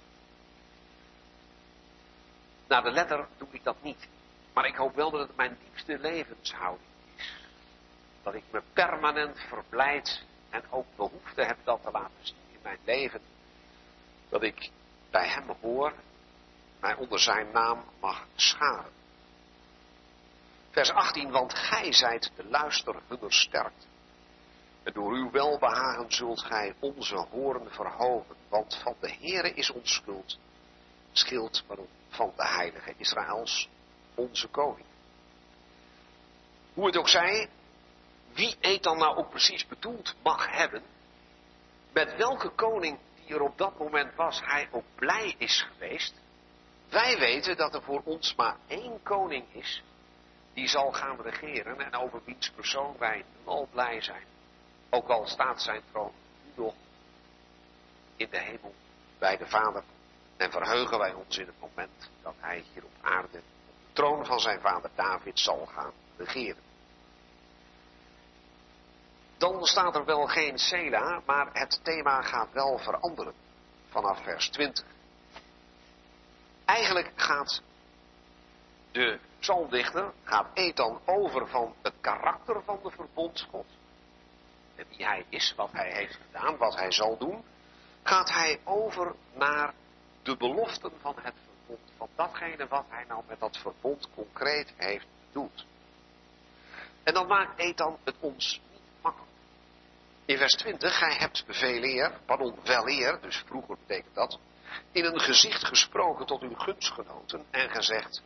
Naar 2.67 2.83
de 2.83 2.91
letter 2.91 3.27
doe 3.37 3.47
ik 3.51 3.63
dat 3.63 3.81
niet. 3.81 4.07
Maar 4.53 4.65
ik 4.65 4.75
hoop 4.75 4.95
wel 4.95 5.11
dat 5.11 5.27
het 5.27 5.35
mijn 5.35 5.57
diepste 5.63 5.99
levenshouding 5.99 6.89
is. 7.15 7.33
Dat 8.23 8.33
ik 8.33 8.43
me 8.51 8.61
permanent 8.73 9.39
verblijd 9.39 10.23
en 10.49 10.63
ook 10.69 10.85
behoefte 10.95 11.41
heb 11.41 11.57
dat 11.63 11.83
te 11.83 11.91
laten 11.91 12.17
zien 12.21 12.35
in 12.51 12.59
mijn 12.61 12.79
leven. 12.83 13.21
Dat 14.29 14.43
ik 14.43 14.69
bij 15.09 15.27
hem 15.27 15.49
hoor, 15.61 15.93
mij 16.79 16.95
onder 16.95 17.19
zijn 17.19 17.51
naam 17.51 17.83
mag 17.99 18.27
scharen. 18.35 18.91
Vers 20.69 20.91
18, 20.91 21.31
want 21.31 21.53
gij 21.53 21.93
zijt 21.93 22.31
de 22.35 22.45
luister 22.45 22.95
hunner 23.07 23.33
sterkt. 23.33 23.87
En 24.83 24.93
door 24.93 25.11
uw 25.11 25.31
welbehagen 25.31 26.11
zult 26.11 26.41
gij 26.41 26.75
onze 26.79 27.15
horen 27.15 27.71
verhogen, 27.71 28.35
want 28.49 28.75
van 28.83 28.95
de 28.99 29.13
Heere 29.19 29.53
is 29.53 29.69
ons 29.69 29.93
schuld, 29.93 30.37
schild 31.11 31.63
van 32.09 32.33
de 32.35 32.47
heilige 32.47 32.93
Israëls, 32.97 33.69
onze 34.15 34.47
koning. 34.47 34.85
Hoe 36.73 36.85
het 36.85 36.97
ook 36.97 37.09
zij, 37.09 37.49
wie 38.33 38.57
eet 38.59 38.83
dan 38.83 38.97
nou 38.97 39.17
ook 39.17 39.29
precies 39.29 39.67
bedoeld 39.67 40.15
mag 40.23 40.49
hebben, 40.49 40.83
met 41.93 42.15
welke 42.15 42.49
koning 42.49 42.99
die 43.15 43.35
er 43.35 43.41
op 43.41 43.57
dat 43.57 43.79
moment 43.79 44.15
was, 44.15 44.41
hij 44.43 44.67
ook 44.71 44.85
blij 44.95 45.35
is 45.37 45.61
geweest. 45.61 46.13
Wij 46.89 47.17
weten 47.17 47.57
dat 47.57 47.73
er 47.73 47.81
voor 47.81 48.01
ons 48.03 48.35
maar 48.35 48.57
één 48.67 49.03
koning 49.03 49.45
is, 49.53 49.83
die 50.53 50.67
zal 50.67 50.91
gaan 50.91 51.21
regeren 51.21 51.79
en 51.79 51.95
over 51.95 52.21
wiens 52.25 52.49
persoon 52.49 52.95
wij 52.97 53.25
al 53.43 53.67
blij 53.71 54.01
zijn. 54.01 54.23
Ook 54.89 55.07
al 55.07 55.27
staat 55.27 55.61
zijn 55.61 55.81
troon 55.91 56.13
nu 56.43 56.51
nog 56.55 56.73
in 58.15 58.29
de 58.29 58.39
hemel 58.39 58.73
bij 59.19 59.37
de 59.37 59.47
Vader. 59.47 59.83
En 60.37 60.51
verheugen 60.51 60.97
wij 60.97 61.13
ons 61.13 61.37
in 61.37 61.45
het 61.45 61.59
moment 61.59 62.09
dat 62.21 62.35
hij 62.37 62.63
hier 62.73 62.83
op 62.83 62.91
aarde 63.01 63.37
op 63.37 63.43
de 63.67 63.93
troon 63.93 64.25
van 64.25 64.39
zijn 64.39 64.59
vader 64.59 64.89
David 64.95 65.39
zal 65.39 65.65
gaan 65.65 65.93
regeren. 66.17 66.63
Dan 69.37 69.65
staat 69.65 69.95
er 69.95 70.05
wel 70.05 70.27
geen 70.27 70.57
Sela, 70.57 71.21
maar 71.25 71.49
het 71.53 71.79
thema 71.83 72.21
gaat 72.21 72.51
wel 72.51 72.77
veranderen 72.77 73.33
vanaf 73.89 74.23
vers 74.23 74.49
20. 74.49 74.85
Eigenlijk 76.67 77.11
gaat 77.15 77.61
de 78.91 79.19
psalmdichter, 79.39 80.13
gaat 80.23 80.47
Ethan 80.53 80.99
over 81.05 81.47
van 81.47 81.75
het 81.81 81.93
karakter 82.01 82.63
van 82.63 82.79
de 82.83 82.91
verbondsgod. 82.91 83.65
En 84.75 84.85
wie 84.89 85.05
hij 85.05 85.25
is, 85.29 85.53
wat 85.55 85.71
hij 85.71 85.91
heeft 85.91 86.19
gedaan, 86.25 86.57
wat 86.57 86.75
hij 86.75 86.91
zal 86.91 87.17
doen, 87.17 87.43
gaat 88.03 88.29
hij 88.29 88.59
over 88.63 89.15
naar 89.33 89.73
de 90.23 90.37
beloften 90.37 90.91
van 91.01 91.15
het 91.21 91.33
verbond, 91.45 91.91
van 91.97 92.09
datgene 92.15 92.67
wat 92.67 92.85
hij 92.89 93.05
nou 93.07 93.23
met 93.27 93.39
dat 93.39 93.57
verbond 93.57 94.09
concreet 94.15 94.73
heeft 94.77 95.07
bedoeld. 95.27 95.65
En 97.03 97.13
dan 97.13 97.27
maakt 97.27 97.59
Ethan 97.59 97.97
het 98.03 98.15
ons 98.19 98.61
niet 98.71 98.81
makkelijk. 99.01 99.31
In 100.25 100.37
vers 100.37 100.53
20, 100.53 100.97
gij 100.97 101.15
hebt 101.15 101.43
veel 101.47 101.83
eer, 101.83 102.19
pardon, 102.25 102.55
wel 102.63 102.89
eer, 102.89 103.21
dus 103.21 103.43
vroeger 103.45 103.77
betekent 103.87 104.15
dat, 104.15 104.39
in 104.91 105.05
een 105.05 105.19
gezicht 105.19 105.65
gesproken 105.65 106.25
tot 106.25 106.41
uw 106.41 106.55
gunstgenoten 106.55 107.45
en 107.49 107.69
gezegd, 107.69 108.21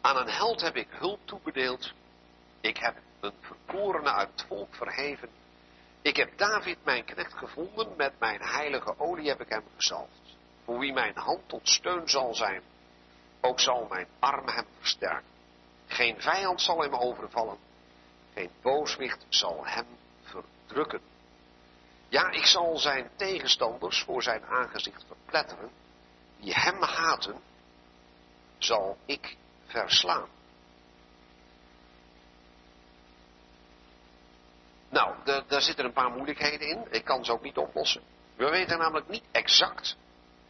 aan 0.00 0.16
een 0.16 0.30
held 0.30 0.60
heb 0.60 0.76
ik 0.76 0.88
hulp 0.90 1.20
toebedeeld, 1.24 1.92
ik 2.60 2.76
heb 2.76 2.96
een 3.20 3.34
verkorene 3.40 4.12
uit 4.12 4.30
het 4.30 4.44
volk 4.48 4.74
verheven, 4.74 5.28
ik 6.02 6.16
heb 6.16 6.38
David 6.38 6.78
mijn 6.84 7.04
knecht 7.04 7.34
gevonden, 7.34 7.96
met 7.96 8.12
mijn 8.18 8.42
heilige 8.42 8.98
olie 8.98 9.28
heb 9.28 9.40
ik 9.40 9.48
hem 9.48 9.64
gezalfd 9.76 10.24
voor 10.64 10.78
wie 10.78 10.92
mijn 10.92 11.16
hand 11.16 11.48
tot 11.48 11.68
steun 11.68 12.08
zal 12.08 12.34
zijn. 12.34 12.62
Ook 13.40 13.60
zal 13.60 13.86
mijn 13.88 14.06
arm 14.18 14.48
hem 14.48 14.66
versterken. 14.78 15.32
Geen 15.86 16.20
vijand 16.20 16.60
zal 16.60 16.80
hem 16.80 16.94
overvallen. 16.94 17.58
Geen 18.34 18.50
booswicht 18.62 19.26
zal 19.28 19.66
hem 19.66 19.86
verdrukken. 20.22 21.00
Ja, 22.14 22.30
ik 22.30 22.46
zal 22.46 22.78
zijn 22.78 23.10
tegenstanders 23.16 24.02
voor 24.02 24.22
zijn 24.22 24.44
aangezicht 24.44 25.04
verpletteren. 25.06 25.70
Die 26.40 26.54
hem 26.54 26.82
haten, 26.82 27.40
zal 28.58 28.96
ik 29.04 29.36
verslaan. 29.66 30.28
Nou, 34.88 35.14
daar 35.24 35.62
zitten 35.62 35.84
een 35.84 35.92
paar 35.92 36.10
moeilijkheden 36.10 36.68
in. 36.68 36.86
Ik 36.90 37.04
kan 37.04 37.24
ze 37.24 37.32
ook 37.32 37.42
niet 37.42 37.56
oplossen. 37.56 38.02
We 38.36 38.50
weten 38.50 38.78
namelijk 38.78 39.08
niet 39.08 39.24
exact 39.32 39.96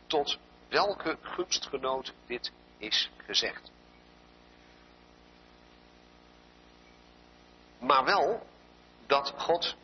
tot 0.06 0.38
welke 0.68 1.18
gunstgenoot 1.22 2.12
dit 2.26 2.52
is 2.78 3.10
gezegd. 3.16 3.70
Maar 7.78 8.04
wel 8.04 8.46
dat 9.06 9.34
God 9.36 9.76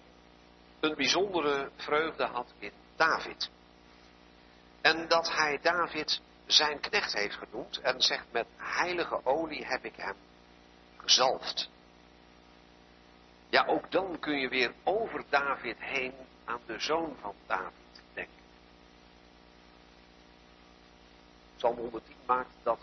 een 0.81 0.95
bijzondere 0.95 1.70
vreugde 1.76 2.24
had 2.24 2.53
in 2.59 2.72
David. 2.97 3.51
En 4.81 5.09
dat 5.09 5.31
hij 5.33 5.59
David 5.62 6.20
zijn 6.47 6.81
knecht 6.81 7.12
heeft 7.12 7.35
genoemd 7.35 7.78
en 7.78 8.01
zegt 8.01 8.26
met 8.31 8.47
heilige 8.57 9.24
olie 9.24 9.66
heb 9.66 9.85
ik 9.85 9.97
hem 9.97 10.16
gezalfd. 10.97 11.70
Ja, 13.49 13.66
ook 13.66 13.91
dan 13.91 14.18
kun 14.18 14.39
je 14.39 14.49
weer 14.49 14.72
over 14.85 15.24
David 15.28 15.76
heen 15.78 16.14
aan 16.45 16.61
de 16.66 16.78
zoon 16.78 17.16
van 17.20 17.35
David 17.47 17.81
Psalm 21.61 21.76
110 21.76 22.16
maakt 22.26 22.51
dat 22.62 22.78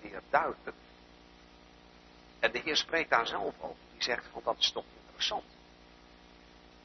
weer 0.00 0.20
duidelijk. 0.30 0.76
En 2.38 2.52
de 2.52 2.58
Heer 2.58 2.76
spreekt 2.76 3.10
daar 3.10 3.26
zelf 3.26 3.54
over. 3.60 3.76
Die 3.92 4.02
zegt 4.02 4.26
van 4.32 4.40
dat 4.44 4.58
is 4.58 4.72
toch 4.72 4.84
interessant. 5.00 5.44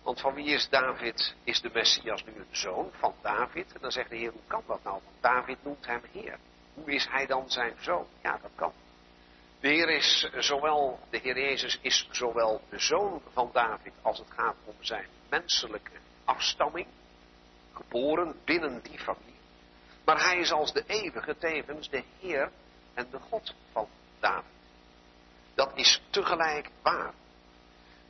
Want 0.04 0.22
van 0.22 0.34
wie 0.34 0.46
is 0.46 0.70
David, 0.70 1.36
is 1.44 1.62
de 1.62 1.70
Messias 1.74 2.24
nu 2.24 2.36
een 2.36 2.56
zoon 2.56 2.92
van 2.92 3.16
David? 3.22 3.74
En 3.74 3.82
dan 3.82 3.92
zegt 3.92 4.10
de 4.10 4.16
Heer, 4.16 4.32
hoe 4.32 4.48
kan 4.48 4.64
dat 4.68 4.84
nou? 4.84 5.02
Want 5.04 5.16
David 5.22 5.58
noemt 5.64 5.86
hem 5.86 6.02
Heer. 6.12 6.38
Hoe 6.74 6.94
is 6.94 7.08
hij 7.10 7.26
dan 7.26 7.50
zijn 7.50 7.76
zoon? 7.80 8.08
Ja, 8.22 8.38
dat 8.42 8.52
kan. 8.56 8.74
De 9.60 9.68
Heer 9.68 9.90
is 9.90 10.30
zowel, 10.38 11.00
de 11.10 11.18
Heer 11.18 11.40
Jezus 11.40 11.80
is 11.82 12.08
zowel 12.12 12.62
de 12.70 12.80
zoon 12.80 13.22
van 13.34 13.50
David 13.54 13.94
als 14.02 14.18
het 14.18 14.32
gaat 14.36 14.56
om 14.66 14.76
zijn 14.80 15.08
menselijke 15.30 15.92
afstamming. 16.26 16.88
Geboren 17.74 18.36
binnen 18.46 18.82
die 18.82 19.00
familie. 19.00 19.40
Maar 20.06 20.24
hij 20.24 20.38
is 20.38 20.52
als 20.52 20.74
de 20.74 20.84
eeuwige 20.88 21.38
tevens 21.38 21.90
de 21.90 22.04
Heer 22.20 22.52
en 22.94 23.08
de 23.12 23.20
God 23.20 23.54
van 23.72 23.88
David. 24.20 24.52
Dat 25.56 25.72
is 25.76 26.02
tegelijk 26.10 26.70
waar. 26.82 27.14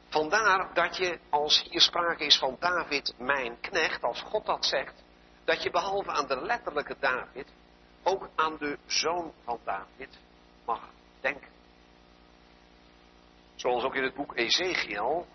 Vandaar 0.10 0.74
dat 0.74 0.98
je, 0.98 1.20
als 1.30 1.64
hier 1.70 1.82
sprake 1.82 2.26
is 2.26 2.38
van 2.38 2.56
David, 2.60 3.14
mijn 3.18 3.60
knecht, 3.60 4.04
als 4.04 4.22
God 4.22 4.46
dat 4.46 4.66
zegt, 4.66 5.04
dat 5.44 5.64
je 5.64 5.70
behalve 5.70 6.12
aan 6.12 6.28
de 6.28 6.42
letterlijke 6.42 6.96
David 7.00 7.48
ook 8.04 8.30
aan 8.36 8.58
de 8.58 8.78
zoon 8.86 9.34
van 9.44 9.60
David 9.64 10.18
mag 10.66 10.90
denken. 11.20 11.50
Zoals 13.56 13.84
ook 13.84 13.96
in 13.96 14.04
het 14.04 14.16
boek 14.16 14.36
Ezekiel 14.36 15.28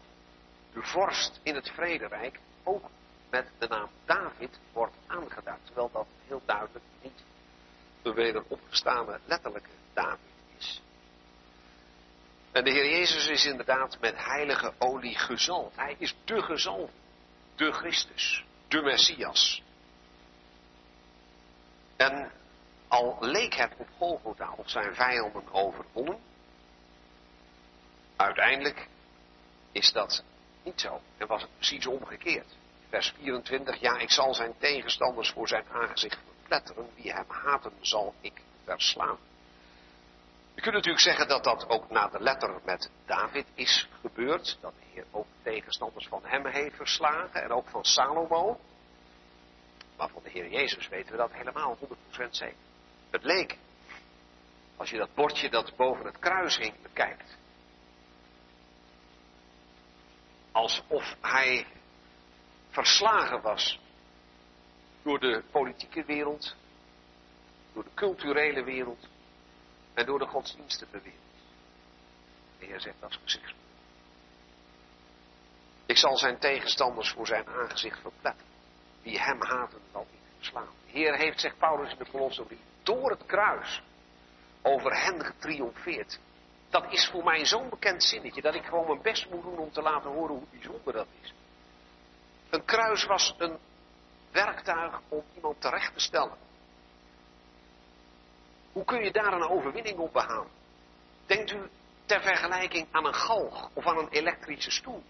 de 0.73 0.83
vorst 0.83 1.41
in 1.43 1.55
het 1.55 1.71
vrederijk 1.71 2.41
ook 2.63 2.85
met 3.31 3.51
de 3.59 3.69
naam 3.69 3.89
David 4.05 4.59
wordt 4.73 4.97
aangeduid. 5.07 5.61
Terwijl 5.65 5.91
dat 5.93 6.07
heel 6.27 6.43
duidelijk 6.45 6.85
niet 7.03 7.25
de 8.03 8.13
wederopgestane 8.13 9.21
letterlijke 9.25 9.71
David 9.93 10.19
is. 10.59 10.83
En 12.55 12.65
de 12.65 12.71
Heer 12.71 12.91
Jezus 12.91 13.27
is 13.27 13.45
inderdaad 13.45 14.01
met 14.01 14.15
heilige 14.17 14.73
olie 14.79 15.19
gezalfd. 15.19 15.77
Hij 15.77 15.97
is 15.99 16.15
de 16.25 16.43
gezalfde, 16.43 16.97
de 17.55 17.73
Christus, 17.73 18.45
de 18.69 18.83
Messias. 18.83 19.63
En 21.97 22.33
al 22.89 23.17
leek 23.21 23.55
het 23.55 23.73
op 23.77 23.89
Golgotha 23.97 24.53
of 24.57 24.71
zijn 24.71 24.95
vijanden 24.95 25.53
overwonnen, 25.53 26.19
uiteindelijk 28.17 28.89
is 29.73 29.93
dat 29.93 30.25
niet 30.63 30.81
zo. 30.81 31.01
En 31.17 31.27
was 31.27 31.43
het 31.43 31.55
precies 31.57 31.87
omgekeerd. 31.87 32.57
Vers 32.89 33.13
24, 33.17 33.81
ja, 33.81 33.99
ik 33.99 34.11
zal 34.11 34.35
zijn 34.35 34.55
tegenstanders 34.59 35.31
voor 35.31 35.49
zijn 35.49 35.65
aangezicht 35.73 36.19
verpletteren, 36.25 36.91
wie 36.95 37.13
hem 37.13 37.29
haten 37.29 37.73
zal 37.81 38.15
ik 38.21 38.43
verslaan. 38.65 39.19
Je 40.55 40.61
kunt 40.61 40.75
natuurlijk 40.75 41.05
zeggen 41.05 41.29
dat 41.29 41.45
dat 41.45 41.69
ook 41.69 41.91
na 41.91 42.09
de 42.09 42.21
letter 42.21 42.61
met 42.65 42.91
David 43.07 43.47
is 43.55 43.89
gebeurd. 44.01 44.59
Dat 44.61 44.73
de 44.79 44.87
Heer 44.93 45.05
ook 45.11 45.27
tegenstanders 45.43 46.07
van 46.07 46.21
hem 46.25 46.47
heeft 46.47 46.77
verslagen 46.77 47.43
en 47.43 47.53
ook 47.53 47.69
van 47.69 47.85
Salomo. 47.85 48.61
Maar 49.97 50.09
van 50.09 50.23
de 50.23 50.31
Heer 50.31 50.49
Jezus 50.49 50.89
weten 50.89 51.11
we 51.11 51.17
dat 51.17 51.33
helemaal 51.33 51.79
100% 51.79 52.31
zeker. 52.31 52.57
Het 53.11 53.25
leek, 53.25 53.59
als 54.77 54.91
je 54.91 54.97
dat 54.97 55.15
bordje 55.15 55.51
dat 55.51 55.77
boven 55.77 56.05
het 56.05 56.19
kruis 56.19 56.57
hing 56.57 56.83
bekijkt, 56.83 57.37
alsof 60.53 61.17
hij 61.21 61.67
verslagen 62.71 63.41
was 63.41 63.81
door 65.03 65.21
de 65.21 65.43
politieke 65.51 66.05
wereld, 66.05 66.57
door 67.73 67.85
de 67.85 67.95
culturele 67.95 68.65
wereld 68.65 69.09
en 69.95 70.07
door 70.07 70.19
de 70.19 70.27
godsdienstige 70.27 71.01
wereld. 71.01 71.21
De 72.59 72.65
Heer 72.67 72.81
zegt 72.81 73.01
dat 73.01 73.11
is 73.11 73.19
gezicht. 73.23 73.55
Ik 75.87 75.97
zal 75.97 76.17
zijn 76.17 76.39
tegenstanders 76.39 77.11
voor 77.11 77.27
zijn 77.27 77.49
aangezicht 77.49 78.01
verpletten. 78.01 78.47
Wie 79.03 79.21
hem 79.21 79.43
haten 79.43 79.81
zal 79.93 80.07
niet 80.11 80.21
verslaan. 80.37 80.69
De 80.85 80.91
Heer 80.93 81.17
heeft, 81.17 81.41
zegt 81.41 81.59
Paulus 81.59 81.91
in 81.91 81.99
de 81.99 82.11
Colossenbrief, 82.11 82.59
door 82.83 83.11
het 83.11 83.27
kruis 83.27 83.83
over 84.63 85.03
hen 85.03 85.25
getriomfeerd. 85.25 86.19
Dat 86.69 86.93
is 86.93 87.09
voor 87.09 87.25
mij 87.25 87.45
zo'n 87.45 87.69
bekend 87.69 88.03
zinnetje 88.03 88.43
dat 88.43 88.55
ik 88.55 88.65
gewoon 88.65 88.87
mijn 88.87 89.03
best 89.03 89.31
moet 89.31 89.43
doen 89.43 89.59
om 89.59 89.73
te 89.73 89.83
laten 89.83 90.11
horen 90.11 90.35
hoe 90.35 90.47
bijzonder 90.51 90.93
dat 90.93 91.07
is. 91.23 91.35
Een 92.51 92.65
kruis 92.65 93.05
was 93.05 93.35
een 93.39 93.59
werktuig 94.33 95.01
om 95.09 95.25
iemand 95.35 95.61
terecht 95.61 95.93
te 95.95 96.01
stellen. 96.01 96.37
Hoe 98.75 98.85
kun 98.85 99.05
je 99.05 99.13
daar 99.13 99.33
een 99.33 99.49
overwinning 99.49 99.99
op 99.99 100.13
behalen? 100.13 100.51
Denkt 101.27 101.51
u 101.51 101.69
ter 102.07 102.21
vergelijking 102.21 102.87
aan 102.91 103.07
een 103.07 103.15
galg 103.15 103.71
of 103.73 103.87
aan 103.87 103.99
een 103.99 104.09
elektrische 104.09 104.71
stoel? 104.71 105.03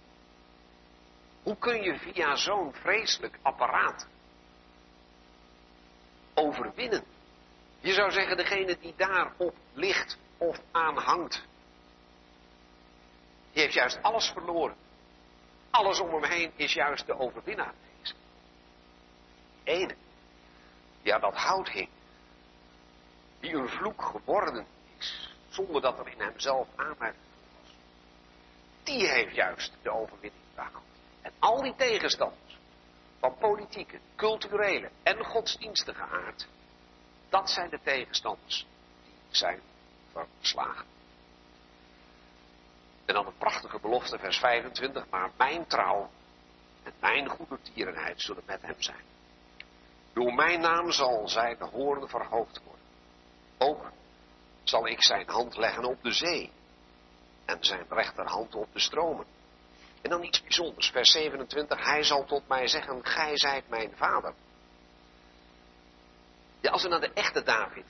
Hoe 1.43 1.57
kun 1.57 1.83
je 1.83 1.99
via 1.99 2.37
zo'n 2.37 2.75
vreselijk 2.75 3.39
apparaat 3.43 4.07
overwinnen? 6.35 7.05
Je 7.81 7.93
zou 7.93 8.11
zeggen, 8.11 8.37
degene 8.37 8.79
die 8.79 8.95
daarop 8.97 9.57
ligt 9.73 10.19
of 10.39 10.61
aan 10.71 10.97
hangt, 10.97 11.45
die 13.53 13.63
heeft 13.63 13.75
juist 13.75 14.03
alles 14.03 14.31
verloren. 14.31 14.77
Alles 15.71 16.01
om 16.01 16.11
hem 16.11 16.25
heen 16.25 16.53
is 16.57 16.73
juist 16.73 17.07
de 17.07 17.19
overwinnaar. 17.19 17.75
Die 21.03 21.15
aan 21.15 21.21
dat 21.21 21.35
hout 21.35 21.69
hing, 21.69 21.89
die 23.45 23.55
een 23.55 23.69
vloek 23.69 24.03
geworden 24.03 24.67
is, 24.99 25.35
zonder 25.49 25.83
dat 25.83 25.99
er 25.99 26.09
in 26.09 26.21
hemzelf 26.21 26.69
aanmerking 26.77 27.23
was. 27.61 27.75
Die 28.83 29.09
heeft 29.09 29.35
juist 29.35 29.73
de 29.83 29.91
overwinning 29.91 30.43
behaald. 30.55 30.85
En 31.23 31.33
al 31.39 31.63
die 31.63 31.75
tegenstanders, 31.77 32.59
van 33.19 33.37
politieke, 33.39 33.99
culturele 34.17 34.91
en 35.03 35.25
godsdienstige 35.25 36.03
aard, 36.03 36.49
dat 37.29 37.51
zijn 37.51 37.71
de 37.71 37.81
tegenstanders 37.83 38.67
die 39.05 39.13
zijn 39.31 39.61
verslagen. 40.13 40.87
En 43.05 43.15
dan 43.15 43.27
een 43.27 43.39
prachtige 43.39 43.79
belofte, 43.79 44.19
vers 44.19 44.39
25. 44.39 45.05
Maar 45.11 45.31
mijn 45.37 45.67
trouw 45.67 46.11
en 46.83 46.93
mijn 47.01 47.29
goede 47.29 47.59
tierenheid 47.63 48.21
zullen 48.21 48.43
met 48.47 48.63
hem 48.63 48.83
zijn. 48.83 49.05
Door 50.13 50.35
mijn 50.35 50.61
naam 50.61 50.91
zal 50.91 51.29
zijn 51.29 51.57
hoorn 51.61 52.09
verhoogd 52.09 52.61
worden. 52.65 52.74
Ook 53.59 53.93
zal 54.65 54.87
ik 54.87 55.03
zijn 55.03 55.29
hand 55.29 55.57
leggen 55.57 55.85
op 55.85 56.03
de 56.03 56.13
zee. 56.13 56.53
En 57.45 57.65
zijn 57.65 57.87
rechterhand 57.89 58.55
op 58.55 58.73
de 58.73 58.81
stromen. 58.81 59.27
En 60.03 60.11
dan 60.11 60.23
iets 60.23 60.43
bijzonders, 60.43 60.91
vers 60.91 61.11
27. 61.11 61.85
Hij 61.85 62.03
zal 62.03 62.25
tot 62.25 62.49
mij 62.49 62.67
zeggen, 62.69 63.07
gij 63.07 63.37
zijt 63.39 63.69
mijn 63.69 63.97
vader. 63.97 64.35
Ja, 66.61 66.71
als 66.71 66.83
we 66.83 66.89
naar 66.89 67.01
de 67.01 67.13
echte 67.13 67.43
David 67.43 67.85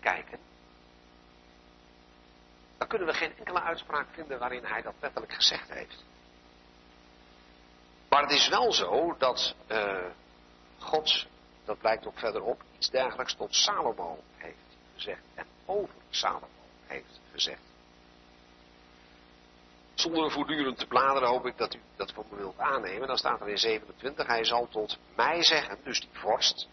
kijken, 0.00 0.38
dan 2.78 2.88
kunnen 2.88 3.06
we 3.06 3.14
geen 3.14 3.36
enkele 3.36 3.62
uitspraak 3.62 4.06
vinden 4.10 4.38
waarin 4.38 4.64
hij 4.64 4.82
dat 4.82 4.94
letterlijk 5.00 5.32
gezegd 5.32 5.70
heeft. 5.70 6.04
Maar 8.08 8.22
het 8.22 8.30
is 8.30 8.48
wel 8.48 8.72
zo 8.72 9.14
dat 9.18 9.54
uh, 9.68 10.10
God, 10.78 11.26
dat 11.64 11.78
blijkt 11.78 12.06
ook 12.06 12.18
verderop, 12.18 12.62
iets 12.76 12.90
dergelijks 12.90 13.34
tot 13.34 13.54
Salomo 13.54 14.18
heeft 14.36 14.67
gezegd. 14.98 15.22
En 15.34 15.46
over 15.64 15.94
Salomo 16.10 16.48
heeft 16.86 17.20
gezegd. 17.32 17.60
Zonder 19.94 20.30
voortdurend 20.30 20.78
te 20.78 20.86
bladeren 20.86 21.28
hoop 21.28 21.46
ik 21.46 21.56
dat 21.56 21.74
u 21.74 21.80
dat 21.96 22.12
van 22.12 22.24
me 22.30 22.36
wilt 22.36 22.58
aannemen. 22.58 23.08
Dan 23.08 23.16
staat 23.16 23.40
er 23.40 23.48
in 23.48 23.58
27, 23.58 24.26
hij 24.26 24.44
zal 24.44 24.68
tot 24.68 24.98
mij 25.14 25.42
zeggen, 25.42 25.78
dus 25.84 26.00
die 26.00 26.10
vorst, 26.12 26.68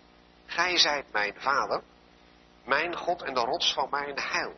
gij 0.45 0.77
zijt 0.77 1.11
mijn 1.11 1.33
vader, 1.37 1.81
mijn 2.63 2.95
God 2.95 3.21
en 3.21 3.33
de 3.33 3.39
rots 3.39 3.73
van 3.73 3.87
mijn 3.89 4.19
heil. 4.19 4.53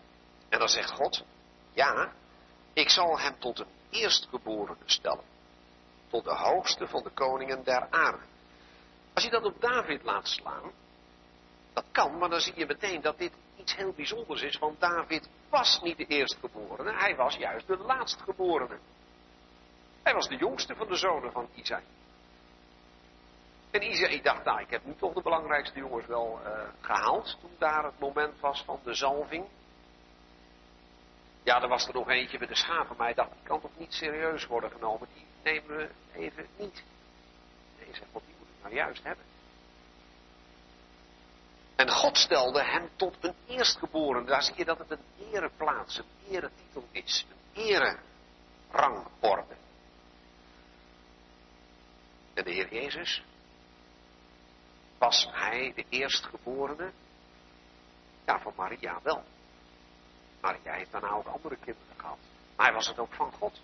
En 0.49 0.59
dan 0.59 0.69
zegt 0.69 0.91
God, 0.91 1.23
ja, 1.73 2.11
ik 2.73 2.89
zal 2.89 3.19
hem 3.19 3.39
tot 3.39 3.59
een 3.59 3.71
eerstgeborene 3.89 4.77
stellen. 4.85 5.25
Tot 6.09 6.23
de 6.23 6.35
hoogste 6.35 6.87
van 6.87 7.03
de 7.03 7.09
koningen 7.09 7.63
der 7.63 7.87
aarde. 7.89 8.25
Als 9.13 9.23
je 9.23 9.29
dat 9.29 9.43
op 9.43 9.61
David 9.61 10.03
laat 10.03 10.27
slaan, 10.27 10.71
dat 11.73 11.85
kan, 11.91 12.17
maar 12.17 12.29
dan 12.29 12.39
zie 12.39 12.53
je 12.55 12.65
meteen 12.65 13.01
dat 13.01 13.17
dit 13.17 13.33
iets 13.67 13.75
heel 13.75 13.93
bijzonders 13.93 14.41
is, 14.41 14.57
want 14.57 14.79
David 14.79 15.29
was 15.49 15.81
niet 15.81 15.97
de 15.97 16.05
eerstgeborene, 16.05 16.93
hij 16.93 17.15
was 17.15 17.35
juist 17.35 17.67
de 17.67 17.77
laatstgeborene. 17.77 18.79
Hij 20.03 20.13
was 20.13 20.27
de 20.27 20.35
jongste 20.35 20.75
van 20.75 20.87
de 20.87 20.95
zonen 20.95 21.31
van 21.31 21.49
Isaïe. 21.53 21.83
En 23.71 23.81
Isaïe 23.81 24.21
dacht, 24.21 24.43
nou, 24.43 24.61
ik 24.61 24.69
heb 24.69 24.85
nu 24.85 24.95
toch 24.95 25.13
de 25.13 25.21
belangrijkste 25.21 25.79
jongens 25.79 26.05
wel 26.05 26.39
uh, 26.43 26.61
gehaald, 26.81 27.37
toen 27.41 27.55
daar 27.57 27.83
het 27.83 27.99
moment 27.99 28.39
was 28.39 28.63
van 28.63 28.79
de 28.83 28.93
zalving. 28.93 29.45
Ja, 31.43 31.61
er 31.61 31.67
was 31.67 31.87
er 31.87 31.93
nog 31.93 32.09
eentje 32.09 32.39
met 32.39 32.49
de 32.49 32.55
schapen, 32.55 32.97
maar 32.97 33.05
hij 33.05 33.15
dacht, 33.15 33.31
die 33.31 33.43
kan 33.43 33.61
toch 33.61 33.77
niet 33.77 33.93
serieus 33.93 34.45
worden 34.45 34.71
genomen. 34.71 35.07
Die 35.13 35.25
nemen 35.43 35.77
we 35.77 35.89
even 36.13 36.47
niet. 36.57 36.83
Nee, 37.79 37.95
zeg, 37.95 38.07
wat 38.11 38.23
die 38.25 38.35
moet 38.39 38.47
ik 38.47 38.63
nou 38.63 38.75
juist 38.75 39.03
hebben. 39.03 39.25
En 41.77 41.89
God 41.89 42.17
stelde 42.17 42.63
hem 42.63 42.89
tot 42.95 43.15
een 43.19 43.35
eerstgeboren. 43.47 44.25
Daar 44.25 44.43
zie 44.43 44.57
je 44.57 44.65
dat 44.65 44.77
het 44.77 44.91
een 44.91 45.03
ereplaats, 45.31 45.97
een 45.97 46.05
eretitel 46.29 46.83
is. 46.91 47.25
Een 47.53 47.63
ererangorde. 48.71 49.55
En 52.33 52.43
de 52.43 52.51
Heer 52.51 52.73
Jezus, 52.73 53.23
was 54.97 55.27
hij 55.31 55.71
de 55.75 55.85
eerstgeborene? 55.89 56.91
Ja, 58.25 58.39
van 58.39 58.53
Maria 58.55 58.99
wel. 59.03 59.23
Maria 60.41 60.73
heeft 60.73 60.91
daarna 60.91 61.11
ook 61.11 61.27
andere 61.27 61.55
kinderen 61.55 61.95
gehad. 61.97 62.17
Maar 62.55 62.65
hij 62.65 62.75
was 62.75 62.87
het 62.87 62.99
ook 62.99 63.13
van 63.13 63.31
God. 63.31 63.61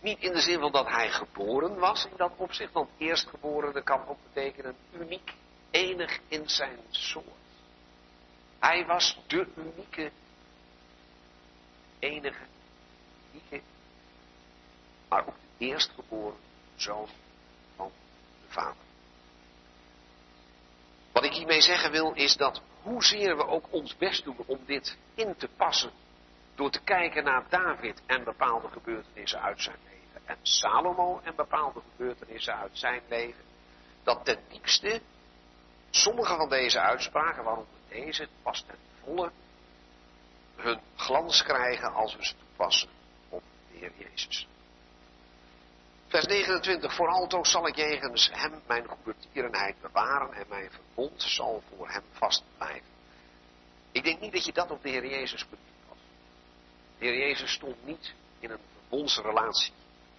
Niet 0.00 0.18
in 0.18 0.32
de 0.32 0.40
zin 0.40 0.60
van 0.60 0.72
dat 0.72 0.88
hij 0.88 1.10
geboren 1.10 1.78
was 1.78 2.04
in 2.04 2.16
dat 2.16 2.32
opzicht, 2.36 2.72
want 2.72 2.90
eerstgeborene 2.96 3.82
kan 3.82 4.06
ook 4.06 4.18
betekenen 4.32 4.76
uniek, 4.92 5.34
enig 5.70 6.18
in 6.28 6.48
zijn 6.48 6.78
soort. 6.90 7.26
Hij 8.58 8.86
was 8.86 9.18
de 9.26 9.46
unieke, 9.56 10.10
enige, 11.98 12.44
unieke, 13.32 13.60
maar 15.08 15.26
ook 15.26 15.36
de 15.58 15.64
eerstgeboren 15.64 16.38
zoon 16.76 17.08
van 17.76 17.90
de 18.42 18.52
Vader. 18.52 18.86
Wat 21.12 21.24
ik 21.24 21.32
hiermee 21.32 21.60
zeggen 21.60 21.90
wil 21.90 22.12
is 22.12 22.36
dat 22.36 22.62
hoezeer 22.82 23.36
we 23.36 23.46
ook 23.46 23.66
ons 23.70 23.96
best 23.96 24.24
doen 24.24 24.36
om 24.46 24.58
dit 24.66 24.96
in 25.14 25.36
te 25.36 25.48
passen, 25.56 25.90
door 26.54 26.70
te 26.70 26.80
kijken 26.80 27.24
naar 27.24 27.48
David 27.48 28.02
en 28.06 28.24
bepaalde 28.24 28.68
gebeurtenissen 28.68 29.42
uit 29.42 29.62
zijn 29.62 29.78
leven, 29.84 30.22
en 30.24 30.36
Salomo 30.42 31.20
en 31.24 31.34
bepaalde 31.34 31.80
gebeurtenissen 31.90 32.56
uit 32.56 32.78
zijn 32.78 33.02
leven, 33.08 33.44
dat 34.02 34.24
ten 34.24 34.38
diepste 34.48 35.00
sommige 35.90 36.36
van 36.36 36.48
deze 36.48 36.80
uitspraken, 36.80 37.44
waaronder 37.44 37.72
deze, 37.88 38.28
pas 38.42 38.64
ten 38.66 38.76
volle 39.04 39.30
hun 40.56 40.80
glans 40.96 41.42
krijgen 41.42 41.92
als 41.92 42.16
we 42.16 42.24
ze 42.24 42.34
toepassen 42.36 42.88
op 43.28 43.42
de 43.72 43.78
Heer 43.78 43.92
Jezus. 43.96 44.46
Vers 46.08 46.26
29. 46.26 46.94
Vooral 46.94 47.44
zal 47.44 47.66
ik 47.66 47.76
jegens 47.76 48.30
hem 48.32 48.62
mijn 48.66 48.86
goedertierenheid 48.86 49.80
bewaren 49.80 50.32
en 50.32 50.44
mijn 50.48 50.70
verbond 50.70 51.22
zal 51.22 51.62
voor 51.68 51.90
hem 51.90 52.02
vast 52.12 52.42
blijven. 52.56 52.88
Ik 53.92 54.04
denk 54.04 54.20
niet 54.20 54.32
dat 54.32 54.44
je 54.44 54.52
dat 54.52 54.70
op 54.70 54.82
de 54.82 54.88
Heer 54.88 55.06
Jezus 55.06 55.48
kunt 55.48 55.60
toepassen. 55.66 56.08
De 56.98 57.04
Heer 57.04 57.18
Jezus 57.18 57.52
stond 57.52 57.86
niet 57.86 58.14
in 58.38 58.50
een 58.50 58.60
verbondsrelatie 58.72 59.72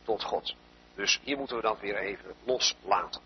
tot 0.03 0.23
God. 0.23 0.55
Dus 0.95 1.19
hier 1.23 1.37
moeten 1.37 1.55
we 1.55 1.61
dat 1.61 1.79
weer 1.79 1.97
even 1.97 2.35
loslaten. 2.43 3.21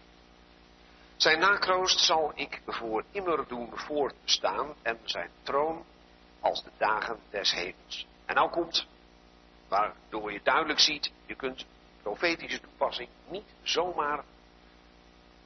Zijn 1.16 1.40
nakroost 1.40 2.00
zal 2.00 2.32
ik 2.36 2.62
voor 2.66 3.04
immer 3.12 3.48
doen 3.48 3.72
voortstaan 3.74 4.74
en 4.82 5.00
zijn 5.04 5.30
troon 5.44 5.86
als 6.40 6.64
de 6.64 6.72
dagen 6.78 7.20
des 7.30 7.52
hemels. 7.52 8.08
En 8.26 8.36
nou 8.36 8.50
komt, 8.50 8.88
waardoor 9.68 10.32
je 10.32 10.40
duidelijk 10.44 10.80
ziet, 10.80 11.12
je 11.26 11.36
kunt 11.36 11.66
profetische 12.02 12.60
toepassing 12.60 13.10
niet 13.28 13.54
zomaar 13.62 14.24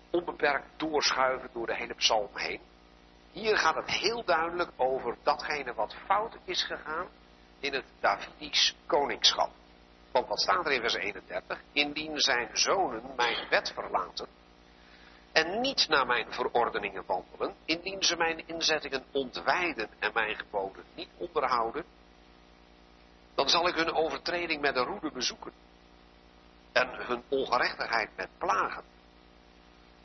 onbeperkt 0.09 0.67
doorschuiven 0.77 1.49
door 1.53 1.65
de 1.65 1.75
hele 1.75 1.93
psalm 1.93 2.29
heen. 2.33 2.61
Hier 3.31 3.57
gaat 3.57 3.75
het 3.75 3.89
heel 3.89 4.23
duidelijk 4.23 4.71
over 4.75 5.17
datgene 5.23 5.73
wat 5.73 5.95
fout 6.05 6.37
is 6.43 6.63
gegaan 6.63 7.07
in 7.59 7.73
het 7.73 7.85
Davidisch 7.99 8.75
koningschap. 8.85 9.51
Want 10.11 10.27
wat 10.27 10.41
staat 10.41 10.65
er 10.65 10.71
in 10.71 10.81
vers 10.81 10.93
31? 10.93 11.61
Indien 11.71 12.19
zijn 12.19 12.49
zonen 12.53 13.03
mijn 13.15 13.49
wet 13.49 13.71
verlaten 13.73 14.27
en 15.37 15.61
niet 15.61 15.87
naar 15.87 16.05
mijn 16.05 16.33
verordeningen 16.33 17.03
wandelen, 17.05 17.55
indien 17.65 18.03
ze 18.03 18.15
mijn 18.15 18.47
inzettingen 18.47 19.03
ontwijden 19.11 19.89
en 19.99 20.13
mijn 20.13 20.35
geboden 20.35 20.83
niet 20.95 21.09
onderhouden, 21.17 21.85
dan 23.35 23.49
zal 23.49 23.67
ik 23.67 23.75
hun 23.75 23.93
overtreding 23.93 24.61
met 24.61 24.75
een 24.75 24.83
roede 24.83 25.11
bezoeken 25.11 25.51
en 26.71 26.89
hun 26.89 27.23
ongerechtigheid 27.29 28.09
met 28.15 28.29
plagen. 28.37 28.83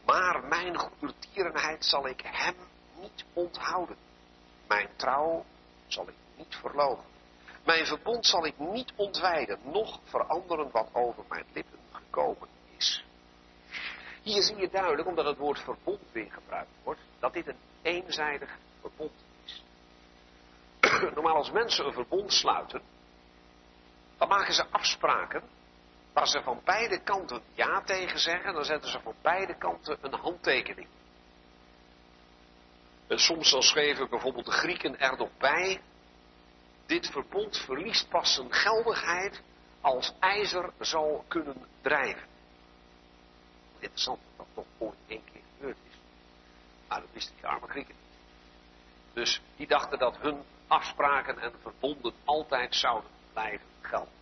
Maar 0.05 0.45
mijn 0.45 0.79
goedertierenheid 0.79 1.85
zal 1.85 2.09
ik 2.09 2.21
hem 2.25 2.55
niet 3.01 3.25
onthouden. 3.33 3.97
Mijn 4.67 4.89
trouw 4.97 5.45
zal 5.87 6.09
ik 6.09 6.15
niet 6.37 6.57
verloven. 6.57 7.05
Mijn 7.65 7.87
verbond 7.87 8.27
zal 8.27 8.47
ik 8.47 8.59
niet 8.59 8.93
ontwijden, 8.97 9.59
noch 9.63 10.01
veranderen 10.05 10.71
wat 10.71 10.89
over 10.93 11.25
mijn 11.29 11.47
lippen 11.53 11.79
gekomen. 11.93 12.52
Hier 14.23 14.43
zie 14.43 14.57
je 14.57 14.69
duidelijk, 14.69 15.09
omdat 15.09 15.25
het 15.25 15.39
woord 15.39 15.61
verbond 15.61 16.13
weer 16.13 16.33
gebruikt 16.33 16.71
wordt, 16.83 17.01
dat 17.19 17.33
dit 17.33 17.47
een 17.47 17.59
eenzijdig 17.83 18.59
verbond 18.81 19.13
is. 19.45 19.63
Normaal 21.15 21.37
als 21.37 21.51
mensen 21.51 21.87
een 21.87 21.93
verbond 21.93 22.33
sluiten, 22.33 22.83
dan 24.19 24.29
maken 24.29 24.55
ze 24.55 24.67
afspraken 24.71 25.43
waar 26.13 26.27
ze 26.27 26.43
van 26.43 26.61
beide 26.65 27.03
kanten 27.03 27.43
ja 27.55 27.83
tegen 27.83 28.19
zeggen, 28.19 28.53
dan 28.53 28.65
zetten 28.65 28.91
ze 28.91 29.01
van 29.01 29.15
beide 29.23 29.55
kanten 29.59 29.99
een 30.01 30.15
handtekening. 30.15 30.89
En 33.07 33.19
soms 33.19 33.51
dan 33.51 33.63
schreven 33.63 34.09
bijvoorbeeld 34.11 34.45
de 34.45 34.51
Grieken 34.51 34.99
er 34.99 35.17
nog 35.17 35.31
bij, 35.39 35.81
dit 36.87 37.11
verbond 37.11 37.59
verliest 37.59 38.09
pas 38.09 38.35
zijn 38.35 38.53
geldigheid 38.53 39.43
als 39.81 40.13
ijzer 40.19 40.73
zal 40.79 41.25
kunnen 41.29 41.67
drijven. 41.81 42.32
Interessant 43.83 44.21
dat 44.37 44.47
toch 44.55 44.67
ooit 44.79 44.99
één 45.07 45.25
keer 45.33 45.41
gebeurd 45.57 45.77
is. 45.91 45.97
Maar 46.89 47.01
dat 47.01 47.09
wisten 47.13 47.35
die 47.35 47.47
arme 47.47 47.67
Grieken 47.67 47.95
niet. 47.95 48.19
Dus 49.13 49.41
die 49.57 49.67
dachten 49.67 49.99
dat 49.99 50.17
hun 50.17 50.43
afspraken 50.67 51.39
en 51.39 51.53
verbonden 51.63 52.13
altijd 52.25 52.75
zouden 52.75 53.11
blijven 53.33 53.67
gelden. 53.81 54.13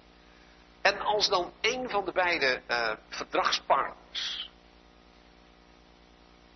En 0.81 1.01
als 1.01 1.29
dan 1.29 1.53
een 1.61 1.91
van 1.91 2.05
de 2.05 2.13
beide 2.13 2.63
uh, 2.69 2.93
verdragspartners 3.09 4.51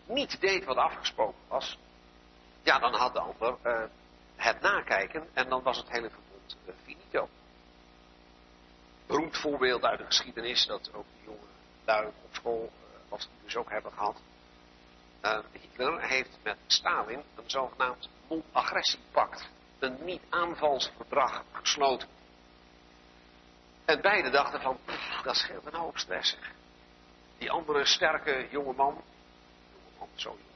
niet 0.07 0.41
deed 0.41 0.65
wat 0.65 0.77
afgesproken 0.77 1.41
was, 1.49 1.79
ja, 2.63 2.79
dan 2.79 2.95
had 2.95 3.13
de 3.13 3.21
ander 3.21 3.57
uh, 3.67 3.83
het 4.37 4.61
nakijken 4.61 5.29
en 5.33 5.49
dan 5.49 5.63
was 5.63 5.77
het 5.77 5.89
hele 5.89 6.11
verbond 6.11 6.57
uh, 6.67 6.75
finito. 6.85 7.29
Beroemd 9.07 9.37
voorbeeld 9.37 9.83
uit 9.83 9.99
de 9.99 10.05
geschiedenis, 10.05 10.67
dat 10.67 10.95
ook 10.95 11.07
de 11.19 11.25
jonge 11.25 11.47
lui 11.85 12.07
op 12.07 12.35
school, 12.35 12.73
wat 13.09 13.23
ze 13.23 13.29
dus 13.45 13.57
ook 13.57 13.71
hebben 13.71 13.93
gehad. 13.93 14.21
Hitler 15.53 16.03
heeft 16.03 16.39
met 16.43 16.57
Stalin 16.67 17.23
een 17.35 17.51
zogenaamd 17.51 18.09
non-agressiepact, 18.29 19.49
een 19.79 20.05
niet-aanvalsverdrag 20.05 21.45
gesloten. 21.53 22.09
En 23.85 24.01
beide 24.01 24.31
dachten 24.31 24.61
van, 24.61 24.79
dat 25.23 25.37
scheelt 25.37 25.67
een 25.67 25.75
hoop 25.75 25.99
stress. 25.99 26.37
Die 27.39 27.51
andere 27.51 27.85
sterke 27.85 28.49
jonge 28.51 28.73
man, 28.73 29.03
zo 30.15 30.37
jong 30.39 30.55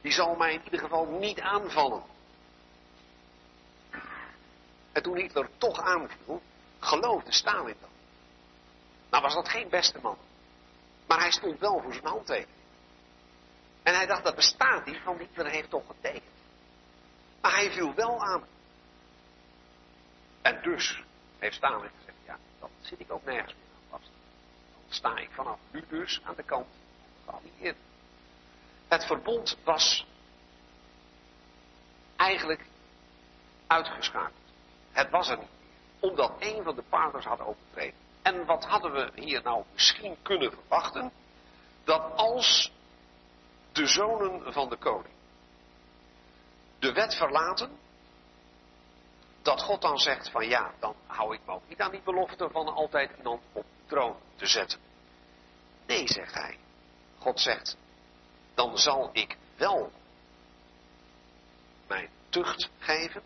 die 0.00 0.12
zal 0.12 0.34
mij 0.34 0.52
in 0.52 0.64
ieder 0.64 0.80
geval 0.80 1.06
niet 1.06 1.40
aanvallen. 1.40 2.02
En 4.92 5.02
toen 5.02 5.16
Hitler 5.16 5.48
toch 5.58 5.80
aanviel, 5.80 6.42
geloofde 6.78 7.32
Stalin 7.32 7.76
dan. 7.80 7.90
Nou 9.10 9.22
was 9.22 9.34
dat 9.34 9.48
geen 9.48 9.68
beste 9.68 9.98
man. 10.02 10.18
Maar 11.08 11.18
hij 11.18 11.30
stond 11.30 11.58
wel 11.58 11.80
voor 11.82 11.92
zijn 11.92 12.06
handtekening. 12.06 12.56
En 13.82 13.94
hij 13.94 14.06
dacht, 14.06 14.24
dat 14.24 14.34
bestaat 14.34 14.86
niet, 14.86 15.04
want 15.04 15.18
Hitler 15.18 15.50
heeft 15.50 15.70
toch 15.70 15.86
getekend. 15.86 16.32
Maar 17.40 17.52
hij 17.52 17.72
viel 17.72 17.94
wel 17.94 18.24
aan. 18.24 18.44
En 20.42 20.62
dus 20.62 21.02
heeft 21.38 21.56
Stalin 21.56 21.90
gezegd, 21.98 22.40
dan 22.60 22.70
zit 22.80 23.00
ik 23.00 23.12
ook 23.12 23.24
nergens 23.24 23.54
meer 23.54 23.66
aan 23.74 23.98
vast. 24.00 24.10
Dan 24.72 24.94
sta 24.94 25.16
ik 25.16 25.30
vanaf 25.30 25.58
nu 25.70 25.84
dus 25.88 26.20
aan 26.24 26.34
de 26.36 26.42
kant 26.42 26.66
van 27.24 27.40
de 27.42 27.48
geallieerden. 27.48 27.82
Het 28.88 29.04
verbond 29.04 29.58
was 29.64 30.06
eigenlijk 32.16 32.64
uitgeschakeld. 33.66 34.32
Het 34.90 35.10
was 35.10 35.28
er 35.28 35.38
niet 35.38 35.48
omdat 36.00 36.32
een 36.38 36.62
van 36.62 36.74
de 36.74 36.82
partners 36.82 37.24
had 37.24 37.40
overtreden. 37.40 38.07
En 38.28 38.44
wat 38.44 38.64
hadden 38.64 38.92
we 38.92 39.20
hier 39.20 39.42
nou 39.42 39.64
misschien 39.72 40.16
kunnen 40.22 40.52
verwachten? 40.52 41.12
Dat 41.84 42.12
als 42.16 42.72
de 43.72 43.86
zonen 43.86 44.52
van 44.52 44.68
de 44.68 44.76
koning 44.76 45.14
de 46.78 46.92
wet 46.92 47.14
verlaten, 47.14 47.78
dat 49.42 49.62
God 49.62 49.82
dan 49.82 49.98
zegt 49.98 50.30
van 50.30 50.48
ja, 50.48 50.72
dan 50.78 50.94
hou 51.06 51.34
ik 51.34 51.40
me 51.46 51.52
ook 51.52 51.68
niet 51.68 51.80
aan 51.80 51.90
die 51.90 52.02
belofte 52.02 52.48
van 52.50 52.68
altijd 52.68 53.16
iemand 53.16 53.42
op 53.52 53.62
de 53.62 53.86
troon 53.86 54.16
te 54.36 54.46
zetten. 54.46 54.78
Nee, 55.86 56.08
zegt 56.08 56.34
hij. 56.34 56.58
God 57.18 57.40
zegt, 57.40 57.76
dan 58.54 58.78
zal 58.78 59.10
ik 59.12 59.36
wel 59.56 59.92
mijn 61.86 62.10
tucht 62.28 62.70
geven, 62.78 63.22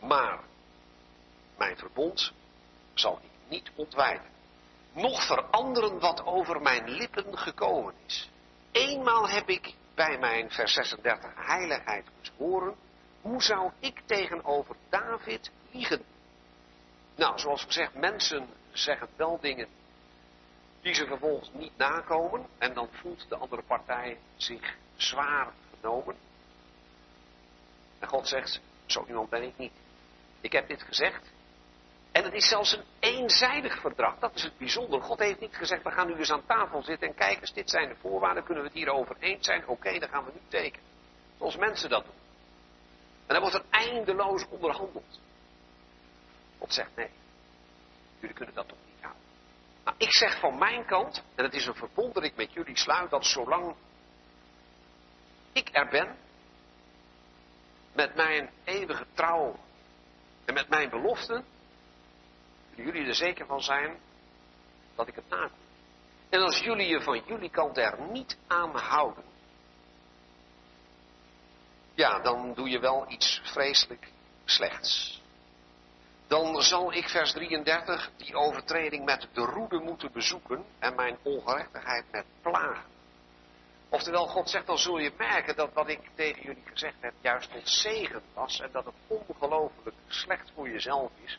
maar 0.00 0.52
mijn 1.56 1.76
verbond 1.76 2.32
zal 2.94 3.18
ik 3.22 3.30
niet 3.48 3.70
ontwijden. 3.74 4.32
Nog 4.92 5.26
veranderen 5.26 5.98
wat 5.98 6.26
over 6.26 6.62
mijn 6.62 6.90
lippen 6.90 7.38
gekomen 7.38 7.94
is. 8.06 8.30
Eenmaal 8.72 9.28
heb 9.28 9.48
ik 9.48 9.74
bij 9.94 10.18
mijn 10.18 10.50
vers 10.50 10.72
36 10.72 11.30
heiligheid 11.34 12.06
horen, 12.36 12.74
hoe 13.20 13.42
zou 13.42 13.70
ik 13.78 14.02
tegenover 14.06 14.76
David 14.88 15.50
liegen? 15.70 16.02
Nou, 17.16 17.38
zoals 17.38 17.64
gezegd, 17.64 17.94
mensen 17.94 18.48
zeggen 18.72 19.08
wel 19.16 19.40
dingen 19.40 19.68
die 20.80 20.94
ze 20.94 21.06
vervolgens 21.06 21.50
niet 21.52 21.76
nakomen 21.76 22.46
en 22.58 22.74
dan 22.74 22.88
voelt 22.90 23.28
de 23.28 23.36
andere 23.36 23.62
partij 23.62 24.18
zich 24.36 24.76
zwaar 24.96 25.52
genomen. 25.74 26.16
En 27.98 28.08
God 28.08 28.28
zegt, 28.28 28.60
zo 28.86 29.04
iemand 29.08 29.30
ben 29.30 29.42
ik 29.42 29.58
niet. 29.58 29.72
Ik 30.40 30.52
heb 30.52 30.68
dit 30.68 30.82
gezegd. 30.82 31.32
En 32.14 32.24
het 32.24 32.32
is 32.32 32.48
zelfs 32.48 32.72
een 32.72 32.84
eenzijdig 32.98 33.80
verdrag. 33.80 34.18
Dat 34.18 34.34
is 34.34 34.42
het 34.42 34.58
bijzondere. 34.58 35.02
God 35.02 35.18
heeft 35.18 35.40
niet 35.40 35.56
gezegd, 35.56 35.82
we 35.82 35.90
gaan 35.90 36.06
nu 36.06 36.14
eens 36.16 36.30
aan 36.30 36.46
tafel 36.46 36.82
zitten 36.82 37.08
en 37.08 37.14
kijken 37.14 37.54
dit 37.54 37.70
zijn 37.70 37.88
de 37.88 37.96
voorwaarden, 37.96 38.44
kunnen 38.44 38.62
we 38.62 38.68
het 38.68 38.78
hierover 38.78 39.16
eens 39.18 39.46
zijn? 39.46 39.66
Oké, 39.66 39.98
dan 39.98 40.08
gaan 40.08 40.24
we 40.24 40.30
nu 40.34 40.40
tekenen. 40.48 40.86
Zoals 41.38 41.56
mensen 41.56 41.90
dat 41.90 42.04
doen. 42.04 42.14
En 43.26 43.34
dan 43.34 43.40
wordt 43.40 43.54
er 43.54 43.64
eindeloos 43.70 44.46
onderhandeld. 44.48 45.20
God 46.58 46.74
zegt 46.74 46.96
nee. 46.96 47.10
Jullie 48.18 48.36
kunnen 48.36 48.54
dat 48.54 48.68
toch 48.68 48.78
niet 48.86 49.02
houden. 49.02 49.22
Maar 49.84 49.94
ik 49.96 50.12
zeg 50.12 50.38
van 50.38 50.58
mijn 50.58 50.86
kant, 50.86 51.22
en 51.34 51.44
het 51.44 51.54
is 51.54 51.66
een 51.66 51.74
verbond 51.74 52.14
dat 52.14 52.24
ik 52.24 52.36
met 52.36 52.52
jullie 52.52 52.78
sluit, 52.78 53.10
dat 53.10 53.26
zolang 53.26 53.74
ik 55.52 55.68
er 55.72 55.88
ben, 55.88 56.16
met 57.92 58.14
mijn 58.14 58.50
eeuwige 58.64 59.06
trouw 59.14 59.56
en 60.44 60.54
met 60.54 60.68
mijn 60.68 60.90
beloften, 60.90 61.44
jullie 62.76 63.06
er 63.06 63.14
zeker 63.14 63.46
van 63.46 63.62
zijn 63.62 63.98
dat 64.94 65.08
ik 65.08 65.14
het 65.14 65.28
nakom. 65.28 65.58
En 66.28 66.40
als 66.40 66.58
jullie 66.58 66.88
je 66.88 67.00
van 67.00 67.22
jullie 67.26 67.50
kant 67.50 67.78
er 67.78 68.00
niet 68.10 68.38
aan 68.46 68.76
houden, 68.76 69.24
ja, 71.94 72.20
dan 72.20 72.54
doe 72.54 72.68
je 72.68 72.78
wel 72.78 73.04
iets 73.08 73.40
vreselijk 73.44 74.08
slechts. 74.44 75.22
Dan 76.26 76.62
zal 76.62 76.92
ik, 76.92 77.08
vers 77.08 77.32
33, 77.32 78.10
die 78.16 78.34
overtreding 78.34 79.04
met 79.04 79.28
de 79.32 79.40
roede 79.40 79.78
moeten 79.78 80.12
bezoeken 80.12 80.64
en 80.78 80.94
mijn 80.94 81.18
ongerechtigheid 81.22 82.04
met 82.10 82.24
plagen. 82.42 82.92
Oftewel, 83.88 84.26
God 84.26 84.50
zegt, 84.50 84.66
dan 84.66 84.78
zul 84.78 84.98
je 84.98 85.12
merken 85.18 85.56
dat 85.56 85.72
wat 85.72 85.88
ik 85.88 86.00
tegen 86.14 86.42
jullie 86.42 86.64
gezegd 86.64 86.96
heb 87.00 87.14
juist 87.20 87.50
tot 87.50 87.68
zegen 87.68 88.22
was 88.34 88.60
en 88.60 88.68
dat 88.72 88.84
het 88.84 88.94
ongelooflijk 89.06 89.96
slecht 90.08 90.50
voor 90.54 90.68
jezelf 90.68 91.10
is 91.24 91.38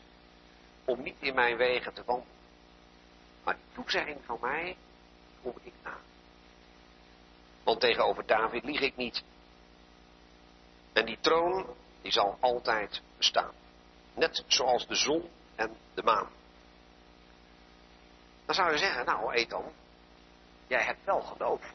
om 0.86 1.02
niet 1.02 1.16
in 1.20 1.34
mijn 1.34 1.56
wegen 1.56 1.92
te 1.92 2.04
wandelen. 2.04 2.34
Maar 3.44 3.54
die 3.54 3.74
toezegging 3.74 4.20
van 4.24 4.38
mij 4.40 4.76
kom 5.42 5.54
ik 5.62 5.72
na. 5.82 5.96
Want 7.62 7.80
tegenover 7.80 8.26
David 8.26 8.64
lieg 8.64 8.80
ik 8.80 8.96
niet. 8.96 9.22
En 10.92 11.04
die 11.04 11.18
troon, 11.20 11.66
die 12.02 12.12
zal 12.12 12.36
altijd 12.40 13.02
bestaan. 13.16 13.52
Net 14.14 14.44
zoals 14.46 14.86
de 14.86 14.94
zon 14.94 15.30
en 15.54 15.76
de 15.94 16.02
maan. 16.02 16.28
Dan 18.44 18.54
zou 18.54 18.72
je 18.72 18.78
zeggen, 18.78 19.04
nou 19.04 19.34
Ethan, 19.34 19.72
jij 20.66 20.84
hebt 20.84 21.04
wel 21.04 21.20
geloof. 21.20 21.72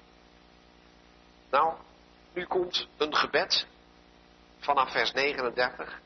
Nou, 1.49 1.73
nu 2.33 2.45
komt 2.45 2.87
een 2.97 3.15
gebed 3.15 3.67
vanaf 4.59 4.91
vers 4.91 5.11
39. 5.11 6.01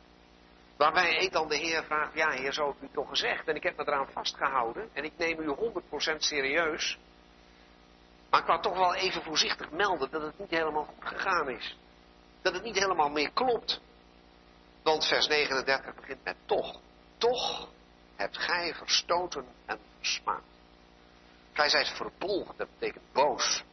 Waarbij 0.78 1.17
Ethan 1.17 1.47
de 1.47 1.55
Heer 1.55 1.84
vraagt, 1.84 2.13
ja 2.13 2.30
Heer, 2.30 2.53
zo 2.53 2.67
heb 2.67 2.89
u 2.89 2.93
toch 2.93 3.09
gezegd. 3.09 3.47
En 3.47 3.55
ik 3.55 3.63
heb 3.63 3.78
me 3.78 3.84
eraan 3.88 4.09
vastgehouden. 4.11 4.89
En 4.93 5.03
ik 5.03 5.17
neem 5.17 5.39
u 5.39 5.55
100% 6.13 6.17
serieus. 6.17 6.97
Maar 8.30 8.39
ik 8.39 8.45
wou 8.45 8.61
toch 8.61 8.78
wel 8.78 8.95
even 8.95 9.23
voorzichtig 9.23 9.71
melden 9.71 10.11
dat 10.11 10.21
het 10.21 10.39
niet 10.39 10.49
helemaal 10.49 10.84
goed 10.84 11.07
gegaan 11.07 11.49
is. 11.49 11.78
Dat 12.41 12.53
het 12.53 12.63
niet 12.63 12.80
helemaal 12.80 13.09
meer 13.09 13.32
klopt. 13.32 13.82
Want 14.84 15.07
vers 15.07 15.28
39 15.28 15.95
begint 15.95 16.23
met 16.23 16.36
toch. 16.45 16.80
Toch 17.17 17.69
hebt 18.15 18.38
gij 18.38 18.73
verstoten 18.73 19.45
en 19.65 19.80
versmaad. 19.97 20.43
Gij 21.53 21.69
zijt 21.69 21.88
verbolgen, 21.88 22.53
dat 22.57 22.67
betekent 22.80 23.13
boos. 23.13 23.63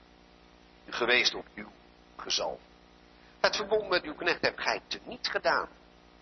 Geweest 0.88 1.34
op 1.34 1.46
uw 1.55 1.70
gezal. 2.16 2.61
Het 3.40 3.57
verbond 3.57 3.88
met 3.88 4.03
uw 4.03 4.14
knecht 4.14 4.40
hebt 4.40 4.61
gij 4.61 4.80
teniet 4.86 5.28
gedaan. 5.28 5.68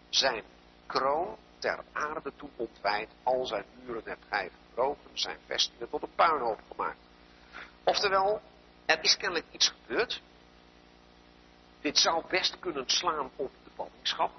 Zijn 0.09 0.45
kroon 0.93 1.37
ter 1.59 1.85
aarde 1.93 2.33
toe 2.37 2.49
ontwijd, 2.57 3.09
al 3.23 3.47
zijn 3.47 3.65
muren 3.83 4.03
hebt 4.05 4.25
gij 4.29 4.51
verbroken, 4.51 5.11
zijn 5.13 5.39
vestingen 5.47 5.91
tot 5.91 6.03
een 6.03 6.15
puinhoop 6.15 6.61
gemaakt. 6.71 6.99
Oftewel, 7.85 8.41
er 8.87 8.99
is 9.03 9.17
kennelijk 9.17 9.47
iets 9.51 9.69
gebeurd. 9.69 10.23
Dit 11.81 11.99
zou 11.99 12.25
best 12.29 12.59
kunnen 12.59 12.91
slaan 12.91 13.31
op 13.37 13.51
de 13.65 13.71
ballingschap. 13.77 14.31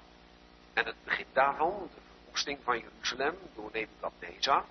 En 0.72 0.86
het 0.86 1.04
begin 1.04 1.26
daarvan, 1.32 1.88
de 1.94 2.00
verwoesting 2.16 2.58
van 2.62 2.78
Jeruzalem 2.78 3.38
door 3.54 3.70
Nebukadnezar. 3.72 4.64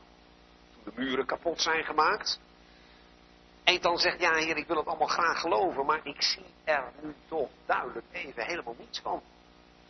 Toen 0.73 0.83
de 0.83 1.01
muren 1.01 1.25
kapot 1.25 1.61
zijn 1.61 1.83
gemaakt. 1.83 2.39
En 3.63 3.81
dan 3.81 3.97
zegt, 3.97 4.19
ja 4.19 4.33
heer, 4.33 4.57
ik 4.57 4.67
wil 4.67 4.77
het 4.77 4.87
allemaal 4.87 5.07
graag 5.07 5.39
geloven, 5.39 5.85
maar 5.85 5.99
ik 6.03 6.21
zie 6.21 6.45
er 6.63 6.91
nu 7.01 7.15
toch 7.27 7.49
duidelijk 7.65 8.05
even 8.11 8.45
helemaal 8.45 8.75
niets 8.79 8.99
van. 8.99 9.21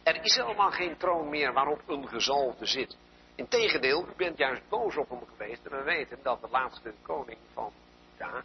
Er 0.03 0.23
is 0.23 0.35
helemaal 0.35 0.71
geen 0.71 0.97
troon 0.97 1.29
meer 1.29 1.53
waarop 1.53 1.89
een 1.89 2.07
gezalfde 2.07 2.65
zit. 2.65 2.97
Integendeel, 3.35 4.07
u 4.07 4.15
bent 4.15 4.37
juist 4.37 4.61
boos 4.69 4.97
op 4.97 5.09
hem 5.09 5.25
geweest. 5.27 5.65
En 5.65 5.77
we 5.77 5.83
weten 5.83 6.19
dat 6.23 6.41
de 6.41 6.47
laatste 6.49 6.93
koning 7.01 7.37
van 7.53 7.71
Juda 8.11 8.43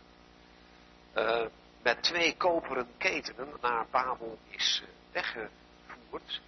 uh, 1.16 1.46
met 1.82 2.02
twee 2.02 2.36
koperen 2.36 2.88
ketenen 2.98 3.48
naar 3.61 3.86
Babel 3.90 4.38
is 4.50 4.82
uh, 4.82 4.88
weggevoerd 5.12 6.40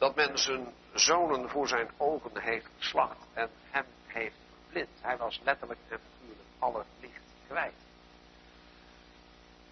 dat 0.00 0.14
men 0.14 0.38
zijn 0.38 0.72
zonen 0.94 1.48
voor 1.48 1.68
zijn 1.68 1.90
ogen 1.96 2.40
heeft 2.40 2.68
geslacht 2.78 3.26
en 3.32 3.50
hem 3.70 3.84
heeft 4.06 4.36
verblind. 4.62 4.88
Hij 5.00 5.16
was 5.16 5.40
letterlijk 5.44 5.80
en 5.88 6.00
natuurlijk 6.18 6.48
alle 6.58 6.84
licht 7.00 7.22
kwijt. 7.46 7.74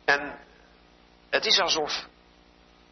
En 0.04 0.38
het 1.28 1.44
is 1.44 1.60
alsof 1.60 2.06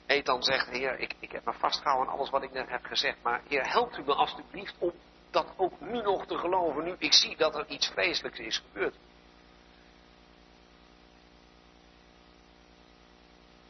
Ethan 0.07 0.43
zegt, 0.43 0.69
heer, 0.69 0.99
ik, 0.99 1.15
ik 1.19 1.33
heb 1.33 1.45
me 1.45 1.53
vastgehouden 1.53 2.09
aan 2.09 2.19
alles 2.19 2.31
wat 2.31 2.43
ik 2.43 2.53
net 2.53 2.69
heb 2.69 2.85
gezegd, 2.85 3.23
maar 3.23 3.43
heer, 3.49 3.71
helpt 3.71 3.99
u 3.99 4.03
me 4.03 4.15
alstublieft 4.15 4.75
om 4.79 4.93
dat 5.31 5.53
ook 5.57 5.81
nu 5.81 6.03
nog 6.03 6.27
te 6.27 6.39
geloven, 6.39 6.85
nu 6.85 6.95
ik 6.99 7.13
zie 7.13 7.37
dat 7.37 7.55
er 7.55 7.67
iets 7.67 7.89
vreselijks 7.89 8.39
is 8.39 8.59
gebeurd. 8.59 8.97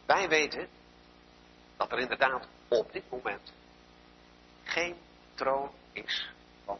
Wij 0.06 0.28
weten 0.28 0.68
dat 1.76 1.92
er 1.92 1.98
inderdaad 1.98 2.48
op 2.68 2.92
dit 2.92 3.10
moment 3.10 3.52
geen 4.64 4.96
troon 5.34 5.70
is 5.92 6.30
van 6.64 6.78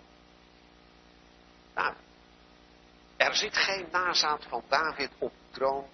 David. 1.75 2.05
Er 3.17 3.35
zit 3.35 3.57
geen 3.57 3.89
nazaat 3.91 4.45
van 4.45 4.63
David 4.69 5.11
op 5.19 5.33
troon 5.51 5.87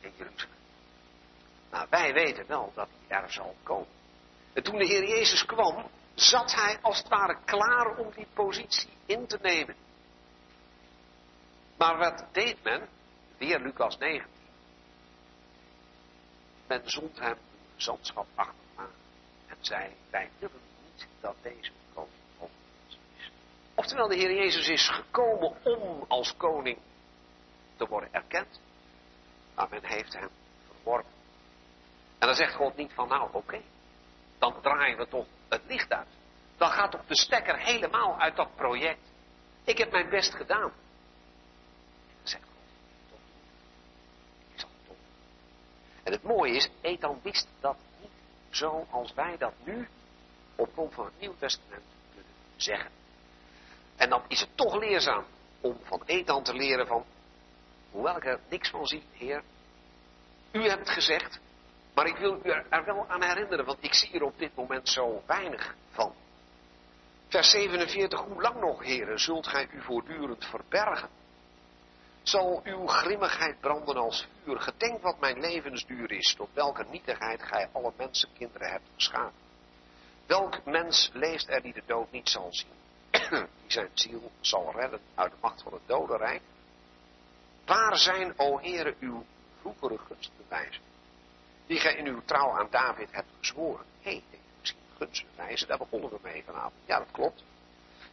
in 0.00 0.12
Jeruzalem. 0.16 0.55
Maar 1.70 1.86
wij 1.90 2.12
weten 2.12 2.46
wel 2.46 2.72
dat 2.74 2.88
hij 3.06 3.22
er 3.22 3.32
zal 3.32 3.54
komen. 3.62 3.88
En 4.52 4.62
toen 4.62 4.78
de 4.78 4.86
Heer 4.86 5.08
Jezus 5.08 5.44
kwam, 5.44 5.90
zat 6.14 6.54
hij 6.54 6.78
als 6.80 6.98
het 6.98 7.08
ware 7.08 7.38
klaar 7.44 7.96
om 7.96 8.10
die 8.14 8.26
positie 8.34 8.90
in 9.06 9.26
te 9.26 9.38
nemen. 9.42 9.76
Maar 11.76 11.98
wat 11.98 12.24
deed 12.32 12.62
men? 12.62 12.88
Weer 13.38 13.60
Lucas 13.60 13.98
19. 13.98 14.34
Men 16.66 16.82
zond 16.84 17.18
hem 17.18 17.30
een 17.30 17.38
gezantschap 17.74 18.26
achterna 18.34 18.88
en 19.46 19.56
zei, 19.60 19.94
wij 20.10 20.30
willen 20.38 20.60
niet 20.84 21.06
dat 21.20 21.36
deze 21.42 21.70
koning 21.94 22.12
over 22.38 22.54
is. 22.88 22.98
Oftewel, 23.74 24.08
de 24.08 24.14
Heer 24.14 24.34
Jezus 24.34 24.68
is 24.68 24.88
gekomen 24.88 25.64
om 25.64 26.04
als 26.08 26.36
koning 26.36 26.78
te 27.76 27.86
worden 27.86 28.12
erkend, 28.12 28.60
maar 29.54 29.68
men 29.70 29.84
heeft 29.84 30.12
hem 30.12 30.30
verworpen. 30.66 31.15
En 32.18 32.26
dan 32.26 32.36
zegt 32.36 32.54
God 32.54 32.76
niet 32.76 32.92
van, 32.92 33.08
nou 33.08 33.28
oké, 33.32 33.60
dan 34.38 34.60
draaien 34.62 34.98
we 34.98 35.08
toch 35.08 35.26
het 35.48 35.62
licht 35.66 35.92
uit. 35.92 36.08
Dan 36.56 36.70
gaat 36.70 36.90
toch 36.90 37.06
de 37.06 37.16
stekker 37.16 37.58
helemaal 37.58 38.20
uit 38.20 38.36
dat 38.36 38.54
project. 38.54 39.12
Ik 39.64 39.78
heb 39.78 39.90
mijn 39.90 40.08
best 40.08 40.34
gedaan. 40.34 40.72
Zegt 42.22 42.44
God, 42.44 43.18
Ik 44.52 44.60
zal 44.60 44.68
het 44.68 44.86
toch 44.86 44.96
En 46.02 46.12
het 46.12 46.22
mooie 46.22 46.54
is, 46.54 46.68
Ethan 46.80 47.20
wist 47.22 47.48
dat 47.60 47.76
niet 48.00 48.10
zoals 48.50 49.14
wij 49.14 49.36
dat 49.38 49.52
nu 49.64 49.88
op 50.54 50.72
grond 50.72 50.94
van 50.94 51.04
het 51.04 51.20
Nieuw 51.20 51.34
Testament 51.38 51.84
kunnen 52.14 52.32
zeggen. 52.56 52.90
En 53.96 54.08
dan 54.08 54.22
is 54.28 54.40
het 54.40 54.56
toch 54.56 54.76
leerzaam 54.78 55.24
om 55.60 55.78
van 55.82 56.02
Ethan 56.04 56.42
te 56.42 56.54
leren 56.54 56.86
van, 56.86 57.04
hoewel 57.90 58.16
ik 58.16 58.24
er 58.24 58.40
niks 58.48 58.70
van 58.70 58.86
zie, 58.86 59.02
Heer, 59.12 59.42
u 60.52 60.68
hebt 60.68 60.90
gezegd, 60.90 61.40
maar 61.96 62.06
ik 62.06 62.16
wil 62.16 62.40
u 62.44 62.50
er 62.50 62.84
wel 62.84 63.08
aan 63.08 63.22
herinneren, 63.22 63.64
want 63.64 63.78
ik 63.80 63.94
zie 63.94 64.12
er 64.12 64.22
op 64.22 64.38
dit 64.38 64.54
moment 64.54 64.88
zo 64.88 65.22
weinig 65.26 65.74
van. 65.90 66.14
Vers 67.28 67.50
47, 67.50 68.20
hoe 68.20 68.42
lang 68.42 68.60
nog, 68.60 68.84
heren, 68.84 69.18
zult 69.18 69.46
gij 69.46 69.68
u 69.72 69.82
voortdurend 69.82 70.44
verbergen? 70.44 71.08
Zal 72.22 72.60
uw 72.64 72.86
grimmigheid 72.86 73.60
branden 73.60 73.96
als 73.96 74.28
vuur? 74.42 74.60
Gedenk 74.60 75.02
wat 75.02 75.20
mijn 75.20 75.40
levensduur 75.40 76.12
is, 76.12 76.34
tot 76.34 76.48
welke 76.52 76.84
nietigheid 76.90 77.42
gij 77.42 77.68
alle 77.72 77.92
mensenkinderen 77.96 78.70
hebt 78.70 78.88
geschapen. 78.94 79.40
Welk 80.26 80.64
mens 80.64 81.10
leeft 81.12 81.48
er 81.48 81.62
die 81.62 81.72
de 81.72 81.82
dood 81.86 82.10
niet 82.10 82.28
zal 82.28 82.48
zien? 82.50 82.72
die 83.62 83.72
zijn 83.72 83.90
ziel 83.94 84.30
zal 84.40 84.72
redden 84.76 85.00
uit 85.14 85.30
de 85.30 85.38
macht 85.40 85.62
van 85.62 85.72
het 85.72 85.86
dodenrijk? 85.86 86.42
Waar 87.64 87.96
zijn, 87.96 88.32
o 88.36 88.58
heren, 88.58 88.96
uw 89.00 89.24
vroegere 89.60 89.98
gunstbewijzen? 89.98 90.94
Die 91.66 91.78
gij 91.78 91.94
in 91.94 92.06
uw 92.06 92.22
trouw 92.24 92.58
aan 92.58 92.68
David 92.70 93.08
hebt 93.12 93.28
gezworen. 93.38 93.84
Hé, 94.00 94.10
hey, 94.10 94.22
misschien 94.60 94.80
gunstbewijzen, 94.98 95.68
daar 95.68 95.78
begonnen 95.78 96.10
we 96.10 96.18
mee 96.22 96.42
vanavond. 96.44 96.74
Ja, 96.84 96.98
dat 96.98 97.10
klopt. 97.10 97.44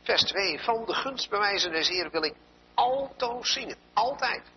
Vers 0.01 0.23
2. 0.23 0.59
Van 0.59 0.85
de 0.85 0.93
gunstbewijzen 0.93 1.71
des 1.71 1.87
Heer 1.87 2.09
wil 2.09 2.23
ik 2.23 2.35
altoos 2.73 3.53
zingen. 3.53 3.77
Altijd. 3.93 4.51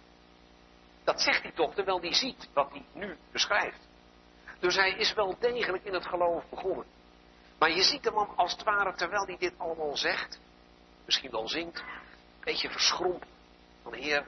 Dat 1.05 1.21
zegt 1.21 1.43
hij 1.43 1.53
toch, 1.53 1.75
terwijl 1.75 2.01
hij 2.01 2.15
ziet 2.15 2.49
wat 2.53 2.71
hij 2.71 2.85
nu 2.93 3.17
beschrijft. 3.33 3.79
Dus 4.59 4.75
hij 4.75 4.91
is 4.91 5.15
wel 5.15 5.37
degelijk 5.39 5.85
in 5.85 5.95
het 5.95 6.07
geloof 6.07 6.45
begonnen. 6.51 6.87
Maar 7.59 7.71
je 7.71 7.83
ziet 7.83 8.03
de 8.03 8.11
man 8.11 8.37
als 8.37 8.53
het 8.53 8.63
ware, 8.63 8.95
terwijl 8.95 9.27
hij 9.27 9.37
dit 9.39 9.53
allemaal 9.57 9.97
zegt, 9.97 10.41
misschien 11.05 11.31
wel 11.31 11.49
zingt, 11.49 11.79
een 11.79 11.85
beetje 12.45 12.71
verschrompeld. 12.71 13.31
Van 13.83 13.95
heer, 13.95 14.27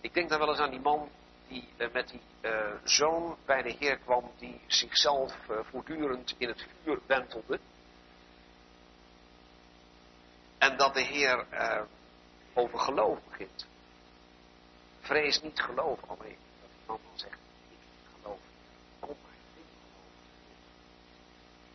ik 0.00 0.14
denk 0.14 0.28
dan 0.28 0.38
wel 0.38 0.48
eens 0.48 0.58
aan 0.58 0.70
die 0.70 0.80
man 0.80 1.08
die 1.48 1.68
uh, 1.76 1.92
met 1.92 2.08
die 2.08 2.20
uh, 2.42 2.74
zoon 2.84 3.36
bij 3.44 3.62
de 3.62 3.76
Heer 3.78 3.98
kwam, 3.98 4.30
die 4.38 4.60
zichzelf 4.66 5.36
uh, 5.50 5.58
voortdurend 5.62 6.34
in 6.38 6.48
het 6.48 6.66
vuur 6.82 7.00
wentelde. 7.06 7.58
En 10.58 10.76
dat 10.76 10.94
de 10.94 11.02
Heer 11.02 11.46
over 12.54 12.78
geloof 12.78 13.18
begint. 13.30 13.66
Vrees 15.00 15.42
niet 15.42 15.60
geloof 15.60 16.00
alleen. 16.06 16.36
Dat 16.60 16.68
man 16.86 17.00
dan 17.02 17.18
zegt, 17.18 17.38
ik 17.70 17.78
geloof. 18.20 18.38
Oh 19.00 19.08
maar 19.08 19.32
ik 19.54 19.64
geloof. 19.82 20.02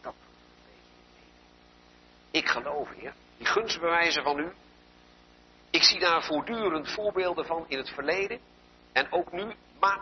Dat 0.01 0.13
een 0.13 0.63
beetje 0.65 2.39
Ik 2.39 2.47
geloof, 2.47 2.89
Heer. 2.89 3.13
Die 3.37 3.47
gunstbewijzen 3.47 4.23
van 4.23 4.39
u. 4.39 4.51
Ik 5.69 5.83
zie 5.83 5.99
daar 5.99 6.23
voortdurend 6.23 6.91
voorbeelden 6.91 7.45
van 7.45 7.65
in 7.67 7.77
het 7.77 7.89
verleden. 7.89 8.39
En 8.91 9.11
ook 9.11 9.31
nu, 9.31 9.55
maar 9.79 9.99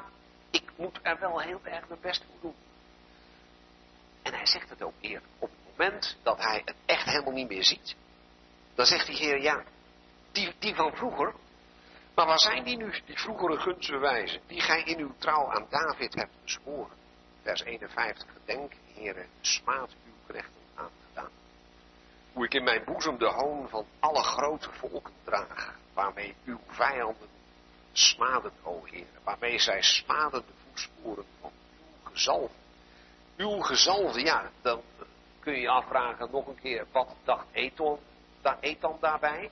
ik 0.50 0.72
moet 0.76 1.00
er 1.02 1.20
wel 1.20 1.40
heel 1.40 1.60
erg 1.64 1.88
mijn 1.88 2.02
best 2.02 2.26
voor 2.26 2.40
doen. 2.42 2.56
En 4.22 4.34
hij 4.34 4.46
zegt 4.46 4.70
het 4.70 4.82
ook 4.82 4.94
eerlijk. 5.00 5.26
Op 5.40 5.50
het 5.50 5.78
moment 5.78 6.18
dat 6.24 6.38
hij 6.38 6.62
het 6.66 6.76
echt 6.86 7.06
helemaal 7.06 7.34
niet 7.34 7.48
meer 7.48 7.64
ziet, 7.64 7.96
dan 8.76 8.86
zegt 8.86 9.06
die 9.06 9.18
Heer, 9.18 9.42
ja, 9.42 9.64
die, 10.32 10.54
die 10.60 10.76
van 10.76 10.96
vroeger, 10.96 11.34
maar 12.16 12.26
waar 12.26 12.40
zijn 12.40 12.64
die 12.64 12.78
nu, 12.78 12.94
die 13.06 13.20
vroegere 13.20 13.60
gunstbewijzen, 13.60 14.42
die 14.48 14.62
gij 14.62 14.84
in 14.84 15.00
uw 15.00 15.14
trouw 15.18 15.52
aan 15.52 15.68
David 15.70 16.16
hebt 16.16 16.34
bezworen? 16.44 16.98
Vers 17.42 17.64
51, 17.64 18.28
gedenk, 18.34 18.74
Heere, 18.94 19.26
smaad 19.42 19.90
uw 20.06 20.14
knechten 20.28 20.62
aangedaan. 20.76 21.32
Hoe 22.34 22.46
ik 22.46 22.54
in 22.54 22.64
mijn 22.64 22.84
boezem 22.86 23.18
de 23.18 23.28
hoon 23.28 23.70
van 23.70 23.86
alle 24.00 24.24
grote 24.24 24.72
volken 24.72 25.14
draag, 25.24 25.76
waarmee 25.94 26.36
uw 26.46 26.60
vijanden 26.68 27.28
smaden, 28.00 28.52
o 28.64 28.84
Heer, 28.84 29.08
waarmee 29.24 29.60
zij 29.60 29.82
smaden 29.82 30.43
de 30.45 30.54
voetsporen 30.66 31.26
van 31.41 31.52
uw 31.52 32.12
gezalfde. 32.12 32.58
Uw 33.38 33.60
gezalfde, 33.60 34.22
ja, 34.22 34.52
dan 34.62 34.82
kun 35.39 35.54
je 35.54 35.60
je 35.60 35.70
afvragen 35.70 36.32
nog 36.32 36.47
een 36.47 36.60
keer, 36.60 36.86
wat 36.91 37.16
dacht 37.24 37.45
Ethan, 37.52 38.00
Ethan 38.60 38.97
daarbij? 39.00 39.52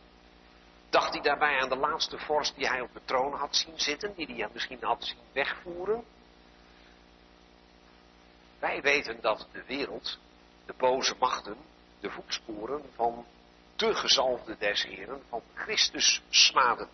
Dacht 0.89 1.13
hij 1.13 1.21
daarbij 1.21 1.59
aan 1.59 1.69
de 1.69 1.75
laatste 1.75 2.17
vorst 2.17 2.55
die 2.55 2.67
hij 2.67 2.81
op 2.81 2.93
de 2.93 3.01
troon 3.05 3.33
had 3.33 3.55
zien 3.55 3.79
zitten, 3.79 4.13
die 4.15 4.27
hij 4.27 4.49
misschien 4.53 4.81
had 4.81 5.03
zien 5.05 5.17
wegvoeren? 5.31 6.03
Wij 8.59 8.81
weten 8.81 9.21
dat 9.21 9.47
de 9.51 9.63
wereld, 9.63 10.19
de 10.65 10.73
boze 10.77 11.15
machten, 11.19 11.57
de 11.99 12.09
voetsporen 12.09 12.83
van 12.95 13.25
de 13.75 13.95
gezalfde 13.95 14.57
des 14.57 14.83
Heren, 14.83 15.21
van 15.29 15.41
Christus 15.53 16.21
smaden. 16.29 16.89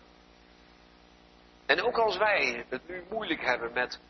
En 1.66 1.82
ook 1.82 1.98
als 1.98 2.16
wij 2.16 2.64
het 2.68 2.88
nu 2.88 3.04
moeilijk 3.10 3.40
hebben 3.40 3.72
met 3.72 4.00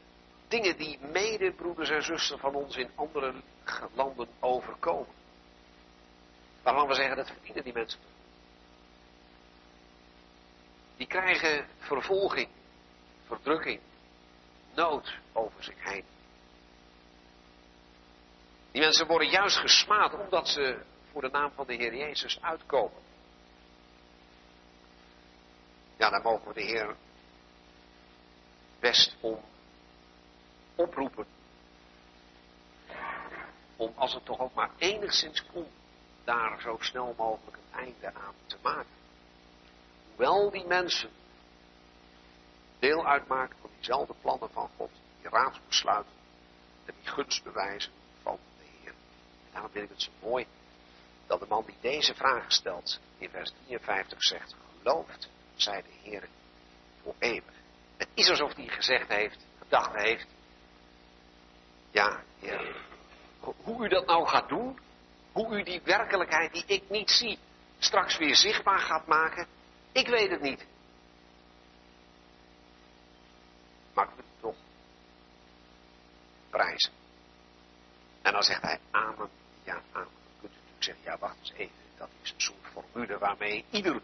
dingen 0.49 0.77
die 0.77 0.99
medebroeders 1.01 1.91
en 1.91 2.03
zusters 2.03 2.41
van 2.41 2.55
ons 2.55 2.77
in 2.77 2.91
andere 2.95 3.35
landen 3.95 4.29
overkomen. 4.41 5.15
Waarvan 6.63 6.89
we 6.89 6.95
zeggen, 6.95 7.17
dat 7.17 7.31
verdienen 7.31 7.65
die 7.65 7.73
mensen. 7.73 8.01
Die 10.97 11.07
krijgen 11.07 11.69
vervolging, 11.79 12.49
verdrukking, 13.27 13.81
nood 14.75 15.19
over 15.33 15.65
zich 15.65 15.85
heen. 15.85 16.05
Die 18.71 18.83
mensen 18.83 19.07
worden 19.07 19.29
juist 19.29 19.57
gesmaad 19.57 20.15
omdat 20.15 20.49
ze 20.49 20.83
voor 21.13 21.21
de 21.21 21.31
naam 21.31 21.51
van 21.51 21.67
de 21.67 21.75
Heer 21.75 21.95
Jezus 21.95 22.39
uitkomen. 22.41 23.03
Ja, 25.97 26.11
dan 26.11 26.23
mogen 26.23 26.49
we 26.49 26.55
de 26.55 26.63
Heer 26.63 26.97
best 28.85 29.17
om 29.21 29.41
oproepen. 30.75 31.27
Om 33.77 33.93
als 33.97 34.15
het 34.15 34.25
toch 34.25 34.39
ook 34.39 34.55
maar 34.55 34.71
enigszins 34.77 35.47
kon, 35.47 35.67
daar 36.25 36.61
zo 36.61 36.77
snel 36.81 37.15
mogelijk 37.17 37.57
een 37.57 37.79
einde 37.79 38.07
aan 38.07 38.35
te 38.47 38.57
maken. 38.63 38.97
Hoewel 40.09 40.51
die 40.51 40.67
mensen 40.67 41.11
deel 42.79 43.07
uitmaken 43.07 43.57
van 43.61 43.71
diezelfde 43.77 44.15
plannen 44.21 44.51
van 44.51 44.71
God, 44.77 44.91
die 45.21 45.31
raadsbesluiten 45.31 46.13
en 46.85 46.95
die 47.01 47.13
gunstbewijzen 47.13 47.93
van 48.23 48.39
de 48.59 48.65
Heer. 48.81 48.93
En 48.93 49.53
daarom 49.53 49.71
vind 49.71 49.85
ik 49.85 49.91
het 49.91 50.03
zo 50.03 50.11
mooi 50.21 50.47
dat 51.27 51.41
de 51.41 51.47
man 51.47 51.65
die 51.67 51.77
deze 51.81 52.15
vraag 52.15 52.53
stelt 52.53 53.01
in 53.19 53.31
vers 53.31 53.53
53 53.67 54.23
zegt, 54.23 54.55
gelooft, 54.79 55.29
zij 55.55 55.83
de 55.83 55.93
Heer, 56.03 56.29
voor 57.03 57.15
eeuwig. 57.19 57.63
Het 57.97 58.09
is 58.15 58.29
alsof 58.29 58.55
hij 58.55 58.69
gezegd 58.69 59.09
heeft, 59.09 59.47
gedacht 59.59 59.95
heeft, 59.95 60.27
ja, 61.91 62.23
Heer, 62.39 62.77
hoe 63.41 63.85
u 63.85 63.89
dat 63.89 64.07
nou 64.07 64.27
gaat 64.27 64.49
doen, 64.49 64.79
hoe 65.33 65.59
u 65.59 65.63
die 65.63 65.81
werkelijkheid 65.85 66.53
die 66.53 66.65
ik 66.67 66.91
niet 66.91 67.11
zie, 67.11 67.39
straks 67.79 68.19
weer 68.19 68.37
zichtbaar 68.37 68.79
gaat 68.79 69.07
maken, 69.07 69.47
ik 69.93 70.09
weet 70.09 70.31
het 70.31 70.41
niet. 70.41 70.67
Maar 73.95 74.05
ik 74.05 74.17
het 74.17 74.25
toch 74.41 74.57
prijzen. 76.51 76.93
En 78.23 78.33
dan 78.33 78.43
zegt 78.43 78.63
hij 78.63 78.79
amen, 78.91 79.31
ja 79.63 79.83
amen. 79.93 79.93
Dan 79.93 80.41
kunt 80.41 80.53
u 80.53 80.57
natuurlijk 80.57 80.85
zeggen, 80.85 81.05
ja 81.05 81.19
wacht 81.19 81.37
eens 81.39 81.53
even, 81.53 81.75
dat 81.97 82.09
is 82.23 82.31
een 82.31 82.41
soort 82.41 82.67
formule 82.73 83.19
waarmee 83.19 83.65
ieder 83.71 84.03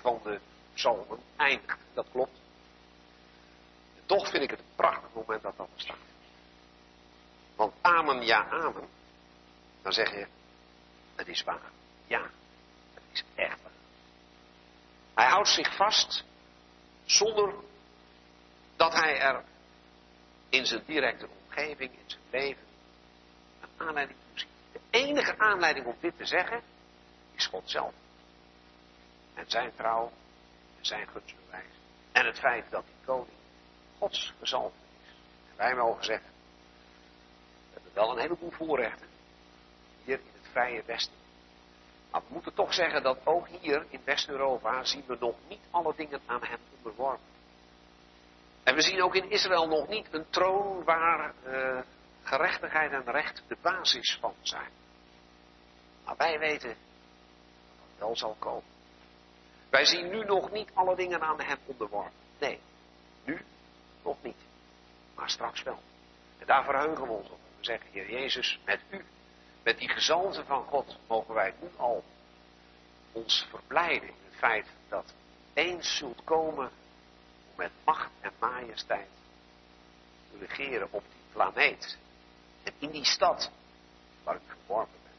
van 0.00 0.20
de 0.22 0.40
psalmen 0.74 1.18
eindigt. 1.36 1.78
Dat 1.94 2.06
klopt. 2.10 2.43
Toch 4.14 4.30
vind 4.30 4.42
ik 4.42 4.50
het 4.50 4.58
een 4.58 4.74
prachtig 4.76 5.12
moment 5.12 5.42
dat 5.42 5.56
dat 5.56 5.74
bestaat. 5.74 5.96
Want 7.56 7.74
amen, 7.80 8.24
ja, 8.24 8.48
amen. 8.48 8.88
Dan 9.82 9.92
zeg 9.92 10.10
je, 10.10 10.26
het 11.14 11.28
is 11.28 11.42
waar. 11.42 11.70
Ja, 12.06 12.30
het 12.94 13.02
is 13.12 13.24
echt 13.34 13.62
waar. 13.62 13.72
Hij 15.14 15.26
houdt 15.26 15.48
zich 15.48 15.76
vast 15.76 16.24
zonder 17.04 17.54
dat 18.76 18.92
hij 18.92 19.20
er 19.20 19.44
in 20.48 20.66
zijn 20.66 20.82
directe 20.86 21.28
omgeving, 21.28 21.92
in 21.92 22.10
zijn 22.10 22.22
leven, 22.30 22.66
een 23.60 23.86
aanleiding 23.86 24.18
toe 24.28 24.38
ziet. 24.38 24.48
De 24.72 24.80
enige 24.90 25.38
aanleiding 25.38 25.86
om 25.86 25.96
dit 26.00 26.16
te 26.16 26.24
zeggen 26.26 26.62
is 27.34 27.46
God 27.46 27.70
zelf. 27.70 27.94
En 29.34 29.50
zijn 29.50 29.74
trouw 29.76 30.12
en 30.78 30.84
zijn 30.86 31.08
gunstbewijs. 31.08 31.74
En 32.12 32.26
het 32.26 32.38
feit 32.38 32.70
dat 32.70 32.84
die 32.84 33.04
koning 33.04 33.42
Gods 33.98 34.34
gezalfde 34.38 34.78
is. 35.02 35.08
En 35.50 35.56
wij 35.56 35.74
mogen 35.74 36.06
we 36.06 36.20
hebben 37.72 37.92
wel 37.94 38.10
een 38.10 38.18
heleboel 38.18 38.50
voorrechten 38.50 39.06
hier 40.04 40.18
in 40.18 40.30
het 40.32 40.50
vrije 40.50 40.82
Westen. 40.86 41.16
Maar 42.10 42.20
we 42.20 42.32
moeten 42.32 42.54
toch 42.54 42.74
zeggen 42.74 43.02
dat 43.02 43.26
ook 43.26 43.48
hier 43.48 43.86
in 43.88 44.00
West-Europa 44.04 44.84
zien 44.84 45.04
we 45.06 45.16
nog 45.20 45.34
niet 45.48 45.60
alle 45.70 45.94
dingen 45.96 46.20
aan 46.26 46.42
hem 46.44 46.58
onderworpen. 46.76 47.26
En 48.62 48.74
we 48.74 48.80
zien 48.80 49.02
ook 49.02 49.14
in 49.14 49.30
Israël 49.30 49.68
nog 49.68 49.88
niet 49.88 50.06
een 50.10 50.30
troon 50.30 50.84
waar 50.84 51.34
uh, 51.46 51.80
gerechtigheid 52.22 52.92
en 52.92 53.12
recht 53.12 53.42
de 53.48 53.56
basis 53.60 54.18
van 54.20 54.34
zijn. 54.42 54.70
Maar 56.04 56.16
wij 56.16 56.38
weten 56.38 56.68
dat 56.68 56.78
dat 57.78 57.98
wel 57.98 58.16
zal 58.16 58.36
komen. 58.38 58.72
Wij 59.70 59.84
zien 59.84 60.08
nu 60.08 60.24
nog 60.24 60.50
niet 60.50 60.70
alle 60.74 60.96
dingen 60.96 61.20
aan 61.20 61.40
hem 61.40 61.58
onderworpen. 61.66 62.12
Nee, 62.38 62.60
nu 63.24 63.44
nog 64.04 64.16
niet. 64.22 64.36
Maar 65.14 65.30
straks 65.30 65.62
wel. 65.62 65.78
En 66.38 66.46
daar 66.46 66.64
verheugen 66.64 67.06
we 67.06 67.12
ons 67.12 67.30
op. 67.30 67.38
We 67.58 67.64
zeggen, 67.64 67.90
Heer 67.90 68.10
Jezus, 68.10 68.60
met 68.64 68.80
u, 68.90 69.04
met 69.62 69.78
die 69.78 69.88
gezalfde 69.88 70.44
van 70.44 70.64
God, 70.64 70.96
mogen 71.06 71.34
wij 71.34 71.54
nu 71.60 71.68
al 71.76 72.04
ons 73.12 73.46
verblijden 73.50 74.08
in 74.08 74.14
het 74.24 74.38
feit 74.38 74.66
dat 74.88 75.14
eens 75.54 75.96
zult 75.96 76.24
komen 76.24 76.70
om 77.50 77.56
met 77.56 77.70
macht 77.84 78.10
en 78.20 78.32
majesteit 78.38 79.08
te 80.30 80.46
regeren 80.46 80.88
op 80.90 81.02
die 81.02 81.22
planeet. 81.32 81.98
En 82.62 82.72
in 82.78 82.90
die 82.90 83.04
stad 83.04 83.50
waar 84.22 84.34
ik 84.34 84.42
geworpen 84.46 84.98
ben. 85.02 85.12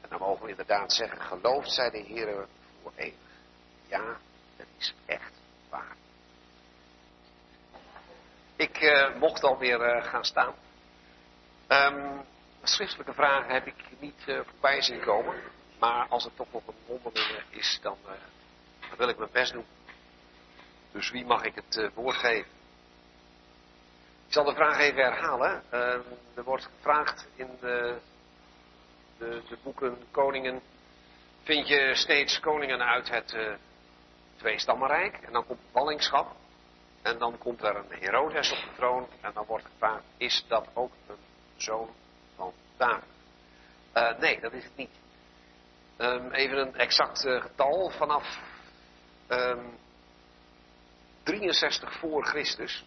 En 0.00 0.08
dan 0.08 0.18
mogen 0.18 0.44
we 0.44 0.50
inderdaad 0.50 0.92
zeggen, 0.92 1.20
gelooft 1.20 1.70
zij 1.70 1.90
de 1.90 1.98
Heer 1.98 2.46
voor 2.82 2.92
eeuwig. 2.96 3.18
Ja, 3.86 4.16
het 4.56 4.68
is 4.78 4.94
echt 5.06 5.32
waar. 5.68 5.96
Ik 8.60 8.80
uh, 8.80 9.14
mocht 9.18 9.44
alweer 9.44 9.96
uh, 9.96 10.04
gaan 10.04 10.24
staan. 10.24 10.54
Um, 11.68 12.24
schriftelijke 12.62 13.12
vragen 13.12 13.52
heb 13.52 13.66
ik 13.66 13.74
niet 13.98 14.22
uh, 14.26 14.40
voorbij 14.44 14.82
zien 14.82 15.00
komen. 15.00 15.34
Maar 15.78 16.06
als 16.08 16.24
het 16.24 16.36
toch 16.36 16.52
nog 16.52 16.66
een 16.66 16.74
wonderlijke 16.86 17.42
is, 17.50 17.78
dan, 17.82 17.96
dan, 18.80 18.96
wil 18.96 19.08
ik 19.08 19.18
mijn 19.18 19.30
best 19.32 19.52
doen. 19.52 19.66
Dus 20.92 21.10
wie 21.10 21.24
mag 21.24 21.42
ik 21.42 21.54
het 21.54 21.90
woord 21.94 22.16
geven? 22.16 22.50
Ik 24.26 24.32
zal 24.32 24.44
de 24.44 24.54
vraag 24.54 24.78
even 24.78 25.02
herhalen. 25.02 25.62
er 26.34 26.44
wordt 26.44 26.64
gevraagd 26.76 27.28
in 27.34 27.58
de, 27.60 27.98
de, 29.18 29.42
de, 29.48 29.56
boeken 29.62 30.04
Koningen. 30.10 30.60
Vind 31.42 31.68
je 31.68 31.94
steeds 31.94 32.40
koningen 32.40 32.82
uit 32.82 33.10
het 33.10 33.36
Tweestammenrijk. 34.36 35.16
En 35.16 35.32
dan 35.32 35.46
komt 35.46 35.72
ballingschap. 35.72 36.39
En 37.02 37.18
dan 37.18 37.38
komt 37.38 37.62
er 37.62 37.76
een 37.76 37.98
Herodes 38.00 38.52
op 38.52 38.58
de 38.58 38.74
troon. 38.76 39.06
En 39.20 39.32
dan 39.32 39.46
wordt 39.46 39.64
gevraagd, 39.64 40.04
is 40.16 40.44
dat 40.48 40.68
ook 40.74 40.92
een 41.06 41.16
zoon 41.56 41.90
van 42.36 42.52
David? 42.76 43.08
Uh, 43.94 44.18
nee, 44.18 44.40
dat 44.40 44.52
is 44.52 44.64
het 44.64 44.76
niet. 44.76 44.98
Um, 45.98 46.30
even 46.30 46.58
een 46.58 46.74
exact 46.74 47.24
uh, 47.24 47.42
getal. 47.42 47.90
Vanaf 47.90 48.38
um, 49.28 49.78
63 51.22 51.98
voor 51.98 52.26
Christus 52.26 52.84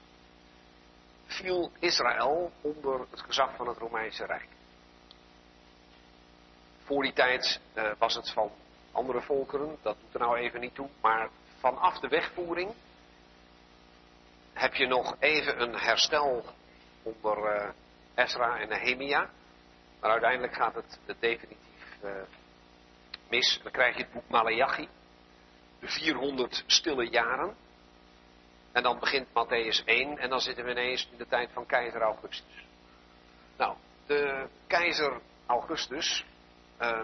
viel 1.25 1.71
Israël 1.79 2.51
onder 2.61 2.99
het 3.11 3.21
gezag 3.21 3.55
van 3.55 3.67
het 3.67 3.77
Romeinse 3.77 4.25
Rijk. 4.25 4.47
Voor 6.83 7.03
die 7.03 7.13
tijd 7.13 7.59
uh, 7.75 7.91
was 7.97 8.15
het 8.15 8.31
van 8.31 8.51
andere 8.91 9.21
volkeren, 9.21 9.77
dat 9.81 9.97
doet 9.99 10.13
er 10.13 10.19
nou 10.19 10.37
even 10.37 10.59
niet 10.59 10.75
toe, 10.75 10.89
maar 11.01 11.29
vanaf 11.59 11.99
de 11.99 12.07
wegvoering 12.07 12.73
heb 14.53 14.73
je 14.73 14.87
nog 14.87 15.15
even 15.19 15.61
een 15.61 15.75
herstel 15.75 16.45
onder 17.03 17.55
uh, 17.55 17.69
Ezra 18.15 18.59
en 18.59 18.69
Nehemia. 18.69 19.29
Maar 19.99 20.11
uiteindelijk 20.11 20.53
gaat 20.53 20.75
het, 20.75 20.99
definitief 21.19 21.97
uh, 22.03 22.11
mis. 23.29 23.59
Dan 23.63 23.71
krijg 23.71 23.97
je 23.97 24.03
het 24.03 24.11
boek 24.11 24.29
Malachi. 24.29 24.87
De 25.79 25.87
400 25.87 26.63
stille 26.67 27.09
jaren. 27.09 27.55
En 28.71 28.83
dan 28.83 28.99
begint 28.99 29.27
Matthäus 29.27 29.85
1 29.85 30.17
en 30.17 30.29
dan 30.29 30.39
zitten 30.39 30.65
we 30.65 30.71
ineens 30.71 31.07
in 31.11 31.17
de 31.17 31.27
tijd 31.27 31.49
van 31.53 31.65
keizer 31.65 32.01
Augustus. 32.01 32.65
Nou, 33.57 33.75
de 34.05 34.47
keizer 34.67 35.21
Augustus, 35.45 36.25
uh, 36.81 37.01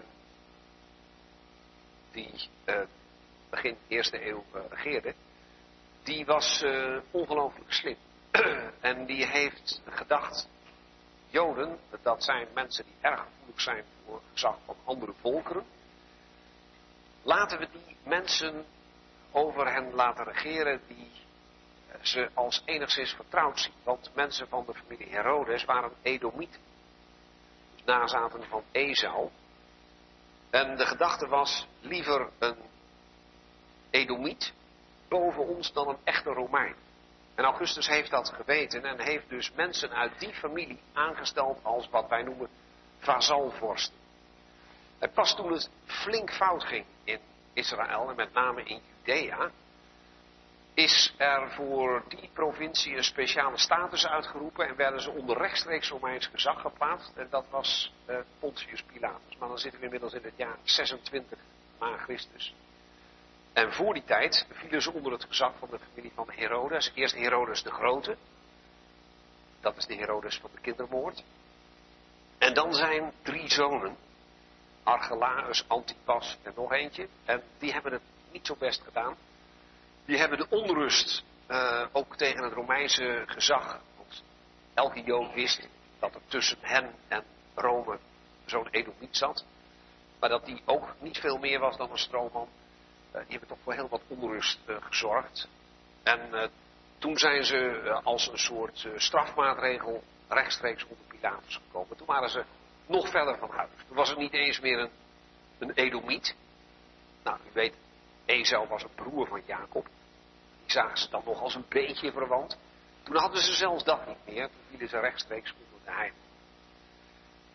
die 2.11 2.49
begin 3.49 3.77
eerste 3.87 4.27
eeuw 4.27 4.43
regeerde, 4.69 5.13
die 6.10 6.26
was 6.26 6.64
ongelooflijk 7.12 7.74
slim. 7.74 7.97
en 8.80 9.05
die 9.05 9.26
heeft 9.26 9.82
gedacht, 9.86 10.47
Joden, 11.28 11.80
dat 12.01 12.24
zijn 12.24 12.47
mensen 12.53 12.86
die 12.86 12.95
erg 13.01 13.20
gevoelig 13.20 13.62
zijn 13.62 13.84
voor 14.05 14.22
gezag 14.32 14.57
van 14.66 14.76
andere 14.84 15.14
volkeren. 15.22 15.66
Laten 17.22 17.60
we 17.60 17.68
die 17.72 17.97
mensen 18.03 18.66
over 19.32 19.74
hen 19.74 19.93
laten 19.93 20.24
regeren 20.24 20.82
die 20.88 21.12
ze 22.01 22.30
als 22.34 22.62
enigszins 22.66 23.14
vertrouwd 23.14 23.60
zien. 23.60 23.74
Want 23.84 24.12
mensen 24.16 24.47
van 24.47 24.66
de 24.66 24.74
familie 24.74 25.10
Herodes 25.10 25.66
waren 25.66 25.91
Edomieten. 26.01 26.62
Nazaten 27.86 28.43
van 28.43 28.64
Esau. 28.72 29.30
En 30.49 30.78
de 30.78 30.86
gedachte 30.86 31.28
was 31.28 31.68
liever 31.82 32.30
een 32.39 32.57
Edomiet 33.89 34.53
boven 35.10 35.47
ons 35.47 35.74
dan 35.74 35.88
een 35.88 35.97
echte 36.03 36.30
Romein. 36.30 36.76
En 37.36 37.43
Augustus 37.43 37.88
heeft 37.88 38.12
dat 38.12 38.30
geweten 38.30 38.86
en 38.86 38.99
heeft 38.99 39.30
dus 39.30 39.51
mensen 39.51 39.91
uit 39.93 40.20
die 40.20 40.34
familie 40.34 40.80
aangesteld 40.93 41.64
als 41.64 41.89
wat 41.89 42.10
wij 42.10 42.24
noemen 42.24 42.49
vazalvorsten. 42.99 43.97
En 44.99 45.12
pas 45.12 45.36
toen 45.36 45.51
het 45.51 45.70
flink 45.86 46.32
fout 46.32 46.64
ging 46.64 46.86
in 47.03 47.20
Israël 47.53 48.10
en 48.10 48.16
met 48.16 48.34
name 48.34 48.64
in 48.64 48.82
Judea, 49.03 49.51
is 50.74 51.14
er 51.18 51.51
voor 51.51 52.03
die 52.07 52.30
provincie 52.34 52.95
een 52.95 53.03
speciale 53.03 53.57
status 53.57 54.07
uitgeroepen 54.07 54.68
en 54.68 54.76
werden 54.76 55.01
ze 55.01 55.12
onder 55.12 55.38
rechtstreeks 55.38 55.89
Romeins 55.89 56.28
gezag 56.28 56.62
geplaatst. 56.62 57.12
En 57.16 57.28
dat 57.30 57.45
was 57.49 57.93
uh, 58.10 58.18
Pontius 58.39 58.84
Pilatus. 58.84 59.38
Maar 59.39 59.47
dan 59.47 59.57
zitten 59.57 59.80
we 59.80 59.86
inmiddels 59.86 60.14
in 60.14 60.24
het 60.24 60.34
jaar 60.36 60.57
26 60.64 61.39
na 61.80 61.97
Christus. 61.97 62.53
En 63.53 63.73
voor 63.73 63.93
die 63.93 64.03
tijd 64.03 64.47
vielen 64.51 64.81
ze 64.81 64.93
onder 64.93 65.11
het 65.11 65.23
gezag 65.23 65.53
van 65.59 65.69
de 65.71 65.79
familie 65.79 66.11
van 66.15 66.29
Herodes. 66.31 66.91
Eerst 66.93 67.15
Herodes 67.15 67.63
de 67.63 67.71
Grote. 67.71 68.17
Dat 69.61 69.77
is 69.77 69.85
de 69.85 69.95
Herodes 69.95 70.37
van 70.37 70.49
de 70.53 70.61
kindermoord. 70.61 71.23
En 72.37 72.53
dan 72.53 72.73
zijn 72.73 73.13
drie 73.21 73.49
zonen. 73.49 73.97
Archelaus, 74.83 75.65
Antipas 75.67 76.37
en 76.43 76.53
nog 76.55 76.71
eentje. 76.71 77.07
En 77.25 77.43
die 77.57 77.71
hebben 77.71 77.91
het 77.91 78.01
niet 78.31 78.45
zo 78.45 78.55
best 78.59 78.81
gedaan. 78.81 79.15
Die 80.05 80.17
hebben 80.17 80.37
de 80.37 80.49
onrust 80.49 81.23
uh, 81.47 81.85
ook 81.91 82.15
tegen 82.15 82.43
het 82.43 82.53
Romeinse 82.53 83.23
gezag. 83.25 83.81
Want 83.97 84.23
elke 84.73 85.01
Jood 85.01 85.33
wist 85.33 85.67
dat 85.99 86.15
er 86.15 86.21
tussen 86.27 86.57
hen 86.61 86.95
en 87.07 87.23
Rome 87.55 87.99
zo'n 88.45 88.67
Edomiet 88.69 89.17
zat. 89.17 89.45
Maar 90.19 90.29
dat 90.29 90.45
die 90.45 90.61
ook 90.65 90.95
niet 90.99 91.17
veel 91.17 91.37
meer 91.37 91.59
was 91.59 91.77
dan 91.77 91.91
een 91.91 91.97
stroomman. 91.97 92.47
Uh, 93.14 93.22
die 93.22 93.30
hebben 93.30 93.47
toch 93.47 93.57
voor 93.64 93.74
heel 93.74 93.89
wat 93.89 94.01
onrust 94.07 94.60
uh, 94.68 94.76
gezorgd. 94.80 95.47
En 96.03 96.51
toen 96.97 97.18
zijn 97.18 97.43
ze 97.43 97.91
als 98.03 98.28
een 98.28 98.38
soort 98.38 98.88
strafmaatregel 98.95 100.03
rechtstreeks 100.28 100.84
onder 100.84 101.05
Pilatus 101.07 101.55
gekomen. 101.55 101.97
Toen 101.97 102.07
waren 102.07 102.30
ze 102.30 102.43
nog 102.86 103.10
verder 103.10 103.38
van 103.38 103.49
huis. 103.49 103.70
Toen 103.88 103.95
was 103.95 104.10
het 104.10 104.18
niet 104.18 104.34
eens 104.34 104.60
meer 104.60 104.80
een, 104.80 104.91
een 105.57 105.72
Edomiet. 105.72 106.36
Nou, 107.24 107.38
u 107.38 107.49
weet, 107.53 107.74
Esau 108.26 108.68
was 108.68 108.84
een 108.84 108.93
broer 108.95 109.28
van 109.28 109.41
Jacob 109.45 109.88
zagen 110.72 110.97
ze 110.97 111.10
dan 111.10 111.22
nog 111.26 111.41
als 111.41 111.55
een 111.55 111.66
beetje 111.70 112.12
verwant. 112.12 112.57
Toen 113.03 113.16
hadden 113.16 113.41
ze 113.41 113.53
zelfs 113.53 113.84
dat 113.84 114.07
niet 114.07 114.26
meer. 114.26 114.47
Toen 114.47 114.62
vielen 114.70 114.89
ze 114.89 114.99
rechtstreeks 114.99 115.53
onder 115.53 115.80
de 115.86 115.91
heim. 115.91 116.14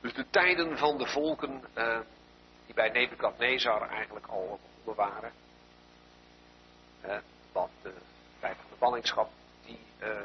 Dus 0.01 0.15
de 0.15 0.27
tijden 0.31 0.79
van 0.79 0.99
de 0.99 1.07
volken 1.07 1.65
die 2.67 2.75
bij 2.75 2.89
Nebukadnezar 2.89 3.89
eigenlijk 3.89 4.27
al 4.27 4.61
begonnen 4.85 5.13
waren. 5.13 5.33
Uh, 7.05 7.17
want 7.53 7.71
de 7.83 7.95
tijd 8.41 8.57
van 8.57 8.71
de 8.71 8.77
ballingschap, 8.79 9.31
die, 9.65 9.79
uh, 10.03 10.21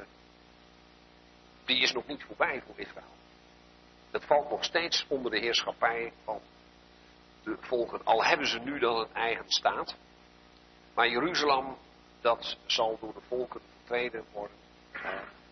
die 1.65 1.81
is 1.81 1.91
nog 1.91 2.07
niet 2.07 2.23
voorbij 2.23 2.61
voor 2.65 2.79
Israël. 2.79 3.13
Het 4.11 4.25
valt 4.25 4.49
nog 4.49 4.63
steeds 4.63 5.05
onder 5.07 5.31
de 5.31 5.39
heerschappij 5.39 6.13
van 6.23 6.41
de 7.43 7.57
volken. 7.59 8.05
Al 8.05 8.23
hebben 8.23 8.47
ze 8.47 8.59
nu 8.59 8.79
dan 8.79 8.99
een 8.99 9.13
eigen 9.13 9.49
staat. 9.49 9.95
Maar 10.93 11.09
Jeruzalem 11.09 11.77
dat 12.21 12.57
zal 12.65 12.97
door 12.99 13.13
de 13.13 13.21
volken 13.27 13.61
vertreden 13.77 14.25
worden. 14.31 14.57
Uh, 14.93 15.03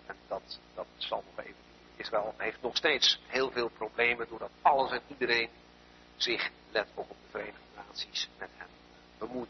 en 0.06 0.16
dat, 0.28 0.60
dat 0.74 0.88
zal 0.98 1.24
nog 1.26 1.46
even. 1.46 1.56
Israël 1.96 2.34
heeft 2.38 2.62
nog 2.62 2.78
steeds 2.78 3.20
heel 3.28 3.52
veel 3.52 3.70
problemen 3.70 4.28
doordat 4.30 4.52
alles 4.62 4.92
en 4.92 5.02
iedereen 5.08 5.50
zich, 6.16 6.50
let 6.72 6.88
op, 6.94 7.10
op 7.10 7.18
de 7.22 7.30
Verenigde 7.30 7.60
Naties, 7.76 8.30
met 8.38 8.50
hen 8.58 8.68
bemoeit. 9.18 9.50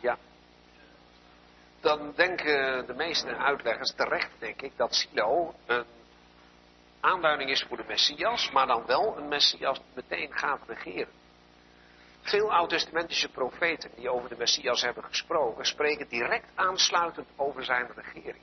Ja. 0.00 0.18
Dan 1.80 2.12
denken 2.16 2.86
de 2.86 2.94
meeste 2.94 3.36
uitleggers 3.36 3.92
terecht, 3.94 4.30
denk 4.38 4.62
ik, 4.62 4.72
dat 4.76 4.94
Silo 4.94 5.54
een 5.66 5.84
aanduiding 7.00 7.50
is 7.50 7.62
voor 7.62 7.76
de 7.76 7.84
Messias, 7.86 8.50
maar 8.50 8.66
dan 8.66 8.86
wel 8.86 9.16
een 9.16 9.28
Messias 9.28 9.76
die 9.78 9.86
meteen 9.94 10.38
gaat 10.38 10.60
regeren. 10.66 11.12
Veel 12.20 12.52
oud-testamentische 12.52 13.28
profeten 13.28 13.90
die 13.94 14.10
over 14.10 14.28
de 14.28 14.36
Messias 14.36 14.82
hebben 14.82 15.04
gesproken, 15.04 15.64
spreken 15.64 16.08
direct 16.08 16.50
aansluitend 16.54 17.28
over 17.36 17.64
zijn 17.64 17.88
regering. 17.94 18.42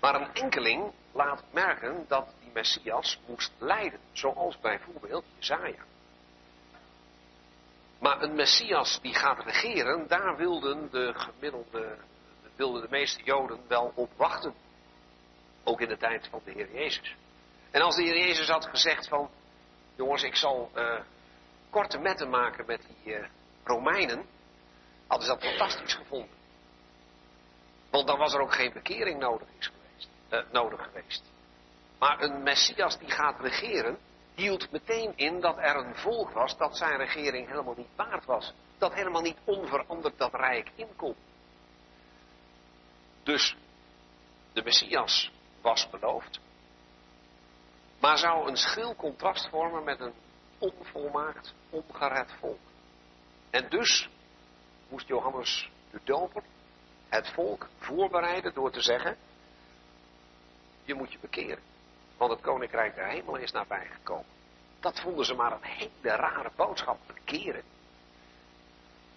Maar 0.00 0.14
een 0.14 0.34
enkeling 0.34 0.92
laat 1.12 1.44
merken 1.50 2.04
dat 2.08 2.28
die 2.40 2.50
Messias 2.52 3.20
moest 3.26 3.52
lijden, 3.58 4.00
zoals 4.12 4.60
bijvoorbeeld 4.60 5.24
Jezaja. 5.38 5.89
Maar 8.00 8.22
een 8.22 8.34
Messias 8.34 9.00
die 9.00 9.14
gaat 9.14 9.44
regeren, 9.44 10.08
daar 10.08 10.36
wilden 10.36 10.90
de 10.90 11.12
gemiddelde, 11.14 11.96
wilden 12.56 12.82
de 12.82 12.88
meeste 12.90 13.22
Joden 13.22 13.60
wel 13.68 13.92
op 13.94 14.10
wachten. 14.16 14.54
Ook 15.64 15.80
in 15.80 15.88
de 15.88 15.96
tijd 15.96 16.28
van 16.30 16.40
de 16.44 16.50
Heer 16.50 16.72
Jezus. 16.72 17.16
En 17.70 17.80
als 17.80 17.96
de 17.96 18.02
Heer 18.02 18.18
Jezus 18.18 18.48
had 18.48 18.66
gezegd 18.66 19.08
van, 19.08 19.30
jongens, 19.96 20.22
ik 20.22 20.36
zal 20.36 20.70
uh, 20.74 21.00
korte 21.70 21.98
metten 21.98 22.30
maken 22.30 22.66
met 22.66 22.86
die 22.86 23.14
uh, 23.14 23.26
Romeinen, 23.64 24.26
hadden 25.06 25.26
ze 25.26 25.32
dat 25.34 25.44
fantastisch 25.44 25.94
gevonden. 25.94 26.36
Want 27.90 28.06
dan 28.06 28.18
was 28.18 28.34
er 28.34 28.40
ook 28.40 28.54
geen 28.54 28.72
bekering 28.72 29.18
nodig, 29.18 29.48
geweest, 29.58 30.08
uh, 30.30 30.40
nodig 30.52 30.82
geweest. 30.82 31.22
Maar 31.98 32.22
een 32.22 32.42
Messias 32.42 32.98
die 32.98 33.10
gaat 33.10 33.40
regeren, 33.40 33.98
hield 34.40 34.70
meteen 34.70 35.12
in 35.16 35.40
dat 35.40 35.56
er 35.56 35.76
een 35.76 35.94
volk 35.94 36.30
was 36.30 36.56
dat 36.56 36.76
zijn 36.76 36.96
regering 36.96 37.48
helemaal 37.48 37.74
niet 37.76 37.96
waard 37.96 38.24
was. 38.24 38.52
Dat 38.78 38.94
helemaal 38.94 39.22
niet 39.22 39.38
onveranderd 39.44 40.18
dat 40.18 40.34
rijk 40.34 40.70
inkomt. 40.74 41.16
Dus 43.22 43.56
de 44.52 44.62
Messias 44.62 45.30
was 45.60 45.88
beloofd. 45.90 46.40
Maar 48.00 48.18
zou 48.18 48.48
een 48.48 48.56
schril 48.56 48.94
contrast 48.94 49.48
vormen 49.48 49.84
met 49.84 50.00
een 50.00 50.14
onvolmaakt, 50.58 51.54
ongered 51.70 52.32
volk. 52.38 52.58
En 53.50 53.68
dus 53.68 54.08
moest 54.88 55.06
Johannes 55.06 55.70
de 55.90 56.00
Doper 56.04 56.42
het 57.08 57.28
volk 57.28 57.68
voorbereiden 57.78 58.54
door 58.54 58.70
te 58.70 58.80
zeggen: 58.80 59.16
Je 60.82 60.94
moet 60.94 61.12
je 61.12 61.18
bekeren, 61.18 61.62
want 62.20 62.32
het 62.32 62.40
koninkrijk 62.40 62.94
der 62.94 63.06
hemel 63.06 63.36
is 63.36 63.52
nabijgekomen. 63.52 64.26
Dat 64.80 65.00
vonden 65.00 65.24
ze 65.24 65.34
maar 65.34 65.52
een 65.52 65.62
hele 65.62 66.16
rare 66.16 66.50
boodschap, 66.56 66.98
bekeren. 67.06 67.62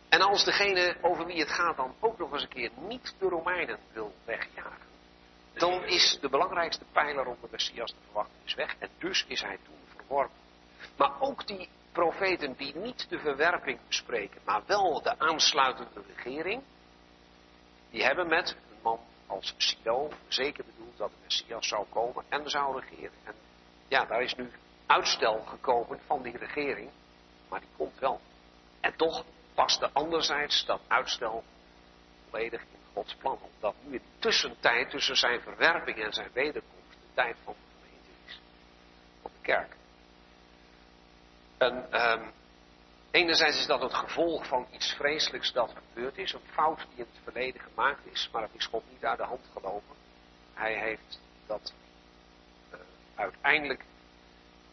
En 0.09 0.21
als 0.21 0.43
degene 0.43 0.95
over 1.01 1.25
wie 1.25 1.39
het 1.39 1.51
gaat 1.51 1.77
dan 1.77 1.95
ook 1.99 2.17
nog 2.17 2.33
eens 2.33 2.41
een 2.41 2.47
keer 2.47 2.71
niet 2.75 3.15
de 3.19 3.27
Romeinen 3.27 3.79
wil 3.93 4.13
wegjagen, 4.25 4.87
dan 5.53 5.83
is 5.83 6.17
de 6.21 6.29
belangrijkste 6.29 6.85
pijler 6.91 7.25
om 7.25 7.37
de 7.41 7.47
Messias 7.51 7.91
te 7.91 7.97
verwachten 8.05 8.35
is 8.43 8.53
weg. 8.53 8.75
En 8.79 8.89
dus 8.97 9.25
is 9.27 9.41
hij 9.41 9.57
toen 9.63 9.79
verworpen. 9.95 10.37
Maar 10.97 11.21
ook 11.21 11.47
die 11.47 11.69
profeten 11.91 12.53
die 12.57 12.75
niet 12.75 13.09
de 13.09 13.19
verwerping 13.19 13.79
bespreken, 13.87 14.41
maar 14.45 14.61
wel 14.65 15.01
de 15.01 15.19
aansluitende 15.19 16.01
regering, 16.15 16.63
die 17.89 18.03
hebben 18.03 18.27
met 18.27 18.49
een 18.49 18.79
man 18.81 18.99
als 19.27 19.53
Silo 19.57 20.09
zeker 20.27 20.65
bedoeld 20.65 20.97
dat 20.97 21.09
de 21.09 21.15
Messias 21.23 21.67
zou 21.67 21.85
komen 21.89 22.23
en 22.29 22.49
zou 22.49 22.79
regeren. 22.79 23.17
En 23.23 23.33
ja, 23.87 24.05
daar 24.05 24.21
is 24.21 24.35
nu 24.35 24.51
uitstel 24.85 25.43
gekomen 25.45 25.99
van 26.05 26.21
die 26.21 26.37
regering, 26.37 26.89
maar 27.49 27.59
die 27.59 27.69
komt 27.77 27.99
wel. 27.99 28.21
En 28.79 28.95
toch 28.95 29.23
paste 29.53 29.89
anderzijds 29.93 30.65
dat 30.65 30.81
uitstel 30.87 31.43
volledig 32.29 32.61
in 32.61 32.79
Gods 32.93 33.15
plan. 33.15 33.39
Omdat 33.55 33.75
nu 33.83 33.93
in 33.93 34.01
de 34.01 34.19
tussentijd 34.19 34.89
tussen 34.89 35.15
zijn 35.15 35.41
verwerping 35.41 36.03
en 36.03 36.13
zijn 36.13 36.29
wederkomst 36.33 36.91
de 36.91 37.13
tijd 37.13 37.35
van 37.43 37.53
de 37.53 37.75
gemeente 37.75 38.09
is. 38.25 38.39
Van 39.21 39.31
de 39.33 39.41
kerk. 39.41 39.75
En 41.57 42.01
um, 42.11 42.31
enerzijds 43.13 43.59
is 43.59 43.65
dat 43.65 43.81
het 43.81 43.93
gevolg 43.93 44.47
van 44.47 44.67
iets 44.71 44.93
vreselijks 44.93 45.51
dat 45.53 45.73
gebeurd 45.75 46.17
is. 46.17 46.33
Een 46.33 46.39
fout 46.51 46.77
die 46.77 47.05
in 47.05 47.07
het 47.11 47.23
verleden 47.23 47.61
gemaakt 47.61 48.05
is. 48.05 48.29
Maar 48.31 48.41
het 48.41 48.55
is 48.55 48.65
God 48.65 48.83
niet 48.91 49.05
uit 49.05 49.17
de 49.17 49.23
hand 49.23 49.45
gelopen. 49.53 49.95
Hij 50.53 50.79
heeft 50.79 51.19
dat 51.45 51.73
uh, 52.73 52.79
uiteindelijk 53.15 53.85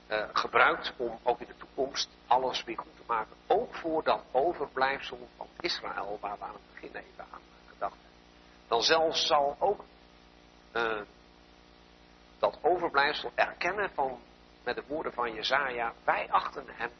uh, 0.08 0.24
gebruikt 0.32 0.92
om 0.96 1.18
ook 1.22 1.40
in 1.40 1.46
de 1.46 1.56
toekomst 1.56 2.08
alles 2.26 2.64
weer 2.64 2.78
goed 2.78 2.96
te 2.96 3.02
maken. 3.06 3.36
Ook 3.46 3.74
voor 3.74 4.02
dat 4.02 4.22
overblijfsel 4.30 5.28
van 5.36 5.48
Israël 5.60 6.18
waar 6.20 6.38
we 6.38 6.44
aan 6.44 6.52
het 6.52 6.74
begin 6.74 6.94
even 6.94 7.24
aan 7.32 7.40
gedacht 7.68 7.96
hebben. 8.00 8.28
Dan 8.68 8.82
zelfs 8.82 9.26
zal 9.26 9.56
ook 9.58 9.84
uh, 10.72 11.00
dat 12.38 12.58
overblijfsel 12.62 13.32
erkennen 13.34 13.90
van, 13.94 14.20
met 14.64 14.74
de 14.74 14.84
woorden 14.86 15.12
van 15.12 15.34
Jezaja, 15.34 15.92
wij 16.04 16.26
achten 16.30 16.64
hem 16.66 16.90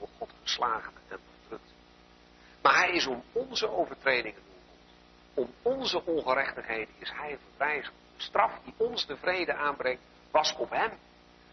door 0.00 0.08
God 0.18 0.30
geslagen 0.42 0.92
en 1.08 1.18
verdrukt. 1.40 1.72
Maar 2.62 2.76
hij 2.76 2.90
is 2.90 3.06
om 3.06 3.22
onze 3.32 3.68
overtredingen 3.68 4.48
om 5.34 5.50
onze 5.62 6.04
ongerechtigheden 6.04 6.94
is 6.98 7.10
hij 7.10 7.38
verbrijzeld. 7.38 7.94
De 8.16 8.22
straf 8.22 8.60
die 8.64 8.74
ons 8.76 9.06
de 9.06 9.16
vrede 9.16 9.54
aanbrengt, 9.54 10.02
was 10.30 10.56
op 10.56 10.70
hem 10.70 10.90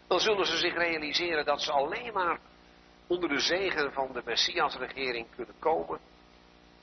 dan 0.08 0.20
zullen 0.20 0.46
ze 0.46 0.56
zich 0.56 0.74
realiseren 0.74 1.44
dat 1.44 1.62
ze 1.62 1.72
alleen 1.72 2.12
maar 2.12 2.38
onder 3.06 3.28
de 3.28 3.38
zegen 3.38 3.92
van 3.92 4.12
de 4.12 4.22
Messias-regering 4.24 5.26
kunnen 5.36 5.54
komen, 5.58 6.00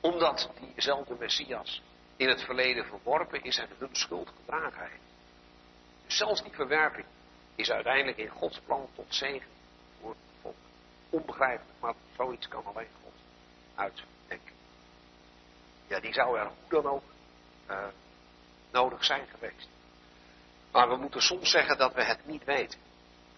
omdat 0.01 0.51
diezelfde 0.59 1.15
Messias 1.19 1.81
in 2.17 2.27
het 2.29 2.43
verleden 2.43 2.85
verworpen 2.85 3.43
is 3.43 3.57
en 3.57 3.69
hun 3.77 3.95
schuld 3.95 4.29
gedragen 4.39 4.81
heeft. 4.81 5.03
Dus 6.05 6.17
zelfs 6.17 6.43
die 6.43 6.53
verwerping 6.53 7.05
is 7.55 7.71
uiteindelijk 7.71 8.17
in 8.17 8.29
Gods 8.29 8.59
plan 8.59 8.89
tot 8.95 9.05
zegen. 9.15 9.54
Onbegrijpelijk, 11.09 11.79
maar 11.79 11.93
zoiets 12.17 12.47
kan 12.47 12.65
alleen 12.65 12.89
God 13.03 13.13
uitdenken. 13.75 14.55
Ja, 15.87 15.99
die 15.99 16.13
zou 16.13 16.37
er 16.37 16.45
hoe 16.45 16.81
dan 16.81 16.91
ook 16.91 17.03
uh, 17.69 17.85
nodig 18.71 19.05
zijn 19.05 19.27
geweest. 19.27 19.69
Maar 20.71 20.89
we 20.89 20.95
moeten 20.95 21.21
soms 21.21 21.49
zeggen 21.49 21.77
dat 21.77 21.93
we 21.93 22.03
het 22.03 22.25
niet 22.25 22.43
weten. 22.43 22.79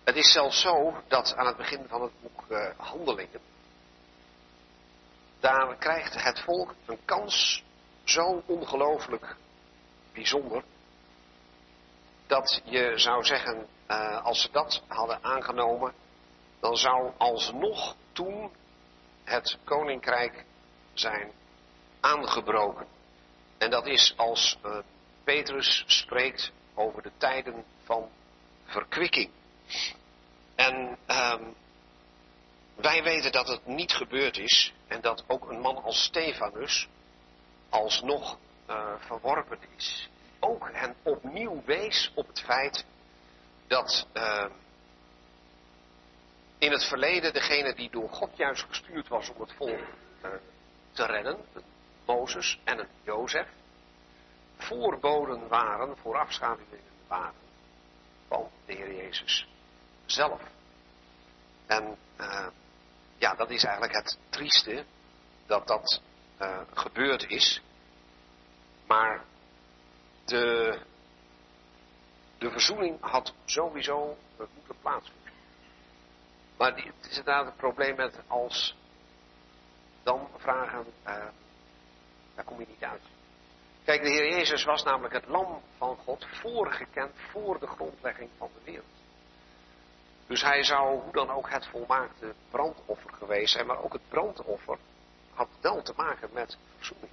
Het 0.04 0.16
is 0.16 0.32
zelfs 0.32 0.62
zo 0.62 1.04
dat 1.08 1.36
aan 1.36 1.46
het 1.46 1.58
begin 1.58 1.88
van 1.88 2.02
het 2.02 2.12
boek 2.22 2.46
uh, 2.50 2.70
Handelingen, 2.78 3.42
daar 5.40 5.76
krijgt 5.76 6.24
het 6.24 6.40
volk 6.40 6.74
een 6.86 7.00
kans 7.06 7.64
zo 8.04 8.44
ongelooflijk 8.46 9.36
bijzonder, 10.14 10.64
dat 12.28 12.62
je 12.64 12.94
zou 12.96 13.24
zeggen, 13.24 13.68
uh, 13.88 14.26
als 14.26 14.42
ze 14.42 14.52
dat 14.52 14.84
hadden 14.88 15.24
aangenomen, 15.24 15.94
dan 16.60 16.76
zou 16.78 17.12
alsnog 17.18 17.96
toen 18.12 18.52
het 19.24 19.58
koninkrijk 19.64 20.46
zijn 20.94 21.32
aangebroken. 22.00 22.88
En 23.58 23.70
dat 23.70 23.88
is 23.88 24.14
als 24.18 24.58
uh, 24.66 24.78
Petrus 25.24 25.84
spreekt 25.88 26.52
over 26.74 27.02
de 27.02 27.12
tijden 27.18 27.66
van 27.84 28.10
verkwikking. 28.66 29.30
En 30.56 30.98
um, 31.08 31.56
wij 32.76 33.04
weten 33.04 33.32
dat 33.32 33.48
het 33.48 33.66
niet 33.66 33.92
gebeurd 33.92 34.38
is 34.38 34.74
en 34.88 35.02
dat 35.02 35.24
ook 35.28 35.50
een 35.50 35.60
man 35.60 35.84
als 35.84 36.04
Stefanus 36.04 36.88
alsnog 37.70 38.38
uh, 38.70 38.94
verworpen 39.00 39.60
is. 39.76 40.10
Ook 40.40 40.70
hen 40.72 40.96
opnieuw 41.04 41.62
wees 41.66 42.12
op 42.16 42.28
het 42.28 42.42
feit 42.42 42.86
dat 43.68 44.08
uh, 44.14 44.46
in 46.58 46.72
het 46.72 46.84
verleden 46.84 47.34
degene 47.34 47.76
die 47.76 47.90
door 47.90 48.10
God 48.10 48.38
juist 48.38 48.64
gestuurd 48.64 49.08
was 49.08 49.30
om 49.30 49.42
het 49.42 49.54
volk 49.54 49.80
uh, 50.24 50.32
te 50.92 51.06
redden, 51.06 51.38
Mozes 52.06 52.60
en 52.64 52.80
een 52.80 52.88
Jozef, 53.04 53.48
voorboden 54.58 55.48
waren, 55.48 55.98
voorafschaduwingen 55.98 56.92
waren 57.08 57.46
van 58.28 58.50
de 58.66 58.74
Heer 58.74 58.96
Jezus 58.96 59.48
zelf. 60.06 60.42
En 61.66 61.98
uh, 62.20 62.48
ja, 63.18 63.36
dat 63.36 63.50
is 63.50 63.64
eigenlijk 63.64 63.96
het 63.96 64.18
trieste 64.30 64.86
dat 65.46 65.68
dat 65.68 66.02
uh, 66.42 66.60
gebeurd 66.74 67.30
is. 67.30 67.62
Maar 68.88 69.24
de, 70.26 70.80
de 72.38 72.52
verzoening 72.52 72.98
had 73.02 73.34
sowieso 73.46 74.18
moeten 74.38 74.76
plaatsvinden. 74.82 75.27
Maar 76.58 76.76
het 76.76 76.96
is 77.10 77.18
inderdaad 77.18 77.46
het 77.46 77.58
probleem 77.58 77.96
met 77.96 78.20
als 78.28 78.76
dan 80.04 80.28
vragen, 80.38 80.86
uh, 81.08 81.26
daar 82.36 82.46
kom 82.46 82.60
je 82.60 82.68
niet 82.68 82.84
uit. 82.84 83.02
Kijk, 83.84 84.02
de 84.02 84.10
Heer 84.10 84.30
Jezus 84.30 84.64
was 84.64 84.84
namelijk 84.84 85.14
het 85.14 85.28
lam 85.28 85.62
van 85.78 85.96
God 85.96 86.26
voorgekend 86.32 87.16
voor 87.32 87.60
de 87.60 87.68
grondlegging 87.68 88.30
van 88.38 88.50
de 88.54 88.72
wereld. 88.72 88.98
Dus 90.28 90.42
hij 90.42 90.64
zou 90.64 91.02
hoe 91.02 91.12
dan 91.12 91.30
ook 91.30 91.50
het 91.50 91.68
volmaakte 91.68 92.34
brandoffer 92.50 93.14
geweest 93.14 93.52
zijn, 93.52 93.66
maar 93.66 93.84
ook 93.84 93.94
het 93.94 94.10
brandoffer 94.10 94.78
had 95.34 95.48
wel 95.62 95.82
te 95.82 95.94
maken 95.96 96.30
met 96.34 96.58
verzoening. 96.76 97.12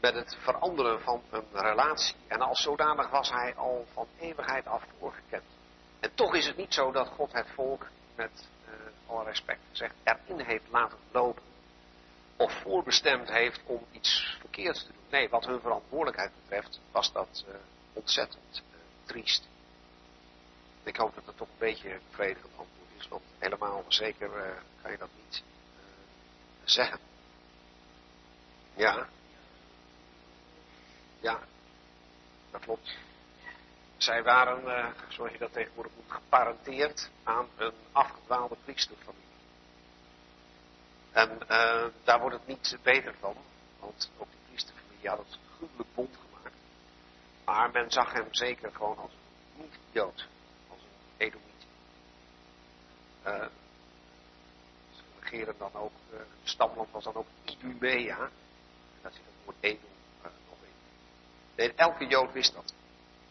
Met 0.00 0.14
het 0.14 0.36
veranderen 0.40 1.00
van 1.00 1.22
een 1.30 1.46
relatie. 1.52 2.14
En 2.26 2.40
als 2.40 2.62
zodanig 2.62 3.10
was 3.10 3.30
hij 3.30 3.54
al 3.54 3.86
van 3.92 4.06
eeuwigheid 4.18 4.66
af 4.66 4.84
voorgekend. 4.98 5.57
En 6.00 6.14
toch 6.14 6.34
is 6.34 6.46
het 6.46 6.56
niet 6.56 6.74
zo 6.74 6.92
dat 6.92 7.08
God 7.08 7.32
het 7.32 7.46
volk 7.54 7.86
met 8.14 8.48
uh, 8.68 9.10
alle 9.10 9.24
respect 9.24 9.60
gezegd 9.70 9.94
erin 10.04 10.40
heeft 10.40 10.64
laten 10.70 10.98
lopen. 11.12 11.42
Of 12.36 12.52
voorbestemd 12.52 13.28
heeft 13.28 13.60
om 13.64 13.86
iets 13.90 14.36
verkeerds 14.40 14.84
te 14.84 14.92
doen. 14.92 15.02
Nee, 15.10 15.28
wat 15.28 15.46
hun 15.46 15.60
verantwoordelijkheid 15.60 16.32
betreft 16.42 16.80
was 16.90 17.12
dat 17.12 17.44
uh, 17.48 17.54
ontzettend 17.92 18.62
uh, 18.72 18.78
triest. 19.04 19.48
Ik 20.82 20.96
hoop 20.96 21.14
dat 21.14 21.26
het 21.26 21.36
toch 21.36 21.48
een 21.48 21.58
beetje 21.58 22.00
bevredigend 22.08 22.52
antwoord 22.56 22.90
is, 22.98 23.08
want 23.08 23.22
helemaal 23.38 23.84
zeker 23.88 24.30
kan 24.82 24.90
je 24.90 24.98
dat 24.98 25.08
niet 25.24 25.42
zeggen. 26.64 26.98
Ja. 28.74 29.08
Ja, 31.20 31.40
dat 32.50 32.60
klopt. 32.60 32.96
Zij 33.98 34.22
waren, 34.22 34.64
uh, 34.64 34.86
zoals 35.08 35.32
je 35.32 35.38
dat 35.38 35.52
tegenwoordig 35.52 35.92
moet, 35.94 36.12
geparenteerd 36.12 37.10
aan 37.22 37.48
een 37.56 37.72
afgedwaalde 37.92 38.56
priesterfamilie. 38.64 39.26
En 41.10 41.38
daar 42.04 42.20
wordt 42.20 42.36
het 42.36 42.46
niet 42.46 42.78
beter 42.82 43.14
van, 43.20 43.36
want 43.78 44.10
ook 44.18 44.28
die 44.30 44.40
priesterfamilie 44.46 45.08
had 45.08 45.18
het 45.18 45.38
gruwelijk 45.56 45.94
bond 45.94 46.16
gemaakt. 46.16 46.54
Maar 47.44 47.70
men 47.70 47.90
zag 47.90 48.12
hem 48.12 48.26
zeker 48.30 48.72
gewoon 48.72 48.98
als 48.98 49.12
niet-Jood. 49.54 50.28
Edomiet. 51.16 51.66
Uh, 53.26 53.46
ze 54.96 55.02
regeren 55.20 55.54
dan 55.58 55.74
ook, 55.74 55.92
het 56.10 56.26
stamland 56.42 56.90
was 56.90 57.04
dan 57.04 57.14
ook 57.14 57.26
Idumea. 57.44 58.18
En 58.18 58.30
daar 59.02 59.12
zit 59.12 59.24
het 59.24 59.44
woord 59.44 59.56
Edom 59.60 59.90
nog 60.22 60.58
in. 60.62 60.72
Nee, 61.56 61.72
elke 61.74 62.06
Jood 62.06 62.32
wist 62.32 62.54
dat. 62.54 62.72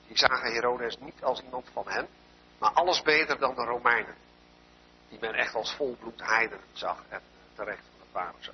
Die 0.07 0.17
zagen 0.17 0.53
Herodes 0.53 0.97
niet 0.97 1.23
als 1.23 1.41
iemand 1.41 1.69
van 1.73 1.87
hen, 1.87 2.07
maar 2.59 2.71
alles 2.71 3.01
beter 3.01 3.39
dan 3.39 3.55
de 3.55 3.63
Romeinen. 3.63 4.15
Die 5.09 5.19
men 5.19 5.33
echt 5.33 5.55
als 5.55 5.75
volbloed 5.75 6.21
heiden 6.21 6.59
zag 6.71 7.03
en 7.09 7.21
terecht 7.55 7.83
van 7.91 7.99
het 7.99 8.11
waren 8.11 8.43
zo. 8.43 8.53